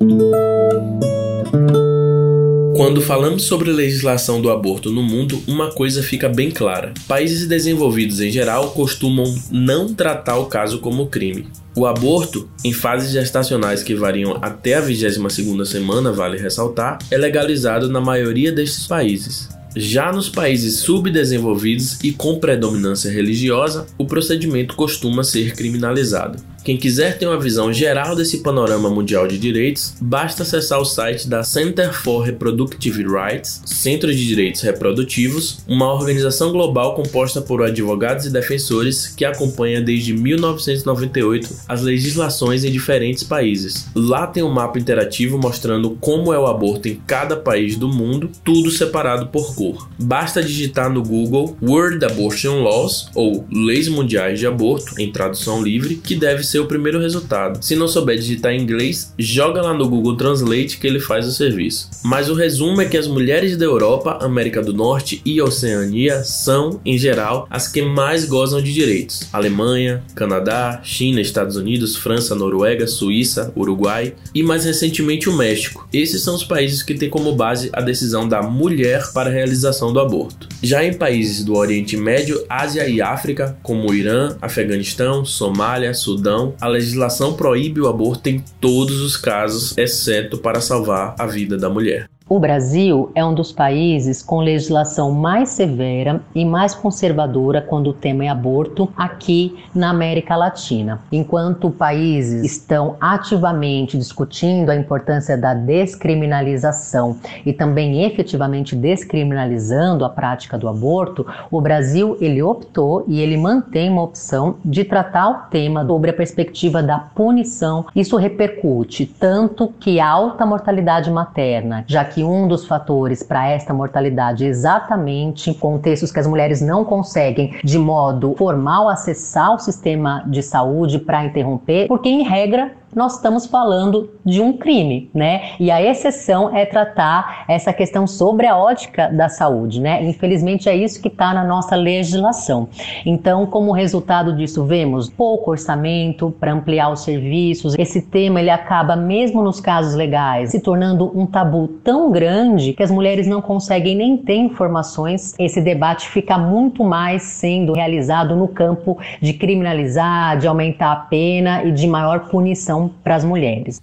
Quando 2.79 3.01
falamos 3.01 3.43
sobre 3.43 3.73
legislação 3.73 4.41
do 4.41 4.49
aborto 4.49 4.89
no 4.89 5.03
mundo, 5.03 5.43
uma 5.45 5.69
coisa 5.69 6.01
fica 6.01 6.29
bem 6.29 6.49
clara: 6.49 6.93
países 7.09 7.45
desenvolvidos 7.45 8.21
em 8.21 8.31
geral 8.31 8.71
costumam 8.71 9.25
não 9.51 9.93
tratar 9.93 10.37
o 10.37 10.45
caso 10.45 10.79
como 10.79 11.07
crime. 11.07 11.45
O 11.75 11.85
aborto, 11.85 12.49
em 12.63 12.71
fases 12.71 13.11
gestacionais 13.11 13.83
que 13.83 13.93
variam 13.93 14.39
até 14.41 14.75
a 14.75 14.81
22ª 14.81 15.65
semana, 15.65 16.13
vale 16.13 16.37
ressaltar, 16.37 16.99
é 17.11 17.17
legalizado 17.17 17.89
na 17.89 17.99
maioria 17.99 18.49
destes 18.49 18.87
países. 18.87 19.58
Já 19.75 20.11
nos 20.11 20.29
países 20.29 20.79
subdesenvolvidos 20.79 21.99
e 22.03 22.11
com 22.11 22.39
predominância 22.39 23.11
religiosa, 23.11 23.85
o 23.97 24.05
procedimento 24.05 24.75
costuma 24.75 25.23
ser 25.23 25.53
criminalizado. 25.55 26.39
Quem 26.63 26.77
quiser 26.77 27.17
ter 27.17 27.25
uma 27.25 27.39
visão 27.39 27.71
geral 27.71 28.15
desse 28.15 28.39
panorama 28.39 28.89
mundial 28.89 29.27
de 29.27 29.37
direitos, 29.37 29.95
basta 30.01 30.43
acessar 30.43 30.79
o 30.79 30.85
site 30.85 31.27
da 31.27 31.43
Center 31.43 31.93
for 31.93 32.21
Reproductive 32.21 33.03
Rights, 33.03 33.61
Centro 33.65 34.13
de 34.13 34.27
Direitos 34.27 34.61
Reprodutivos, 34.61 35.59
uma 35.67 35.93
organização 35.93 36.51
global 36.51 36.95
composta 36.95 37.41
por 37.41 37.63
advogados 37.63 38.25
e 38.25 38.31
defensores 38.31 39.07
que 39.07 39.25
acompanha 39.25 39.81
desde 39.81 40.13
1998 40.13 41.49
as 41.67 41.81
legislações 41.81 42.63
em 42.63 42.71
diferentes 42.71 43.23
países. 43.23 43.87
Lá 43.95 44.27
tem 44.27 44.43
um 44.43 44.51
mapa 44.51 44.77
interativo 44.77 45.37
mostrando 45.37 45.97
como 45.99 46.33
é 46.33 46.39
o 46.39 46.47
aborto 46.47 46.87
em 46.87 47.01
cada 47.07 47.37
país 47.37 47.77
do 47.77 47.87
mundo, 47.87 48.29
tudo 48.43 48.69
separado 48.69 49.27
por 49.27 49.55
cor. 49.55 49.89
Basta 49.97 50.43
digitar 50.43 50.91
no 50.91 51.01
Google 51.01 51.57
World 51.61 52.03
Abortion 52.05 52.63
Laws 52.63 53.09
ou 53.15 53.45
Leis 53.51 53.87
Mundiais 53.87 54.39
de 54.39 54.47
Aborto, 54.47 54.99
em 54.99 55.11
tradução 55.11 55.63
livre, 55.63 55.95
que 55.95 56.15
deve 56.15 56.43
ser 56.49 56.59
o 56.59 56.65
primeiro 56.65 56.99
resultado. 56.99 57.63
Se 57.63 57.75
não 57.75 57.87
souber 57.87 58.17
digitar 58.17 58.51
em 58.51 58.61
inglês, 58.61 59.13
joga 59.17 59.61
lá 59.61 59.73
no 59.73 59.87
Google 59.87 60.17
Translate 60.17 60.77
que 60.77 60.87
ele 60.87 60.99
faz 60.99 61.27
o 61.27 61.31
serviço. 61.31 61.89
Mas 62.03 62.29
o 62.29 62.33
resumo 62.33 62.81
é 62.81 62.85
que 62.85 62.97
as 62.97 63.07
mulheres 63.07 63.57
da 63.57 63.65
Europa, 63.65 64.19
América 64.21 64.61
do 64.61 64.73
Norte 64.73 65.21
e 65.25 65.41
Oceania 65.41 66.23
são, 66.23 66.79
em 66.85 66.97
geral, 66.97 67.47
as 67.49 67.67
que 67.67 67.81
mais 67.81 68.25
gozam 68.25 68.61
de 68.61 68.73
direitos. 68.73 69.27
Alemanha, 69.31 70.03
Canadá, 70.15 70.81
China, 70.83 71.21
Estados 71.21 71.55
Unidos, 71.55 71.95
França, 71.95 72.35
Noruega, 72.35 72.87
Suíça, 72.87 73.51
Uruguai 73.55 74.13
e 74.33 74.41
mais 74.41 74.65
recentemente 74.65 75.29
o 75.29 75.35
México. 75.35 75.87
Esses 75.93 76.23
são 76.23 76.35
os 76.35 76.43
países 76.43 76.81
que 76.81 76.93
têm 76.93 77.09
como 77.09 77.35
base 77.35 77.69
a 77.73 77.81
decisão 77.81 78.27
da 78.27 78.41
mulher 78.41 79.11
para 79.13 79.29
a 79.29 79.33
realização 79.33 79.93
do 79.93 79.99
aborto. 79.99 80.47
Já 80.61 80.83
em 80.83 80.93
países 80.93 81.43
do 81.43 81.55
Oriente 81.55 81.95
Médio, 81.95 82.43
Ásia 82.49 82.87
e 82.87 83.01
África, 83.01 83.57
como 83.61 83.93
Irã, 83.93 84.35
Afeganistão, 84.41 85.23
Somália, 85.25 85.93
Sudão, 85.93 86.38
a 86.59 86.67
legislação 86.67 87.33
proíbe 87.33 87.81
o 87.81 87.87
aborto 87.87 88.29
em 88.29 88.43
todos 88.59 89.01
os 89.01 89.17
casos, 89.17 89.77
exceto 89.77 90.37
para 90.37 90.61
salvar 90.61 91.15
a 91.17 91.25
vida 91.25 91.57
da 91.57 91.69
mulher. 91.69 92.09
O 92.29 92.39
Brasil 92.39 93.11
é 93.15 93.25
um 93.25 93.33
dos 93.33 93.51
países 93.51 94.21
com 94.21 94.39
legislação 94.39 95.11
mais 95.11 95.49
severa 95.49 96.21
e 96.35 96.45
mais 96.45 96.75
conservadora 96.75 97.59
quando 97.59 97.87
o 97.87 97.93
tema 97.93 98.23
é 98.23 98.27
aborto 98.27 98.87
aqui 98.95 99.57
na 99.73 99.89
América 99.89 100.35
Latina. 100.35 100.99
Enquanto 101.11 101.71
países 101.71 102.43
estão 102.43 102.95
ativamente 103.01 103.97
discutindo 103.97 104.69
a 104.69 104.75
importância 104.75 105.35
da 105.35 105.55
descriminalização 105.55 107.17
e 107.43 107.51
também 107.51 108.03
efetivamente 108.03 108.75
descriminalizando 108.75 110.05
a 110.05 110.09
prática 110.09 110.55
do 110.55 110.67
aborto, 110.67 111.25
o 111.49 111.59
Brasil 111.59 112.15
ele 112.21 112.43
optou 112.43 113.05
e 113.07 113.21
ele 113.21 113.37
mantém 113.37 113.89
uma 113.89 114.03
opção 114.03 114.57
de 114.63 114.83
tratar 114.83 115.29
o 115.29 115.49
tema 115.49 115.83
sobre 115.83 116.11
a 116.11 116.13
perspectiva 116.13 116.83
da 116.83 116.99
punição. 116.99 117.87
Isso 117.95 118.17
repercute 118.17 119.07
tanto 119.07 119.73
que 119.79 119.99
alta 119.99 120.45
mortalidade 120.45 121.09
materna, 121.09 121.83
já 121.87 122.05
que 122.05 122.18
que 122.19 122.23
um 122.25 122.49
dos 122.49 122.65
fatores 122.65 123.23
para 123.23 123.47
esta 123.47 123.73
mortalidade 123.73 124.45
exatamente 124.45 125.53
contextos 125.53 126.11
que 126.11 126.19
as 126.19 126.27
mulheres 126.27 126.59
não 126.59 126.83
conseguem 126.83 127.55
de 127.63 127.79
modo 127.79 128.35
formal 128.37 128.89
acessar 128.89 129.55
o 129.55 129.59
sistema 129.59 130.25
de 130.27 130.43
saúde 130.43 130.99
para 130.99 131.23
interromper, 131.23 131.87
porque 131.87 132.09
em 132.09 132.23
regra 132.23 132.73
nós 132.95 133.15
estamos 133.15 133.45
falando 133.45 134.09
de 134.25 134.41
um 134.41 134.53
crime, 134.53 135.09
né? 135.13 135.51
E 135.59 135.69
a 135.69 135.81
exceção 135.81 136.55
é 136.55 136.65
tratar 136.65 137.45
essa 137.47 137.71
questão 137.71 138.07
sobre 138.07 138.47
a 138.47 138.57
ótica 138.57 139.07
da 139.09 139.29
saúde, 139.29 139.79
né? 139.79 140.03
Infelizmente 140.03 140.67
é 140.67 140.75
isso 140.75 141.01
que 141.01 141.07
está 141.07 141.33
na 141.33 141.43
nossa 141.43 141.75
legislação. 141.75 142.67
Então, 143.05 143.45
como 143.45 143.71
resultado 143.71 144.35
disso, 144.35 144.65
vemos 144.65 145.09
pouco 145.09 145.51
orçamento 145.51 146.33
para 146.39 146.51
ampliar 146.51 146.91
os 146.91 147.01
serviços. 147.01 147.75
Esse 147.77 148.01
tema 148.01 148.39
ele 148.39 148.49
acaba 148.49 148.95
mesmo 148.95 149.43
nos 149.43 149.59
casos 149.59 149.93
legais 149.93 150.51
se 150.51 150.59
tornando 150.59 151.11
um 151.17 151.25
tabu 151.25 151.67
tão 151.83 152.11
grande 152.11 152.73
que 152.73 152.83
as 152.83 152.91
mulheres 152.91 153.27
não 153.27 153.41
conseguem 153.41 153.95
nem 153.95 154.17
ter 154.17 154.35
informações. 154.35 155.35
Esse 155.37 155.61
debate 155.61 156.09
fica 156.09 156.37
muito 156.37 156.83
mais 156.83 157.21
sendo 157.23 157.73
realizado 157.73 158.35
no 158.35 158.47
campo 158.47 158.97
de 159.21 159.33
criminalizar, 159.33 160.37
de 160.37 160.47
aumentar 160.47 160.91
a 160.91 160.95
pena 160.95 161.63
e 161.63 161.71
de 161.71 161.87
maior 161.87 162.29
punição 162.29 162.78
para 162.87 163.15
as 163.15 163.25
mulheres. 163.25 163.81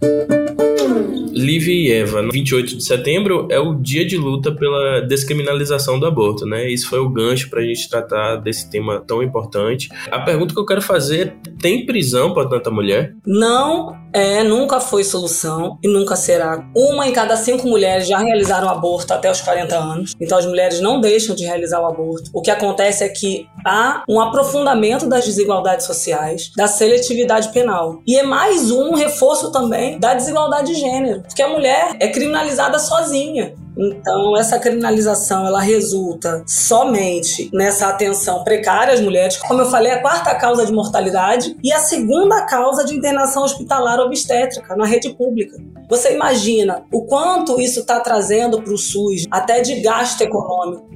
Lívia 1.36 1.74
e 1.74 1.92
Eva, 1.92 2.26
28 2.32 2.78
de 2.78 2.84
setembro 2.84 3.46
é 3.50 3.58
o 3.60 3.74
dia 3.74 4.06
de 4.06 4.16
luta 4.16 4.50
pela 4.50 5.00
descriminalização 5.02 6.00
do 6.00 6.06
aborto, 6.06 6.46
né? 6.46 6.66
Isso 6.66 6.88
foi 6.88 6.98
o 6.98 7.10
gancho 7.10 7.50
para 7.50 7.60
a 7.60 7.62
gente 7.62 7.90
tratar 7.90 8.36
desse 8.36 8.70
tema 8.70 9.00
tão 9.06 9.22
importante. 9.22 9.90
A 10.10 10.20
pergunta 10.20 10.54
que 10.54 10.60
eu 10.60 10.64
quero 10.64 10.80
fazer 10.80 11.26
é: 11.26 11.50
tem 11.60 11.84
prisão 11.84 12.32
para 12.32 12.48
tanta 12.48 12.70
mulher? 12.70 13.14
Não 13.26 13.94
é, 14.16 14.42
nunca 14.42 14.80
foi 14.80 15.04
solução 15.04 15.78
e 15.82 15.88
nunca 15.88 16.16
será. 16.16 16.66
Uma 16.74 17.06
em 17.06 17.12
cada 17.12 17.36
cinco 17.36 17.68
mulheres 17.68 18.08
já 18.08 18.16
realizaram 18.18 18.66
aborto 18.66 19.12
até 19.12 19.30
os 19.30 19.42
40 19.42 19.76
anos, 19.76 20.14
então 20.18 20.38
as 20.38 20.46
mulheres 20.46 20.80
não 20.80 21.00
deixam 21.00 21.36
de 21.36 21.44
realizar 21.44 21.82
o 21.82 21.86
aborto. 21.86 22.30
O 22.32 22.40
que 22.40 22.50
acontece 22.50 23.04
é 23.04 23.08
que 23.10 23.46
há 23.62 24.02
um 24.08 24.18
aprofundamento 24.18 25.06
das 25.06 25.26
desigualdades 25.26 25.84
sociais, 25.84 26.50
da 26.56 26.66
seletividade 26.66 27.50
penal. 27.52 28.00
E 28.06 28.16
é 28.18 28.22
mais 28.22 28.70
um 28.70 28.94
reforço 28.94 29.52
também 29.52 29.98
da 29.98 30.14
desigualdade 30.14 30.72
de 30.72 30.80
gênero, 30.80 31.20
porque 31.22 31.42
a 31.42 31.48
mulher 31.48 31.96
é 32.00 32.08
criminalizada 32.08 32.78
sozinha. 32.78 33.54
Então, 33.76 34.36
essa 34.36 34.58
criminalização 34.58 35.46
ela 35.46 35.60
resulta 35.60 36.42
somente 36.46 37.50
nessa 37.52 37.88
atenção 37.88 38.42
precária 38.42 38.94
às 38.94 39.00
mulheres, 39.00 39.36
como 39.36 39.60
eu 39.60 39.70
falei, 39.70 39.92
a 39.92 40.00
quarta 40.00 40.34
causa 40.34 40.64
de 40.64 40.72
mortalidade 40.72 41.56
e 41.62 41.72
a 41.72 41.78
segunda 41.78 42.42
causa 42.46 42.84
de 42.84 42.94
internação 42.94 43.44
hospitalar 43.44 44.00
obstétrica 44.00 44.74
na 44.76 44.86
rede 44.86 45.10
pública. 45.10 45.56
Você 45.88 46.14
imagina 46.14 46.84
o 46.92 47.02
quanto 47.04 47.60
isso 47.60 47.80
está 47.80 48.00
trazendo 48.00 48.62
para 48.62 48.72
o 48.72 48.78
SUS, 48.78 49.26
até 49.30 49.60
de 49.60 49.80
gasto 49.80 50.22
econômico. 50.22 50.86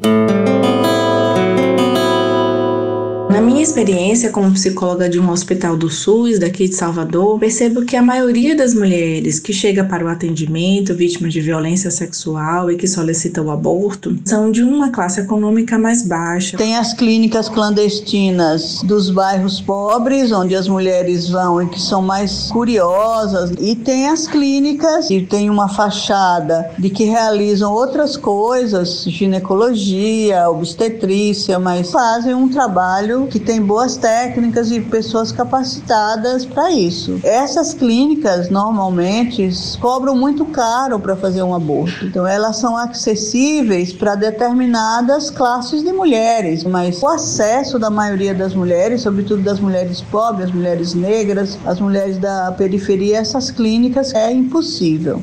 Na 3.41 3.47
minha 3.47 3.63
experiência 3.63 4.29
como 4.29 4.53
psicóloga 4.53 5.09
de 5.09 5.19
um 5.19 5.31
hospital 5.31 5.75
do 5.75 5.89
SUS 5.89 6.39
daqui 6.39 6.69
de 6.69 6.75
Salvador, 6.75 7.39
percebo 7.39 7.87
que 7.87 7.97
a 7.97 8.03
maioria 8.03 8.55
das 8.55 8.75
mulheres 8.75 9.41
que 9.41 9.51
chega 9.51 9.83
para 9.83 10.05
o 10.05 10.09
atendimento 10.09 10.95
vítimas 10.95 11.33
de 11.33 11.41
violência 11.41 11.91
sexual 11.91 12.71
e 12.71 12.77
que 12.77 12.87
solicitam 12.87 13.47
o 13.47 13.51
aborto 13.51 14.15
são 14.27 14.51
de 14.51 14.63
uma 14.63 14.91
classe 14.91 15.23
econômica 15.23 15.79
mais 15.79 16.07
baixa. 16.07 16.59
Tem 16.59 16.77
as 16.77 16.93
clínicas 16.93 17.49
clandestinas 17.49 18.83
dos 18.83 19.09
bairros 19.09 19.59
pobres, 19.59 20.31
onde 20.33 20.55
as 20.55 20.69
mulheres 20.69 21.31
vão 21.31 21.63
e 21.63 21.67
que 21.71 21.81
são 21.81 22.03
mais 22.03 22.51
curiosas, 22.53 23.53
e 23.59 23.75
tem 23.75 24.09
as 24.09 24.27
clínicas 24.27 25.09
que 25.09 25.23
têm 25.23 25.49
uma 25.49 25.67
fachada 25.67 26.71
de 26.79 26.91
que 26.91 27.05
realizam 27.05 27.73
outras 27.73 28.19
coisas, 28.19 29.05
ginecologia, 29.05 30.51
obstetrícia, 30.51 31.59
mas 31.59 31.91
fazem 31.91 32.35
um 32.35 32.47
trabalho 32.47 33.30
que 33.31 33.39
tem 33.39 33.63
boas 33.63 33.97
técnicas 33.97 34.71
e 34.71 34.81
pessoas 34.81 35.31
capacitadas 35.31 36.45
para 36.45 36.71
isso. 36.73 37.21
Essas 37.23 37.73
clínicas 37.73 38.51
normalmente 38.51 39.49
cobram 39.81 40.17
muito 40.17 40.45
caro 40.47 40.99
para 40.99 41.17
fazer 41.17 41.43
um 41.43 41.55
aborto. 41.55 42.05
Então 42.07 42.27
elas 42.27 42.57
são 42.57 42.77
acessíveis 42.77 43.93
para 43.93 44.15
determinadas 44.15 45.31
classes 45.31 45.83
de 45.83 45.93
mulheres, 45.93 46.65
mas 46.65 47.03
o 47.03 47.09
acesso 47.09 47.79
da 47.79 47.89
maioria 47.89 48.35
das 48.35 48.55
mulheres, 48.55 49.03
sobretudo 49.03 49.43
das 49.43 49.61
mulheres 49.61 50.01
pobres, 50.01 50.49
as 50.49 50.55
mulheres 50.55 50.95
negras, 50.95 51.59
as 51.65 51.81
mulheres 51.81 52.19
da 52.19 52.53
periferia, 52.53 53.19
essas 53.19 53.51
clínicas 53.51 54.13
é 54.15 54.33
impossível 54.33 55.21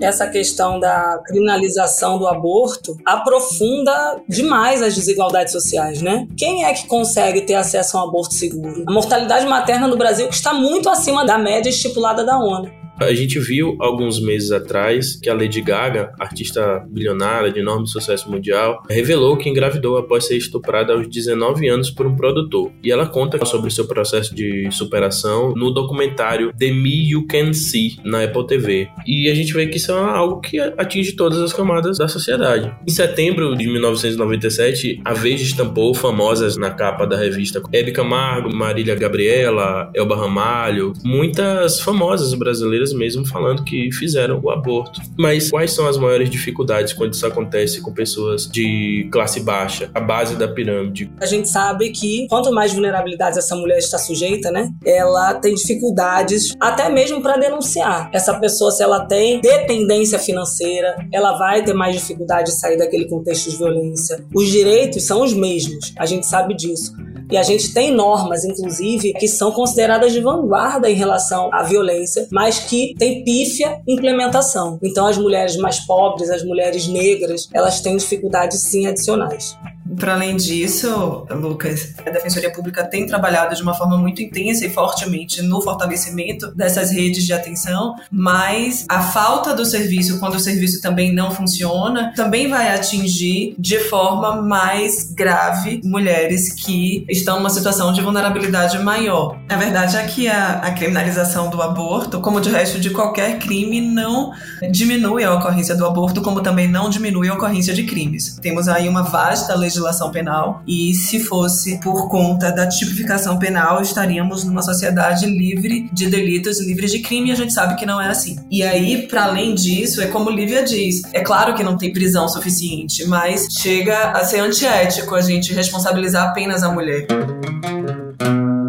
essa 0.00 0.26
questão 0.26 0.80
da 0.80 1.20
criminalização 1.24 2.18
do 2.18 2.26
aborto 2.26 2.96
aprofunda 3.04 4.20
demais 4.28 4.82
as 4.82 4.94
desigualdades 4.94 5.52
sociais, 5.52 6.00
né? 6.00 6.26
Quem 6.36 6.59
é 6.64 6.72
que 6.72 6.86
consegue 6.86 7.42
ter 7.42 7.54
acesso 7.54 7.96
a 7.96 8.04
um 8.04 8.08
aborto 8.08 8.34
seguro? 8.34 8.84
A 8.86 8.92
mortalidade 8.92 9.46
materna 9.46 9.86
no 9.86 9.96
Brasil 9.96 10.28
está 10.28 10.52
muito 10.52 10.88
acima 10.88 11.24
da 11.24 11.38
média 11.38 11.70
estipulada 11.70 12.24
da 12.24 12.38
ONU. 12.38 12.79
A 13.00 13.14
gente 13.14 13.38
viu 13.38 13.78
alguns 13.80 14.20
meses 14.20 14.52
atrás 14.52 15.16
que 15.16 15.30
a 15.30 15.34
Lady 15.34 15.62
Gaga, 15.62 16.12
artista 16.20 16.84
bilionária 16.86 17.50
de 17.50 17.58
enorme 17.58 17.88
sucesso 17.88 18.30
mundial, 18.30 18.82
revelou 18.90 19.38
que 19.38 19.48
engravidou 19.48 19.96
após 19.96 20.26
ser 20.26 20.36
estuprada 20.36 20.92
aos 20.92 21.08
19 21.08 21.66
anos 21.66 21.90
por 21.90 22.06
um 22.06 22.14
produtor. 22.14 22.70
E 22.84 22.92
ela 22.92 23.06
conta 23.06 23.42
sobre 23.46 23.70
seu 23.70 23.86
processo 23.86 24.34
de 24.34 24.70
superação 24.70 25.54
no 25.54 25.70
documentário 25.70 26.52
The 26.58 26.70
Me 26.72 27.10
You 27.10 27.26
Can 27.26 27.54
See 27.54 27.96
na 28.04 28.24
Apple 28.24 28.46
TV. 28.46 28.88
E 29.06 29.30
a 29.30 29.34
gente 29.34 29.54
vê 29.54 29.66
que 29.66 29.78
isso 29.78 29.92
é 29.92 29.94
algo 29.94 30.42
que 30.42 30.60
atinge 30.60 31.12
todas 31.12 31.38
as 31.38 31.54
camadas 31.54 31.96
da 31.96 32.06
sociedade. 32.06 32.70
Em 32.86 32.90
setembro 32.90 33.56
de 33.56 33.66
1997, 33.66 35.00
a 35.02 35.14
Veja 35.14 35.44
estampou 35.44 35.94
famosas 35.94 36.58
na 36.58 36.70
capa 36.70 37.06
da 37.06 37.16
revista 37.16 37.62
Hebe 37.72 37.92
Camargo, 37.92 38.54
Marília 38.54 38.94
Gabriela, 38.94 39.90
Elba 39.94 40.16
Ramalho, 40.16 40.92
muitas 41.02 41.80
famosas 41.80 42.34
brasileiras 42.34 42.89
mesmo 42.92 43.26
falando 43.26 43.64
que 43.64 43.90
fizeram 43.92 44.40
o 44.42 44.50
aborto. 44.50 45.00
Mas 45.18 45.50
quais 45.50 45.72
são 45.72 45.86
as 45.86 45.96
maiores 45.96 46.30
dificuldades 46.30 46.92
quando 46.92 47.14
isso 47.14 47.26
acontece 47.26 47.80
com 47.80 47.92
pessoas 47.92 48.46
de 48.46 49.08
classe 49.12 49.40
baixa, 49.40 49.90
a 49.94 50.00
base 50.00 50.36
da 50.36 50.48
pirâmide? 50.48 51.10
A 51.20 51.26
gente 51.26 51.48
sabe 51.48 51.90
que 51.90 52.26
quanto 52.28 52.52
mais 52.52 52.72
vulnerabilidades 52.72 53.38
essa 53.38 53.56
mulher 53.56 53.78
está 53.78 53.98
sujeita, 53.98 54.50
né, 54.50 54.70
ela 54.84 55.34
tem 55.34 55.54
dificuldades 55.54 56.54
até 56.60 56.88
mesmo 56.88 57.20
para 57.22 57.36
denunciar. 57.36 58.10
Essa 58.12 58.34
pessoa, 58.38 58.70
se 58.70 58.82
ela 58.82 59.04
tem 59.06 59.40
dependência 59.40 60.18
financeira, 60.18 60.96
ela 61.12 61.36
vai 61.36 61.62
ter 61.62 61.74
mais 61.74 61.94
dificuldade 61.96 62.50
de 62.50 62.58
sair 62.58 62.76
daquele 62.76 63.06
contexto 63.06 63.50
de 63.50 63.56
violência. 63.56 64.24
Os 64.34 64.48
direitos 64.48 65.06
são 65.06 65.22
os 65.22 65.32
mesmos, 65.32 65.92
a 65.98 66.06
gente 66.06 66.26
sabe 66.26 66.54
disso. 66.54 66.94
E 67.30 67.36
a 67.36 67.42
gente 67.44 67.72
tem 67.72 67.94
normas, 67.94 68.44
inclusive, 68.44 69.12
que 69.12 69.28
são 69.28 69.52
consideradas 69.52 70.12
de 70.12 70.20
vanguarda 70.20 70.90
em 70.90 70.94
relação 70.94 71.48
à 71.52 71.62
violência, 71.62 72.26
mas 72.30 72.58
que 72.58 72.79
tem 72.98 73.24
pífia 73.24 73.80
implementação. 73.86 74.78
Então, 74.82 75.06
as 75.06 75.18
mulheres 75.18 75.56
mais 75.56 75.80
pobres, 75.80 76.30
as 76.30 76.44
mulheres 76.44 76.86
negras, 76.86 77.48
elas 77.52 77.80
têm 77.80 77.96
dificuldades 77.96 78.62
sim 78.62 78.86
adicionais. 78.86 79.56
Para 79.98 80.14
além 80.14 80.36
disso, 80.36 81.26
Lucas, 81.30 81.94
a 82.04 82.10
Defensoria 82.10 82.52
Pública 82.52 82.84
tem 82.84 83.06
trabalhado 83.06 83.54
de 83.54 83.62
uma 83.62 83.74
forma 83.74 83.96
muito 83.96 84.22
intensa 84.22 84.64
e 84.64 84.70
fortemente 84.70 85.42
no 85.42 85.60
fortalecimento 85.60 86.54
dessas 86.54 86.90
redes 86.90 87.24
de 87.24 87.32
atenção, 87.32 87.94
mas 88.10 88.84
a 88.88 89.02
falta 89.02 89.54
do 89.54 89.64
serviço, 89.64 90.20
quando 90.20 90.34
o 90.34 90.40
serviço 90.40 90.80
também 90.80 91.12
não 91.12 91.30
funciona, 91.30 92.12
também 92.14 92.48
vai 92.48 92.72
atingir 92.74 93.54
de 93.58 93.78
forma 93.78 94.40
mais 94.42 95.12
grave 95.12 95.80
mulheres 95.84 96.52
que 96.52 97.04
estão 97.08 97.36
numa 97.36 97.50
situação 97.50 97.92
de 97.92 98.00
vulnerabilidade 98.00 98.78
maior. 98.78 99.38
A 99.48 99.56
verdade 99.56 99.96
é 99.96 100.04
que 100.04 100.28
a, 100.28 100.58
a 100.58 100.72
criminalização 100.72 101.50
do 101.50 101.60
aborto, 101.60 102.20
como 102.20 102.40
de 102.40 102.50
resto 102.50 102.78
de 102.78 102.90
qualquer 102.90 103.38
crime, 103.38 103.80
não 103.80 104.32
diminui 104.70 105.24
a 105.24 105.34
ocorrência 105.34 105.74
do 105.74 105.84
aborto, 105.84 106.22
como 106.22 106.40
também 106.42 106.68
não 106.68 106.88
diminui 106.88 107.28
a 107.28 107.34
ocorrência 107.34 107.74
de 107.74 107.84
crimes. 107.84 108.38
Temos 108.40 108.68
aí 108.68 108.88
uma 108.88 109.02
vasta 109.02 109.54
legislação 109.54 109.79
legislação 109.80 110.10
penal 110.10 110.62
e 110.66 110.94
se 110.94 111.20
fosse 111.20 111.78
por 111.80 112.08
conta 112.08 112.50
da 112.50 112.68
tipificação 112.68 113.38
penal, 113.38 113.80
estaríamos 113.80 114.44
numa 114.44 114.62
sociedade 114.62 115.26
livre 115.26 115.88
de 115.92 116.06
delitos, 116.06 116.60
livre 116.60 116.86
de 116.86 117.00
crime, 117.00 117.30
e 117.30 117.32
a 117.32 117.36
gente 117.36 117.52
sabe 117.52 117.76
que 117.76 117.86
não 117.86 118.00
é 118.00 118.08
assim. 118.08 118.36
E 118.50 118.62
aí, 118.62 119.06
para 119.08 119.24
além 119.24 119.54
disso, 119.54 120.00
é 120.00 120.06
como 120.06 120.30
Lívia 120.30 120.62
diz, 120.62 121.02
é 121.12 121.20
claro 121.20 121.54
que 121.54 121.64
não 121.64 121.76
tem 121.76 121.92
prisão 121.92 122.28
suficiente, 122.28 123.06
mas 123.06 123.46
chega 123.50 124.10
a 124.10 124.24
ser 124.24 124.40
antiético 124.40 125.14
a 125.14 125.20
gente 125.20 125.52
responsabilizar 125.52 126.28
apenas 126.28 126.62
a 126.62 126.70
mulher. 126.70 127.06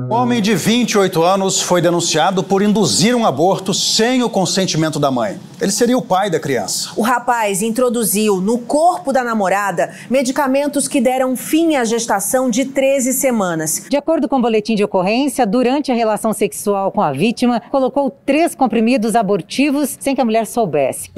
Homem 0.09 0.41
de 0.41 0.53
28 0.53 1.23
anos 1.23 1.61
foi 1.61 1.81
denunciado 1.81 2.43
por 2.43 2.61
induzir 2.61 3.15
um 3.15 3.25
aborto 3.25 3.73
sem 3.73 4.21
o 4.21 4.29
consentimento 4.29 4.99
da 4.99 5.09
mãe. 5.09 5.39
Ele 5.61 5.71
seria 5.71 5.95
o 5.95 6.01
pai 6.01 6.27
da 6.27 6.39
criança. 6.39 6.89
O 6.97 7.03
rapaz 7.03 7.61
introduziu 7.61 8.41
no 8.41 8.57
corpo 8.57 9.13
da 9.13 9.23
namorada 9.23 9.93
medicamentos 10.09 10.87
que 10.87 10.99
deram 10.99 11.37
fim 11.37 11.75
à 11.75 11.85
gestação 11.85 12.49
de 12.49 12.65
13 12.65 13.13
semanas. 13.13 13.83
De 13.87 13.95
acordo 13.95 14.27
com 14.27 14.39
o 14.39 14.41
boletim 14.41 14.73
de 14.73 14.83
ocorrência, 14.83 15.45
durante 15.45 15.91
a 15.91 15.95
relação 15.95 16.33
sexual 16.33 16.91
com 16.91 16.99
a 16.99 17.11
vítima, 17.11 17.61
colocou 17.69 18.09
três 18.09 18.55
comprimidos 18.55 19.15
abortivos 19.15 19.97
sem 19.99 20.15
que 20.15 20.21
a 20.21 20.25
mulher 20.25 20.47
soubesse. 20.47 21.11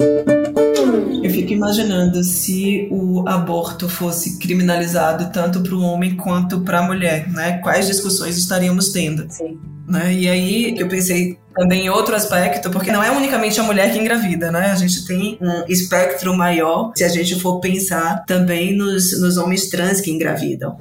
Eu 1.22 1.30
fico 1.30 1.54
imaginando 1.54 2.22
se 2.22 2.86
o 2.90 3.26
aborto 3.26 3.88
fosse 3.88 4.38
criminalizado 4.38 5.32
tanto 5.32 5.62
para 5.62 5.74
o 5.74 5.80
homem 5.80 6.18
quanto 6.18 6.60
para 6.60 6.80
a 6.80 6.82
mulher, 6.82 7.30
né? 7.30 7.58
Quais 7.62 7.86
discussões 7.86 8.36
estaríamos 8.36 8.90
tendo? 8.90 9.26
Sim. 9.30 9.58
Né? 9.94 10.12
E 10.12 10.28
aí 10.28 10.74
eu 10.76 10.88
pensei 10.88 11.38
também 11.54 11.86
em 11.86 11.88
outro 11.88 12.16
aspecto, 12.16 12.68
porque 12.68 12.90
não 12.90 13.02
é 13.02 13.12
unicamente 13.12 13.60
a 13.60 13.62
mulher 13.62 13.92
que 13.92 13.98
engravida, 13.98 14.50
né? 14.50 14.72
A 14.72 14.74
gente 14.74 15.06
tem 15.06 15.38
um 15.40 15.64
espectro 15.68 16.34
maior 16.36 16.92
se 16.96 17.04
a 17.04 17.08
gente 17.08 17.38
for 17.40 17.60
pensar 17.60 18.24
também 18.26 18.76
nos, 18.76 19.20
nos 19.20 19.36
homens 19.36 19.68
trans 19.68 20.00
que 20.00 20.10
engravidam. 20.10 20.76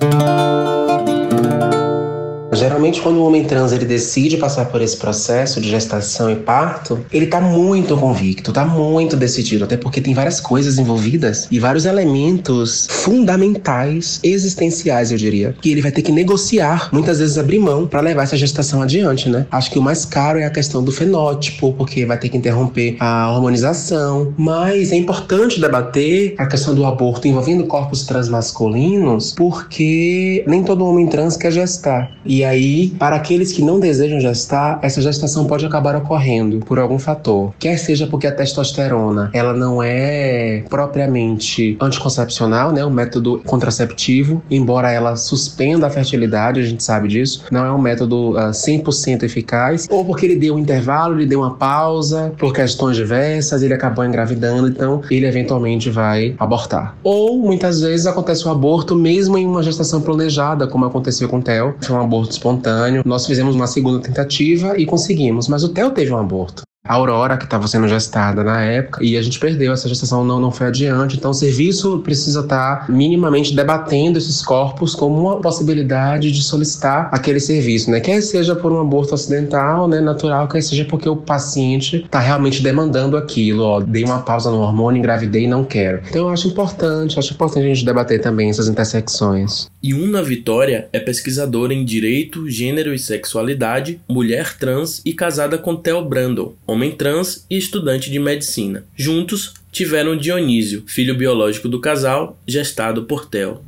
Geralmente, 2.56 3.02
quando 3.02 3.18
o 3.18 3.26
homem 3.26 3.44
trans 3.44 3.72
ele 3.72 3.86
decide 3.86 4.38
passar 4.38 4.66
por 4.66 4.82
esse 4.82 4.98
processo 4.98 5.60
de 5.60 5.70
gestação 5.70 6.32
e 6.32 6.36
parto, 6.36 7.00
ele 7.12 7.28
tá 7.28 7.42
muito 7.42 7.98
convicto, 7.98 8.52
tá 8.52 8.66
muito 8.66 9.16
decidido, 9.16 9.64
até 9.64 9.78
porque 9.78 10.02
tem 10.02 10.14
várias 10.14 10.40
coisas 10.40 10.78
envolvidas 10.78 11.48
e 11.52 11.60
vários 11.60 11.86
elementos 11.86 12.88
fundamentais, 12.90 14.20
existenciais, 14.24 15.12
eu 15.12 15.18
diria, 15.18 15.56
que 15.62 15.72
ele 15.72 15.82
vai 15.82 15.92
ter 15.92 16.02
que 16.02 16.12
negociar, 16.12 16.90
muitas 16.92 17.20
vezes 17.20 17.38
abrir 17.38 17.60
mão 17.60 17.88
para 17.88 18.02
levar 18.02 18.24
essa 18.24 18.38
gestação 18.38 18.82
adiante, 18.82 19.30
né? 19.30 19.46
Acho 19.52 19.72
que 19.72 19.80
o 19.80 19.82
mais 19.82 20.06
caro 20.06 20.40
é 20.40 20.46
a 20.46 20.50
questão 20.50 20.84
do 20.84 20.92
fenótipo, 20.92 21.74
porque 21.74 22.06
vai 22.06 22.18
ter 22.18 22.30
que 22.30 22.38
interromper 22.38 22.98
a 23.00 23.32
hormonização, 23.32 24.34
mas 24.38 24.92
é 24.92 24.96
importante 24.96 25.60
debater 25.60 26.36
a 26.38 26.46
questão 26.46 26.74
do 26.76 26.86
aborto 26.86 27.28
envolvendo 27.28 27.66
corpos 27.66 28.06
transmasculinos, 28.06 29.34
porque 29.34 30.44
nem 30.48 30.64
todo 30.64 30.86
homem 30.86 31.08
trans 31.08 31.38
quer 31.38 31.52
gestar. 31.52 32.12
E 32.26 32.43
E 32.44 32.46
aí, 32.46 32.90
para 33.00 33.16
aqueles 33.16 33.54
que 33.54 33.62
não 33.62 33.80
desejam 33.80 34.20
gestar, 34.20 34.78
essa 34.82 35.02
gestação 35.02 35.46
pode 35.46 35.66
acabar 35.66 35.96
ocorrendo 35.96 36.60
por 36.60 36.78
algum 36.78 37.00
fator. 37.00 37.54
Quer 37.58 37.78
seja 37.78 38.06
porque 38.06 38.28
a 38.28 38.34
testosterona, 38.34 39.30
ela 39.34 39.54
não 39.54 39.82
é 39.82 40.66
propriamente 40.70 41.78
anticoncepcional, 41.80 42.74
né, 42.74 42.86
um 42.86 42.90
método 42.90 43.42
contraceptivo, 43.46 44.44
embora 44.52 44.92
ela 44.92 45.16
suspenda 45.16 45.88
a 45.88 45.90
fertilidade, 45.90 46.60
a 46.60 46.66
gente 46.66 46.84
sabe 46.84 47.08
disso, 47.08 47.46
não 47.50 47.66
é 47.66 47.72
um 47.72 47.78
método 47.78 48.34
uh, 48.34 48.38
ah, 48.38 48.52
100% 48.52 49.24
eficaz, 49.24 49.88
ou 49.90 50.04
porque 50.04 50.26
ele 50.26 50.36
deu 50.36 50.56
um 50.56 50.60
intervalo, 50.60 51.16
ele 51.16 51.26
deu 51.26 51.40
uma 51.40 51.56
pausa 51.56 52.34
por 52.38 52.52
questões 52.52 52.98
diversas, 52.98 53.64
ele 53.64 53.74
acabou 53.74 54.04
engravidando, 54.04 54.68
então 54.68 55.02
ele 55.10 55.26
eventualmente 55.26 55.90
vai 55.90 56.36
abortar. 56.38 56.94
Ou 57.06 57.40
muitas 57.40 57.80
vezes 57.80 58.06
acontece 58.06 58.46
o 58.46 58.52
aborto 58.52 58.98
mesmo 58.98 59.38
em 59.38 59.48
uma 59.48 59.64
gestação 59.64 60.02
planejada, 60.02 60.68
como 60.68 60.84
aconteceu 60.84 61.30
com 61.30 61.38
o 61.38 61.42
Theo, 61.42 61.76
foi 61.80 61.96
um 61.96 62.02
aborto 62.02 62.33
espontâneo. 62.34 63.04
Nós 63.06 63.26
fizemos 63.26 63.56
uma 63.56 63.68
segunda 63.68 64.02
tentativa 64.02 64.78
e 64.78 64.86
conseguimos, 64.86 65.48
mas 65.48 65.64
o 65.64 65.70
Theo 65.70 65.92
teve 65.92 66.12
um 66.12 66.18
aborto. 66.18 66.64
Aurora, 66.86 67.38
que 67.38 67.46
estava 67.46 67.66
sendo 67.66 67.88
gestada 67.88 68.44
na 68.44 68.62
época, 68.62 69.02
e 69.02 69.16
a 69.16 69.22
gente 69.22 69.40
perdeu, 69.40 69.72
essa 69.72 69.88
gestação 69.88 70.26
não, 70.26 70.38
não 70.38 70.52
foi 70.52 70.68
adiante. 70.68 71.16
Então, 71.16 71.32
o 71.32 71.34
serviço 71.34 72.00
precisa 72.00 72.42
estar 72.42 72.90
minimamente 72.90 73.56
debatendo 73.56 74.18
esses 74.18 74.42
corpos 74.42 74.94
como 74.94 75.18
uma 75.18 75.40
possibilidade 75.40 76.30
de 76.30 76.44
solicitar 76.44 77.08
aquele 77.14 77.40
serviço, 77.40 77.90
né? 77.90 78.02
Quer 78.02 78.22
seja 78.22 78.54
por 78.54 78.74
um 78.74 78.82
aborto 78.82 79.16
acidental, 79.16 79.88
né, 79.88 80.02
natural, 80.02 80.46
quer 80.50 80.62
seja 80.62 80.84
porque 80.84 81.08
o 81.08 81.16
paciente 81.16 82.04
está 82.04 82.20
realmente 82.20 82.62
demandando 82.62 83.16
aquilo, 83.16 83.64
ó, 83.64 83.80
dei 83.80 84.04
uma 84.04 84.20
pausa 84.20 84.52
no 84.52 84.58
hormônio, 84.58 85.00
engravidei 85.00 85.46
e 85.46 85.48
não 85.48 85.64
quero. 85.64 86.02
Então, 86.10 86.28
eu 86.28 86.30
acho 86.34 86.50
importante, 86.50 87.18
acho 87.18 87.34
importante 87.34 87.64
a 87.64 87.74
gente 87.74 87.86
debater 87.86 88.20
também 88.20 88.50
essas 88.50 88.68
intersecções. 88.68 89.72
E 89.82 89.94
Una 89.94 90.22
Vitória 90.22 90.90
é 90.92 91.00
pesquisadora 91.00 91.74
em 91.74 91.86
Direito, 91.86 92.50
Gênero 92.50 92.94
e 92.94 93.00
Sexualidade, 93.00 94.02
mulher 94.10 94.58
trans 94.58 95.02
e 95.06 95.14
casada 95.14 95.58
com 95.58 95.78
Theo 95.78 96.04
Brandon, 96.04 96.52
homem 96.74 96.92
trans 96.92 97.46
e 97.50 97.58
estudante 97.58 98.12
de 98.12 98.20
medicina. 98.20 98.86
Juntos, 98.96 99.54
tiveram 99.72 100.18
Dionísio, 100.18 100.84
filho 100.88 101.16
biológico 101.16 101.70
do 101.70 101.80
casal, 101.80 102.38
gestado 102.48 103.04
por 103.04 103.26
Theo. 103.26 103.62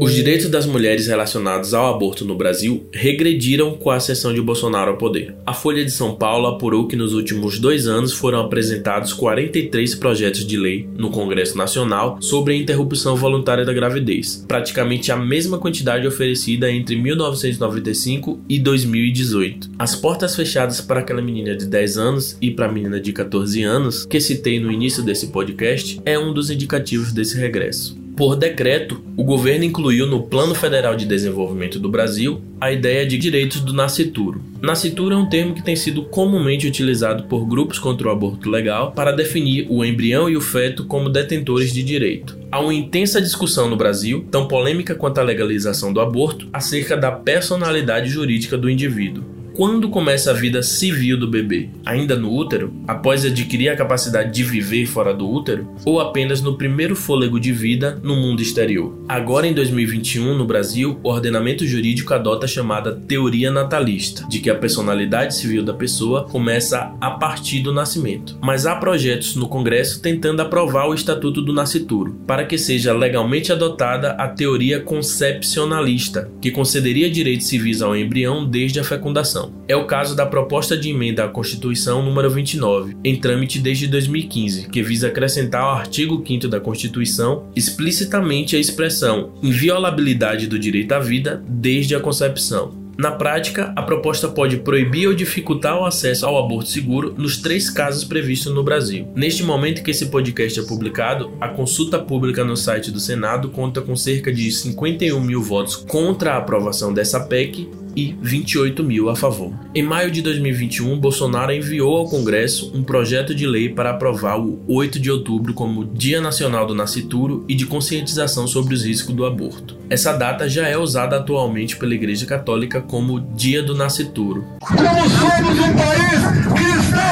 Os 0.00 0.14
direitos 0.14 0.48
das 0.48 0.64
mulheres 0.64 1.08
relacionados 1.08 1.74
ao 1.74 1.92
aborto 1.92 2.24
no 2.24 2.36
Brasil 2.36 2.86
regrediram 2.92 3.72
com 3.72 3.90
a 3.90 3.96
ascensão 3.96 4.32
de 4.32 4.40
Bolsonaro 4.40 4.92
ao 4.92 4.96
poder. 4.96 5.34
A 5.44 5.52
Folha 5.52 5.84
de 5.84 5.90
São 5.90 6.14
Paulo 6.14 6.46
apurou 6.46 6.86
que 6.86 6.94
nos 6.94 7.14
últimos 7.14 7.58
dois 7.58 7.88
anos 7.88 8.12
foram 8.12 8.38
apresentados 8.38 9.12
43 9.12 9.96
projetos 9.96 10.46
de 10.46 10.56
lei 10.56 10.88
no 10.96 11.10
Congresso 11.10 11.58
Nacional 11.58 12.16
sobre 12.20 12.54
a 12.54 12.56
interrupção 12.56 13.16
voluntária 13.16 13.64
da 13.64 13.72
gravidez, 13.72 14.44
praticamente 14.46 15.10
a 15.10 15.16
mesma 15.16 15.58
quantidade 15.58 16.06
oferecida 16.06 16.70
entre 16.70 16.94
1995 16.94 18.38
e 18.48 18.60
2018. 18.60 19.70
As 19.80 19.96
portas 19.96 20.36
fechadas 20.36 20.80
para 20.80 21.00
aquela 21.00 21.20
menina 21.20 21.56
de 21.56 21.66
10 21.66 21.98
anos 21.98 22.38
e 22.40 22.52
para 22.52 22.66
a 22.66 22.72
menina 22.72 23.00
de 23.00 23.12
14 23.12 23.64
anos, 23.64 24.06
que 24.06 24.20
citei 24.20 24.60
no 24.60 24.70
início 24.70 25.02
desse 25.02 25.26
podcast, 25.28 26.00
é 26.04 26.16
um 26.16 26.32
dos 26.32 26.50
indicativos 26.50 27.12
desse 27.12 27.36
regresso. 27.36 27.97
Por 28.18 28.34
decreto, 28.34 29.00
o 29.16 29.22
governo 29.22 29.62
incluiu 29.62 30.04
no 30.04 30.24
Plano 30.24 30.52
Federal 30.52 30.96
de 30.96 31.06
Desenvolvimento 31.06 31.78
do 31.78 31.88
Brasil 31.88 32.42
a 32.60 32.72
ideia 32.72 33.06
de 33.06 33.16
direitos 33.16 33.60
do 33.60 33.72
nascituro. 33.72 34.42
Nascituro 34.60 35.14
é 35.14 35.16
um 35.16 35.28
termo 35.28 35.54
que 35.54 35.62
tem 35.62 35.76
sido 35.76 36.02
comumente 36.02 36.66
utilizado 36.66 37.28
por 37.28 37.46
grupos 37.46 37.78
contra 37.78 38.08
o 38.08 38.10
aborto 38.10 38.50
legal 38.50 38.90
para 38.90 39.12
definir 39.12 39.68
o 39.70 39.84
embrião 39.84 40.28
e 40.28 40.36
o 40.36 40.40
feto 40.40 40.84
como 40.84 41.08
detentores 41.08 41.72
de 41.72 41.84
direito. 41.84 42.36
Há 42.50 42.58
uma 42.58 42.74
intensa 42.74 43.20
discussão 43.20 43.70
no 43.70 43.76
Brasil, 43.76 44.26
tão 44.32 44.48
polêmica 44.48 44.96
quanto 44.96 45.18
a 45.18 45.22
legalização 45.22 45.92
do 45.92 46.00
aborto, 46.00 46.48
acerca 46.52 46.96
da 46.96 47.12
personalidade 47.12 48.08
jurídica 48.08 48.58
do 48.58 48.68
indivíduo 48.68 49.37
quando 49.58 49.88
começa 49.88 50.30
a 50.30 50.34
vida 50.34 50.62
civil 50.62 51.18
do 51.18 51.26
bebê? 51.26 51.68
Ainda 51.84 52.14
no 52.14 52.32
útero? 52.32 52.72
Após 52.86 53.24
adquirir 53.24 53.68
a 53.70 53.74
capacidade 53.74 54.32
de 54.32 54.44
viver 54.44 54.86
fora 54.86 55.12
do 55.12 55.28
útero? 55.28 55.74
Ou 55.84 55.98
apenas 55.98 56.40
no 56.40 56.56
primeiro 56.56 56.94
fôlego 56.94 57.40
de 57.40 57.50
vida 57.50 57.98
no 58.00 58.14
mundo 58.14 58.40
exterior? 58.40 58.96
Agora 59.08 59.48
em 59.48 59.52
2021, 59.52 60.38
no 60.38 60.46
Brasil, 60.46 61.00
o 61.02 61.08
ordenamento 61.08 61.66
jurídico 61.66 62.14
adota 62.14 62.46
a 62.46 62.48
chamada 62.48 62.92
teoria 62.92 63.50
natalista, 63.50 64.24
de 64.28 64.38
que 64.38 64.48
a 64.48 64.54
personalidade 64.54 65.34
civil 65.34 65.64
da 65.64 65.74
pessoa 65.74 66.28
começa 66.28 66.94
a 67.00 67.10
partir 67.10 67.58
do 67.58 67.74
nascimento. 67.74 68.38
Mas 68.40 68.64
há 68.64 68.76
projetos 68.76 69.34
no 69.34 69.48
Congresso 69.48 70.00
tentando 70.00 70.40
aprovar 70.40 70.86
o 70.86 70.94
Estatuto 70.94 71.42
do 71.42 71.52
Nascituro, 71.52 72.14
para 72.28 72.44
que 72.44 72.56
seja 72.56 72.92
legalmente 72.92 73.50
adotada 73.50 74.12
a 74.12 74.28
teoria 74.28 74.78
concepcionalista, 74.78 76.30
que 76.40 76.52
concederia 76.52 77.10
direitos 77.10 77.48
civis 77.48 77.82
ao 77.82 77.96
embrião 77.96 78.48
desde 78.48 78.78
a 78.78 78.84
fecundação. 78.84 79.47
É 79.66 79.76
o 79.76 79.86
caso 79.86 80.16
da 80.16 80.26
proposta 80.26 80.76
de 80.76 80.90
emenda 80.90 81.24
à 81.24 81.28
Constituição 81.28 82.02
número 82.02 82.30
29, 82.30 82.96
em 83.04 83.16
trâmite 83.16 83.58
desde 83.58 83.86
2015, 83.86 84.68
que 84.68 84.82
visa 84.82 85.08
acrescentar 85.08 85.62
ao 85.62 85.74
artigo 85.74 86.22
5 86.26 86.48
da 86.48 86.60
Constituição 86.60 87.48
explicitamente 87.54 88.56
a 88.56 88.58
expressão 88.58 89.32
inviolabilidade 89.42 90.46
do 90.46 90.58
direito 90.58 90.92
à 90.92 90.98
vida 90.98 91.42
desde 91.46 91.94
a 91.94 92.00
concepção. 92.00 92.88
Na 92.98 93.12
prática, 93.12 93.72
a 93.76 93.82
proposta 93.82 94.26
pode 94.28 94.56
proibir 94.56 95.06
ou 95.06 95.14
dificultar 95.14 95.80
o 95.80 95.84
acesso 95.84 96.26
ao 96.26 96.36
aborto 96.36 96.68
seguro 96.68 97.14
nos 97.16 97.36
três 97.36 97.70
casos 97.70 98.02
previstos 98.02 98.52
no 98.52 98.64
Brasil. 98.64 99.06
Neste 99.14 99.44
momento 99.44 99.84
que 99.84 99.92
esse 99.92 100.06
podcast 100.06 100.58
é 100.58 100.64
publicado, 100.64 101.30
a 101.40 101.46
consulta 101.46 101.96
pública 102.00 102.42
no 102.42 102.56
site 102.56 102.90
do 102.90 102.98
Senado 102.98 103.50
conta 103.50 103.80
com 103.80 103.94
cerca 103.94 104.32
de 104.32 104.50
51 104.50 105.20
mil 105.20 105.40
votos 105.40 105.76
contra 105.76 106.32
a 106.32 106.38
aprovação 106.38 106.92
dessa 106.92 107.20
PEC 107.20 107.70
e 107.96 108.16
28 108.20 108.82
mil 108.82 109.08
a 109.08 109.16
favor. 109.16 109.52
Em 109.74 109.82
maio 109.82 110.10
de 110.10 110.22
2021, 110.22 110.98
Bolsonaro 110.98 111.52
enviou 111.52 111.96
ao 111.96 112.08
Congresso 112.08 112.70
um 112.74 112.82
projeto 112.82 113.34
de 113.34 113.46
lei 113.46 113.68
para 113.68 113.90
aprovar 113.90 114.38
o 114.38 114.60
8 114.68 114.98
de 114.98 115.10
outubro 115.10 115.54
como 115.54 115.84
Dia 115.84 116.20
Nacional 116.20 116.66
do 116.66 116.74
Nascituro 116.74 117.44
e 117.48 117.54
de 117.54 117.66
conscientização 117.66 118.46
sobre 118.46 118.74
os 118.74 118.84
riscos 118.84 119.14
do 119.14 119.24
aborto. 119.24 119.76
Essa 119.90 120.12
data 120.12 120.48
já 120.48 120.68
é 120.68 120.76
usada 120.76 121.16
atualmente 121.16 121.76
pela 121.76 121.94
Igreja 121.94 122.26
Católica 122.26 122.80
como 122.80 123.20
Dia 123.20 123.62
do 123.62 123.74
Nascituro. 123.74 124.44
Como 124.60 124.78
somos 124.78 125.58
um 125.58 125.74
país 125.74 126.18
cristão! 126.54 127.08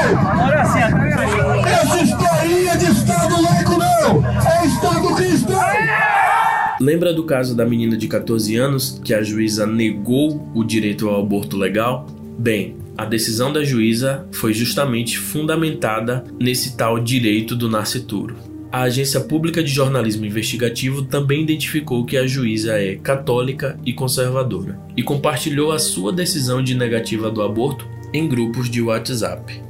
Essa 1.67 2.03
historinha 2.03 2.77
de 2.77 2.87
Lembra 6.87 7.13
do 7.13 7.25
caso 7.25 7.57
da 7.57 7.67
menina 7.67 7.97
de 7.97 8.07
14 8.07 8.55
anos 8.55 9.01
que 9.05 9.13
a 9.13 9.21
juíza 9.21 9.67
negou 9.67 10.49
o 10.55 10.63
direito 10.63 11.09
ao 11.09 11.21
aborto 11.21 11.57
legal? 11.57 12.07
Bem, 12.39 12.77
a 12.97 13.05
decisão 13.05 13.53
da 13.53 13.65
juíza 13.65 14.25
foi 14.31 14.55
justamente 14.55 15.19
fundamentada 15.19 16.23
nesse 16.39 16.77
tal 16.77 17.01
direito 17.01 17.57
do 17.57 17.69
nascituro. 17.69 18.37
A 18.71 18.83
Agência 18.83 19.19
Pública 19.19 19.65
de 19.65 19.73
Jornalismo 19.73 20.27
Investigativo 20.27 21.03
também 21.03 21.43
identificou 21.43 22.07
que 22.07 22.17
a 22.17 22.25
juíza 22.25 22.79
é 22.79 22.95
católica 22.95 23.77
e 23.85 23.93
conservadora 23.93 24.79
e 24.97 25.03
compartilhou 25.03 25.73
a 25.73 25.81
sua 25.81 26.13
decisão 26.13 26.63
de 26.63 26.77
negativa 26.77 27.33
do 27.33 27.43
aborto 27.43 27.85
em 28.15 28.29
grupos 28.29 28.71
de 28.71 28.81
WhatsApp 28.81 29.61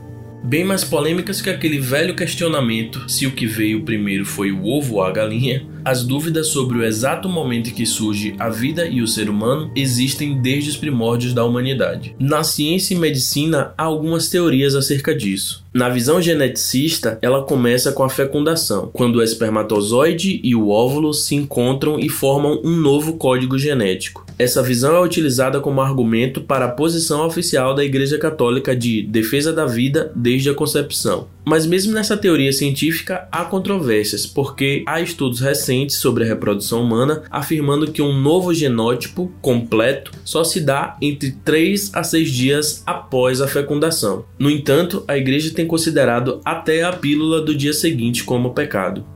bem 0.45 0.65
mais 0.65 0.85
polêmicas 0.85 1.43
que 1.43 1.51
aquele 1.51 1.81
velho 1.81 2.15
questionamento 2.15 3.11
se 3.11 3.27
o 3.27 3.33
que 3.33 3.47
veio 3.47 3.83
primeiro 3.83 4.25
foi 4.25 4.53
o 4.53 4.65
ovo 4.65 4.97
ou 4.97 5.03
a 5.03 5.11
galinha, 5.11 5.67
as 5.87 6.03
dúvidas 6.03 6.49
sobre 6.49 6.79
o 6.79 6.85
exato 6.85 7.29
momento 7.29 7.71
em 7.71 7.73
que 7.73 7.87
surge 7.87 8.35
a 8.41 8.49
vida 8.49 8.89
e 8.89 9.01
o 9.01 9.07
ser 9.07 9.31
humano 9.31 9.71
existem 9.77 10.43
desde 10.43 10.71
os 10.71 10.77
primórdios 10.77 11.33
da 11.33 11.45
humanidade. 11.45 12.13
Na 12.19 12.43
ciência 12.43 12.93
e 12.93 12.99
medicina 12.99 13.73
há 13.79 13.85
algumas 13.85 14.29
teorias 14.29 14.75
acerca 14.75 15.15
disso. 15.15 15.65
Na 15.73 15.89
visão 15.89 16.21
geneticista, 16.21 17.21
ela 17.23 17.45
começa 17.45 17.93
com 17.93 18.03
a 18.03 18.09
fecundação, 18.09 18.91
quando 18.93 19.17
o 19.17 19.23
espermatozoide 19.23 20.41
e 20.43 20.57
o 20.57 20.71
óvulo 20.71 21.15
se 21.15 21.37
encontram 21.37 22.01
e 22.01 22.09
formam 22.09 22.61
um 22.65 22.75
novo 22.75 23.13
código 23.13 23.57
genético. 23.57 24.27
Essa 24.37 24.65
visão 24.65 24.97
é 24.97 25.01
utilizada 25.01 25.61
como 25.61 25.81
argumento 25.81 26.41
para 26.41 26.65
a 26.65 26.71
posição 26.71 27.25
oficial 27.25 27.77
da 27.77 27.85
Igreja 27.85 28.19
Católica 28.19 28.75
de 28.75 29.03
defesa 29.03 29.53
da 29.53 29.67
vida 29.67 30.11
desde 30.17 30.51
a 30.51 30.55
concepção. 30.55 31.29
Mas 31.49 31.65
mesmo 31.65 31.93
nessa 31.93 32.17
teoria 32.17 32.53
científica 32.53 33.29
há 33.31 33.45
controvérsias, 33.45 34.27
porque 34.27 34.83
há 34.85 35.01
estudos 35.01 35.39
recentes 35.39 35.95
sobre 35.97 36.25
a 36.25 36.27
reprodução 36.27 36.83
humana 36.83 37.23
afirmando 37.31 37.93
que 37.93 38.03
um 38.03 38.13
novo 38.21 38.53
genótipo 38.53 39.33
completo 39.41 40.11
só 40.25 40.43
se 40.43 40.61
dá 40.61 40.97
entre 41.01 41.31
3 41.45 41.93
a 41.95 42.03
6 42.03 42.31
dias 42.33 42.83
após 42.85 43.41
a 43.41 43.47
fecundação. 43.47 44.25
No 44.37 44.51
entanto, 44.51 45.05
a 45.07 45.17
igreja 45.17 45.55
tem 45.55 45.69
considerado 45.69 46.41
até 46.45 46.83
a 46.83 46.93
pílula 46.93 47.41
do 47.41 47.55
dia 47.55 47.73
seguinte 47.73 48.25
como 48.25 48.53
pecado. 48.53 49.07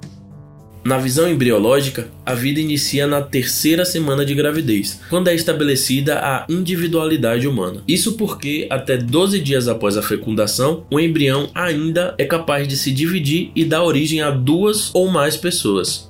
Na 0.83 0.97
visão 0.97 1.31
embriológica, 1.31 2.09
a 2.25 2.35
vida 2.35 2.59
inicia 2.59 3.07
na 3.07 3.21
terceira 3.21 3.85
semana 3.85 4.25
de 4.25 4.35
gravidez, 4.35 5.01
quando 5.11 5.29
é 5.29 5.35
estabelecida 5.35 6.19
a 6.19 6.47
individualidade 6.49 7.47
humana. 7.47 7.83
Isso 7.87 8.15
porque, 8.15 8.67
até 8.71 8.97
12 8.97 9.41
dias 9.41 9.69
após 9.69 9.99
a 9.99 10.03
fecundação, 10.03 10.87
o 10.91 10.99
embrião 10.99 11.51
ainda 11.55 12.15
é 12.17 12.25
capaz 12.25 12.67
de 12.67 12.79
se 12.79 12.91
dividir 12.93 13.51
e 13.55 13.65
dar 13.65 13.85
origem 13.85 14.23
a 14.23 14.31
duas 14.31 14.91
ou 14.95 15.09
mais 15.09 15.37
pessoas. 15.37 16.10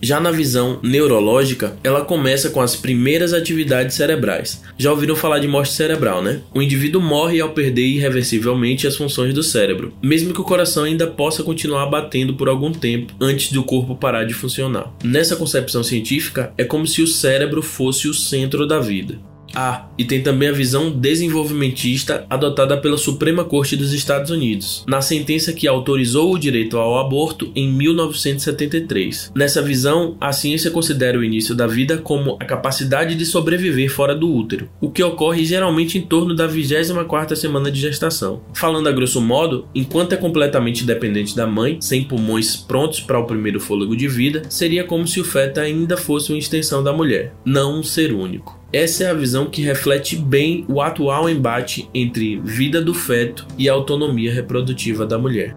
Já 0.00 0.20
na 0.20 0.30
visão 0.30 0.78
neurológica, 0.82 1.76
ela 1.82 2.04
começa 2.04 2.50
com 2.50 2.60
as 2.60 2.76
primeiras 2.76 3.32
atividades 3.32 3.96
cerebrais. 3.96 4.62
Já 4.78 4.90
ouviram 4.90 5.16
falar 5.16 5.40
de 5.40 5.48
morte 5.48 5.72
cerebral, 5.72 6.22
né? 6.22 6.40
O 6.54 6.62
indivíduo 6.62 7.02
morre 7.02 7.40
ao 7.40 7.50
perder 7.50 7.84
irreversivelmente 7.84 8.86
as 8.86 8.96
funções 8.96 9.34
do 9.34 9.42
cérebro, 9.42 9.92
mesmo 10.02 10.32
que 10.32 10.40
o 10.40 10.44
coração 10.44 10.84
ainda 10.84 11.06
possa 11.06 11.42
continuar 11.42 11.86
batendo 11.86 12.34
por 12.34 12.48
algum 12.48 12.72
tempo 12.72 13.12
antes 13.20 13.52
do 13.52 13.64
corpo 13.64 13.96
parar 13.96 14.24
de 14.24 14.34
funcionar. 14.34 14.94
Nessa 15.02 15.36
concepção 15.36 15.82
científica, 15.82 16.52
é 16.56 16.64
como 16.64 16.86
se 16.86 17.02
o 17.02 17.06
cérebro 17.06 17.62
fosse 17.62 18.08
o 18.08 18.14
centro 18.14 18.66
da 18.66 18.78
vida. 18.78 19.18
Ah, 19.54 19.86
e 19.96 20.04
tem 20.04 20.22
também 20.22 20.48
a 20.48 20.52
visão 20.52 20.90
desenvolvimentista 20.90 22.24
adotada 22.28 22.76
pela 22.76 22.96
Suprema 22.96 23.44
Corte 23.44 23.76
dos 23.76 23.92
Estados 23.92 24.30
Unidos, 24.30 24.84
na 24.86 25.00
sentença 25.00 25.52
que 25.52 25.66
autorizou 25.66 26.32
o 26.32 26.38
direito 26.38 26.78
ao 26.78 26.98
aborto 26.98 27.50
em 27.54 27.70
1973. 27.70 29.32
Nessa 29.34 29.62
visão, 29.62 30.16
a 30.20 30.32
ciência 30.32 30.70
considera 30.70 31.18
o 31.18 31.24
início 31.24 31.54
da 31.54 31.66
vida 31.66 31.98
como 31.98 32.36
a 32.40 32.44
capacidade 32.44 33.14
de 33.14 33.26
sobreviver 33.26 33.90
fora 33.90 34.14
do 34.14 34.32
útero, 34.32 34.68
o 34.80 34.90
que 34.90 35.02
ocorre 35.02 35.44
geralmente 35.44 35.98
em 35.98 36.02
torno 36.02 36.34
da 36.34 36.48
24ª 36.48 37.34
semana 37.34 37.70
de 37.70 37.80
gestação. 37.80 38.42
Falando 38.54 38.88
a 38.88 38.92
grosso 38.92 39.20
modo, 39.20 39.66
enquanto 39.74 40.12
é 40.12 40.16
completamente 40.16 40.84
dependente 40.84 41.34
da 41.34 41.46
mãe, 41.46 41.78
sem 41.80 42.04
pulmões 42.04 42.56
prontos 42.56 43.00
para 43.00 43.18
o 43.18 43.26
primeiro 43.26 43.60
fôlego 43.60 43.96
de 43.96 44.08
vida, 44.08 44.42
seria 44.48 44.84
como 44.84 45.06
se 45.06 45.20
o 45.20 45.24
feto 45.24 45.60
ainda 45.60 45.96
fosse 45.96 46.32
uma 46.32 46.38
extensão 46.38 46.82
da 46.82 46.92
mulher, 46.92 47.34
não 47.44 47.80
um 47.80 47.82
ser 47.82 48.12
único. 48.12 48.57
Essa 48.72 49.04
é 49.04 49.10
a 49.10 49.14
visão 49.14 49.46
que 49.46 49.62
reflete 49.62 50.14
bem 50.14 50.66
o 50.68 50.82
atual 50.82 51.28
embate 51.28 51.88
entre 51.94 52.38
vida 52.40 52.82
do 52.82 52.92
feto 52.92 53.46
e 53.56 53.66
autonomia 53.66 54.32
reprodutiva 54.32 55.06
da 55.06 55.18
mulher. 55.18 55.56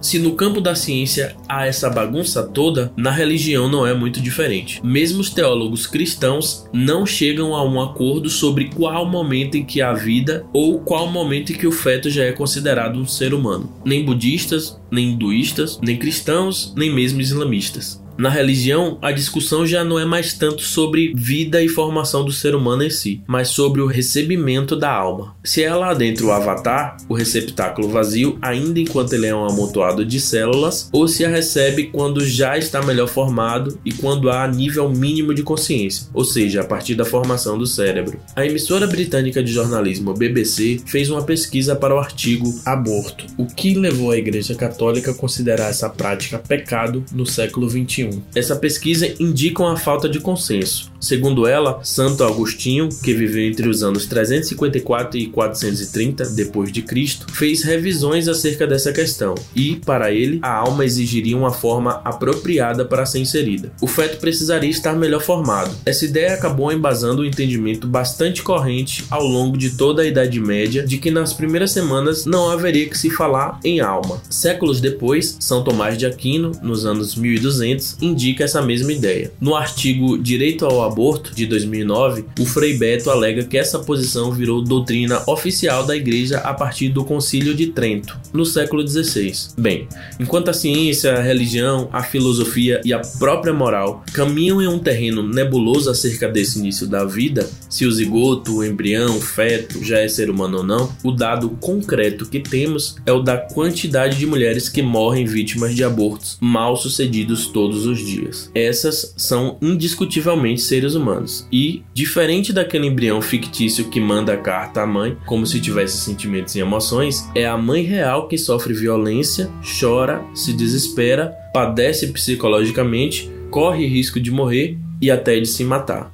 Se 0.00 0.18
no 0.18 0.34
campo 0.34 0.60
da 0.60 0.74
ciência 0.74 1.36
há 1.48 1.66
essa 1.66 1.90
bagunça 1.90 2.42
toda, 2.42 2.92
na 2.96 3.10
religião 3.10 3.68
não 3.68 3.86
é 3.86 3.94
muito 3.94 4.20
diferente. 4.20 4.80
Mesmo 4.84 5.20
os 5.20 5.30
teólogos 5.30 5.86
cristãos 5.86 6.68
não 6.72 7.04
chegam 7.04 7.54
a 7.54 7.64
um 7.64 7.80
acordo 7.80 8.28
sobre 8.28 8.66
qual 8.66 9.06
momento 9.06 9.56
em 9.56 9.64
que 9.64 9.80
há 9.80 9.92
vida 9.92 10.44
ou 10.52 10.80
qual 10.80 11.08
momento 11.08 11.52
em 11.52 11.56
que 11.56 11.66
o 11.66 11.72
feto 11.72 12.10
já 12.10 12.24
é 12.24 12.32
considerado 12.32 12.98
um 12.98 13.06
ser 13.06 13.34
humano. 13.34 13.72
Nem 13.84 14.04
budistas, 14.04 14.80
nem 14.90 15.10
hinduístas, 15.10 15.78
nem 15.82 15.96
cristãos, 15.96 16.72
nem 16.76 16.92
mesmo 16.92 17.20
islamistas. 17.20 18.00
Na 18.18 18.28
religião, 18.28 18.98
a 19.00 19.12
discussão 19.12 19.64
já 19.64 19.84
não 19.84 19.96
é 19.96 20.04
mais 20.04 20.32
tanto 20.32 20.62
sobre 20.62 21.12
vida 21.14 21.62
e 21.62 21.68
formação 21.68 22.24
do 22.24 22.32
ser 22.32 22.52
humano 22.52 22.82
em 22.82 22.90
si, 22.90 23.22
mas 23.28 23.50
sobre 23.50 23.80
o 23.80 23.86
recebimento 23.86 24.74
da 24.74 24.90
alma. 24.90 25.36
Se 25.44 25.62
é 25.62 25.72
lá 25.72 25.94
dentro 25.94 26.26
o 26.26 26.32
avatar, 26.32 26.96
o 27.08 27.14
receptáculo 27.14 27.88
vazio, 27.88 28.36
ainda 28.42 28.80
enquanto 28.80 29.12
ele 29.12 29.26
é 29.26 29.34
um 29.34 29.46
amontoado 29.46 30.04
de 30.04 30.18
células, 30.18 30.88
ou 30.92 31.06
se 31.06 31.24
a 31.24 31.28
recebe 31.28 31.84
quando 31.92 32.26
já 32.26 32.58
está 32.58 32.82
melhor 32.82 33.06
formado 33.06 33.78
e 33.84 33.92
quando 33.92 34.28
há 34.28 34.48
nível 34.48 34.88
mínimo 34.88 35.32
de 35.32 35.44
consciência, 35.44 36.08
ou 36.12 36.24
seja, 36.24 36.62
a 36.62 36.64
partir 36.64 36.96
da 36.96 37.04
formação 37.04 37.56
do 37.56 37.68
cérebro. 37.68 38.18
A 38.34 38.44
emissora 38.44 38.88
britânica 38.88 39.44
de 39.44 39.52
jornalismo 39.52 40.12
BBC 40.12 40.80
fez 40.84 41.08
uma 41.08 41.22
pesquisa 41.22 41.76
para 41.76 41.94
o 41.94 41.98
artigo 41.98 42.52
Aborto, 42.66 43.26
o 43.36 43.46
que 43.46 43.74
levou 43.74 44.10
a 44.10 44.18
Igreja 44.18 44.56
Católica 44.56 45.12
a 45.12 45.14
considerar 45.14 45.70
essa 45.70 45.88
prática 45.88 46.36
pecado 46.36 47.04
no 47.12 47.24
século 47.24 47.70
XXI. 47.70 48.07
Essa 48.34 48.56
pesquisa 48.56 49.06
indica 49.20 49.62
uma 49.62 49.76
falta 49.76 50.08
de 50.08 50.20
consenso. 50.20 50.90
Segundo 51.00 51.46
ela, 51.46 51.80
Santo 51.82 52.24
Agostinho, 52.24 52.88
que 53.02 53.14
viveu 53.14 53.48
entre 53.48 53.68
os 53.68 53.82
anos 53.82 54.06
354 54.06 55.18
e 55.18 55.26
430 55.26 56.30
depois 56.30 56.72
de 56.72 56.82
Cristo, 56.82 57.26
fez 57.32 57.62
revisões 57.62 58.28
acerca 58.28 58.66
dessa 58.66 58.92
questão 58.92 59.34
e, 59.54 59.76
para 59.76 60.12
ele, 60.12 60.38
a 60.42 60.52
alma 60.52 60.84
exigiria 60.84 61.36
uma 61.36 61.52
forma 61.52 62.00
apropriada 62.04 62.84
para 62.84 63.06
ser 63.06 63.20
inserida. 63.20 63.72
O 63.80 63.86
feto 63.86 64.18
precisaria 64.18 64.70
estar 64.70 64.94
melhor 64.94 65.22
formado. 65.22 65.74
Essa 65.86 66.04
ideia 66.04 66.34
acabou 66.34 66.72
embasando 66.72 67.22
o 67.22 67.24
um 67.24 67.28
entendimento 67.28 67.86
bastante 67.86 68.42
corrente 68.42 69.04
ao 69.10 69.24
longo 69.24 69.56
de 69.56 69.70
toda 69.70 70.02
a 70.02 70.06
Idade 70.06 70.40
Média 70.40 70.84
de 70.84 70.98
que 70.98 71.10
nas 71.10 71.32
primeiras 71.32 71.70
semanas 71.70 72.24
não 72.24 72.50
haveria 72.50 72.88
que 72.88 72.98
se 72.98 73.10
falar 73.10 73.58
em 73.62 73.80
alma. 73.80 74.20
Séculos 74.28 74.80
depois, 74.80 75.36
São 75.40 75.62
Tomás 75.62 75.96
de 75.96 76.06
Aquino, 76.06 76.52
nos 76.62 76.84
anos 76.84 77.14
1200, 77.14 77.96
indica 78.00 78.44
essa 78.44 78.60
mesma 78.62 78.92
ideia. 78.92 79.32
No 79.40 79.54
artigo 79.54 80.18
Direito 80.18 80.64
ao 80.64 80.87
Aborto 80.88 81.34
de 81.34 81.46
2009, 81.46 82.24
o 82.40 82.44
Frei 82.44 82.76
Beto 82.76 83.10
alega 83.10 83.44
que 83.44 83.56
essa 83.56 83.78
posição 83.78 84.32
virou 84.32 84.62
doutrina 84.62 85.22
oficial 85.26 85.86
da 85.86 85.96
Igreja 85.96 86.38
a 86.38 86.54
partir 86.54 86.88
do 86.88 87.04
Concílio 87.04 87.54
de 87.54 87.68
Trento, 87.68 88.18
no 88.32 88.44
século 88.44 88.86
XVI. 88.86 89.32
Bem, 89.56 89.86
enquanto 90.18 90.48
a 90.48 90.52
ciência, 90.52 91.14
a 91.14 91.22
religião, 91.22 91.88
a 91.92 92.02
filosofia 92.02 92.80
e 92.84 92.92
a 92.92 93.00
própria 93.00 93.52
moral 93.52 94.02
caminham 94.12 94.62
em 94.62 94.66
um 94.66 94.78
terreno 94.78 95.22
nebuloso 95.22 95.90
acerca 95.90 96.28
desse 96.28 96.58
início 96.58 96.86
da 96.86 97.04
vida, 97.04 97.48
se 97.68 97.84
o 97.84 97.92
zigoto, 97.92 98.56
o 98.56 98.64
embrião, 98.64 99.16
o 99.16 99.20
feto 99.20 99.84
já 99.84 99.98
é 99.98 100.08
ser 100.08 100.30
humano 100.30 100.58
ou 100.58 100.64
não, 100.64 100.92
o 101.04 101.12
dado 101.12 101.50
concreto 101.60 102.26
que 102.26 102.40
temos 102.40 102.96
é 103.04 103.12
o 103.12 103.20
da 103.20 103.36
quantidade 103.36 104.16
de 104.16 104.26
mulheres 104.26 104.68
que 104.68 104.82
morrem 104.82 105.26
vítimas 105.26 105.74
de 105.74 105.84
abortos 105.84 106.38
mal 106.40 106.76
sucedidos 106.76 107.46
todos 107.48 107.86
os 107.86 107.98
dias. 107.98 108.50
Essas 108.54 109.14
são 109.16 109.58
indiscutivelmente 109.60 110.60
seres 110.60 110.77
humanos 110.94 111.46
e, 111.52 111.82
diferente 111.92 112.52
daquele 112.52 112.86
embrião 112.86 113.20
fictício 113.20 113.88
que 113.88 114.00
manda 114.00 114.34
a 114.34 114.36
carta 114.36 114.82
à 114.82 114.86
mãe, 114.86 115.16
como 115.26 115.46
se 115.46 115.60
tivesse 115.60 115.98
sentimentos 115.98 116.54
e 116.54 116.60
emoções, 116.60 117.28
é 117.34 117.46
a 117.46 117.56
mãe 117.56 117.82
real 117.82 118.28
que 118.28 118.38
sofre 118.38 118.72
violência, 118.74 119.50
chora, 119.80 120.22
se 120.34 120.52
desespera, 120.52 121.34
padece 121.52 122.08
psicologicamente, 122.08 123.30
corre 123.50 123.86
risco 123.86 124.20
de 124.20 124.30
morrer 124.30 124.78
e 125.00 125.10
até 125.10 125.38
de 125.38 125.46
se 125.46 125.64
matar. 125.64 126.12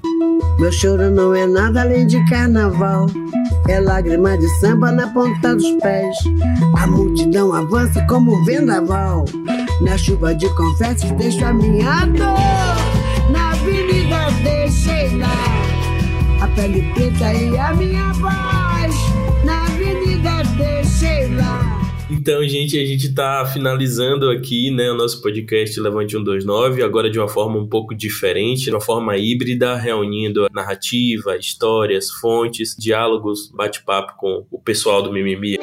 Meu 0.58 0.70
choro 0.70 1.10
não 1.10 1.34
é 1.34 1.46
nada 1.46 1.82
além 1.82 2.06
de 2.06 2.24
carnaval. 2.26 3.06
É 3.68 3.80
lágrima 3.80 4.36
de 4.38 4.48
samba 4.60 4.92
na 4.92 5.08
ponta 5.08 5.54
dos 5.54 5.70
pés. 5.82 6.16
A 6.78 6.86
multidão 6.86 7.52
avança 7.52 8.04
como 8.06 8.34
um 8.34 8.44
vendaval. 8.44 9.24
Na 9.80 9.98
chuva 9.98 10.34
de 10.34 10.48
confetes 10.54 11.10
deixo 11.12 11.44
a 11.44 11.52
minha 11.52 12.06
dor. 12.06 13.32
Na 13.32 13.50
avenida 13.50 13.93
lá 15.18 16.44
a 16.44 16.48
pele 16.48 16.82
preta 16.92 17.32
e 17.32 17.56
a 17.56 17.74
minha 17.74 18.12
voz. 18.12 18.94
Na 19.44 19.62
avenida. 19.66 20.04
Então, 22.10 22.46
gente, 22.48 22.78
a 22.78 22.84
gente 22.86 23.08
está 23.08 23.44
finalizando 23.44 24.30
aqui, 24.30 24.70
né, 24.70 24.90
o 24.90 24.94
nosso 24.94 25.20
podcast 25.20 25.78
Levante 25.80 26.12
129, 26.12 26.82
agora 26.82 27.10
de 27.10 27.18
uma 27.18 27.28
forma 27.28 27.58
um 27.58 27.66
pouco 27.66 27.94
diferente, 27.94 28.64
de 28.64 28.70
uma 28.70 28.80
forma 28.80 29.16
híbrida, 29.16 29.74
reunindo 29.76 30.46
narrativa, 30.52 31.36
histórias, 31.36 32.10
fontes, 32.10 32.74
diálogos, 32.78 33.50
bate-papo 33.52 34.14
com 34.16 34.46
o 34.50 34.58
pessoal 34.58 35.02
do 35.02 35.12
Mimimi. 35.12 35.56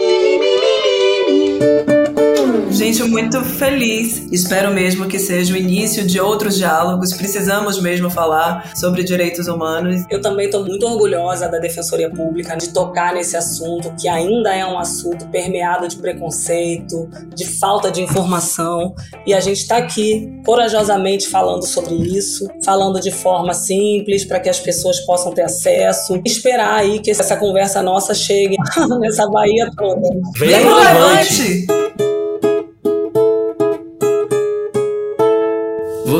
Gente, 2.82 3.04
muito 3.04 3.40
feliz. 3.44 4.28
Espero 4.32 4.74
mesmo 4.74 5.08
que 5.08 5.20
seja 5.20 5.54
o 5.54 5.56
início 5.56 6.04
de 6.04 6.20
outros 6.20 6.58
diálogos. 6.58 7.14
Precisamos 7.14 7.80
mesmo 7.80 8.10
falar 8.10 8.72
sobre 8.76 9.04
direitos 9.04 9.48
humanos. 9.48 10.04
Eu 10.10 10.20
também 10.20 10.48
estou 10.48 10.66
muito 10.66 10.84
orgulhosa 10.88 11.48
da 11.48 11.60
Defensoria 11.60 12.10
Pública 12.10 12.58
de 12.58 12.70
tocar 12.70 13.14
nesse 13.14 13.38
assunto, 13.38 13.94
que 14.02 14.08
ainda 14.08 14.56
é 14.56 14.66
um 14.66 14.80
assunto 14.80 15.28
permeado 15.28 15.88
de 15.88 15.98
preconceito, 15.98 17.08
de 17.36 17.46
falta 17.60 17.92
de 17.92 18.02
informação. 18.02 18.96
E 19.28 19.34
a 19.36 19.40
gente 19.40 19.58
está 19.58 19.78
aqui 19.78 20.42
corajosamente 20.44 21.30
falando 21.30 21.68
sobre 21.68 21.94
isso, 21.94 22.48
falando 22.66 23.00
de 23.00 23.12
forma 23.12 23.54
simples 23.54 24.26
para 24.26 24.40
que 24.40 24.50
as 24.50 24.60
pessoas 24.60 25.00
possam 25.02 25.32
ter 25.32 25.44
acesso. 25.44 26.20
Esperar 26.26 26.80
aí 26.80 27.00
que 27.00 27.12
essa 27.12 27.38
conversa 27.38 27.84
nossa 27.84 28.16
chegue 28.16 28.56
nessa 29.00 29.30
Bahia 29.30 29.70
toda. 29.78 30.02
Vem 30.40 30.62
pro 30.62 30.76
Levante! 30.80 32.11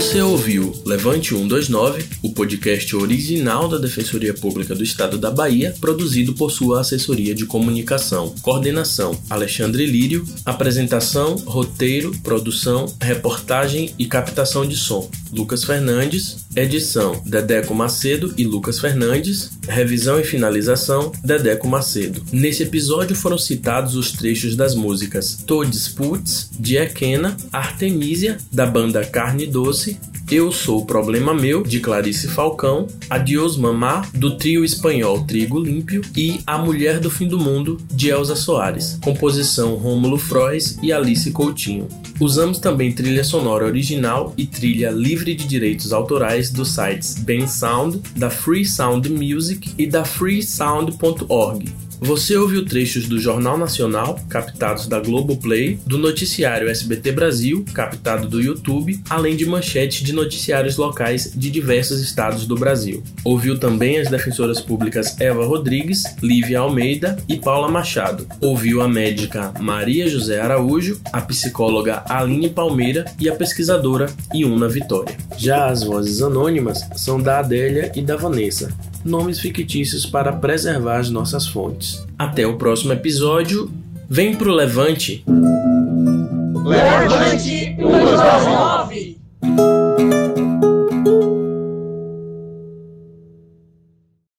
Você 0.02 0.20
ouviu 0.20 0.74
Levante 0.84 1.30
129, 1.30 2.04
o 2.24 2.34
podcast 2.34 2.96
original 2.96 3.68
da 3.68 3.78
Defensoria 3.78 4.34
Pública 4.34 4.74
do 4.74 4.84
Estado 4.84 5.16
da 5.16 5.30
Bahia, 5.30 5.76
produzido 5.80 6.34
por 6.34 6.50
sua 6.50 6.82
assessoria 6.82 7.36
de 7.36 7.46
comunicação. 7.46 8.34
Coordenação: 8.42 9.16
Alexandre 9.30 9.86
Lírio. 9.86 10.26
Apresentação, 10.44 11.36
roteiro, 11.36 12.12
produção, 12.24 12.92
reportagem 13.00 13.94
e 14.00 14.08
captação 14.08 14.66
de 14.66 14.76
som: 14.76 15.08
Lucas 15.32 15.64
Fernandes. 15.64 16.46
Edição: 16.56 17.22
Dedeco 17.26 17.74
Macedo 17.74 18.34
e 18.38 18.44
Lucas 18.44 18.80
Fernandes. 18.80 19.52
Revisão 19.68 20.20
e 20.20 20.24
finalização: 20.24 21.12
Dedeco 21.24 21.68
Macedo. 21.68 22.24
Nesse 22.32 22.64
episódio 22.64 23.16
foram 23.16 23.38
citados 23.38 23.96
os 23.96 24.12
trechos 24.12 24.56
das 24.56 24.76
músicas 24.76 25.36
Todes 25.36 25.88
Puts, 25.88 26.50
de 26.60 26.78
Equena, 26.78 27.38
Artemisia, 27.52 28.38
da 28.52 28.66
banda 28.66 29.06
Carne 29.06 29.48
Doce, 29.48 29.98
Eu 30.32 30.50
Sou 30.50 30.86
Problema 30.86 31.34
Meu, 31.34 31.62
de 31.62 31.82
Clarice 31.82 32.30
Falcão, 32.30 32.88
Adios 33.10 33.58
Mamá, 33.58 34.08
do 34.14 34.38
trio 34.38 34.64
espanhol 34.64 35.26
Trigo 35.26 35.60
Límpio 35.60 36.02
e 36.16 36.40
A 36.48 36.58
Mulher 36.58 37.02
do 37.02 37.12
Fim 37.12 37.28
do 37.28 37.38
Mundo, 37.38 37.78
de 37.92 38.12
Elza 38.12 38.38
Soares, 38.38 38.98
composição 39.04 39.76
Rômulo 39.76 40.18
Frois 40.18 40.80
e 40.82 40.94
Alice 40.94 41.30
Coutinho. 41.32 41.90
Usamos 42.18 42.60
também 42.60 42.94
trilha 42.94 43.26
sonora 43.26 43.66
original 43.66 44.34
e 44.38 44.46
trilha 44.46 44.90
livre 44.90 45.36
de 45.36 45.46
direitos 45.46 45.92
autorais 45.92 46.50
dos 46.50 46.74
sites 46.74 47.16
Ben 47.16 47.46
Sound, 47.46 48.02
da 48.16 48.30
Free 48.30 48.64
Sound 48.64 49.10
Music 49.10 49.74
e 49.78 49.86
da 49.86 50.06
freesound.org. 50.06 51.91
Você 52.04 52.36
ouviu 52.36 52.66
trechos 52.66 53.08
do 53.08 53.20
Jornal 53.20 53.60
Nacional, 53.60 54.20
captados 54.28 54.88
da 54.88 55.00
Globoplay, 55.00 55.80
do 55.86 56.00
noticiário 56.00 56.68
SBT 56.68 57.12
Brasil, 57.12 57.64
captado 57.76 58.28
do 58.28 58.42
YouTube, 58.42 59.00
além 59.08 59.36
de 59.36 59.46
manchetes 59.46 60.02
de 60.02 60.12
noticiários 60.12 60.78
locais 60.78 61.32
de 61.36 61.52
diversos 61.52 62.02
estados 62.02 62.48
do 62.48 62.56
Brasil. 62.56 63.04
Ouviu 63.24 63.60
também 63.60 64.00
as 64.00 64.10
defensoras 64.10 64.60
públicas 64.60 65.16
Eva 65.22 65.46
Rodrigues, 65.46 66.04
Lívia 66.24 66.62
Almeida 66.62 67.18
e 67.30 67.38
Paula 67.38 67.70
Machado. 67.70 68.28
Ouviu 68.42 68.82
a 68.82 68.88
médica 68.88 69.54
Maria 69.60 70.08
José 70.08 70.42
Araújo, 70.42 71.00
a 71.14 71.22
psicóloga 71.22 72.04
Aline 72.10 72.50
Palmeira 72.50 73.06
e 73.20 73.30
a 73.30 73.36
pesquisadora 73.36 74.08
Iuna 74.34 74.68
Vitória. 74.68 75.16
Já 75.38 75.68
as 75.68 75.84
vozes 75.84 76.24
anônimas 76.24 76.82
são 76.96 77.22
da 77.22 77.38
Adélia 77.38 77.92
e 77.96 78.02
da 78.02 78.16
Vanessa 78.16 78.76
nomes 79.04 79.40
fictícios 79.40 80.06
para 80.06 80.34
preservar 80.34 81.00
as 81.00 81.10
nossas 81.10 81.48
fontes. 81.48 82.06
Até 82.18 82.46
o 82.46 82.58
próximo 82.58 82.94
episódio. 82.94 83.72
Vem 84.10 84.36
pro 84.36 84.52
Levante! 84.52 85.24
Levante 86.66 87.76
os 87.80 89.21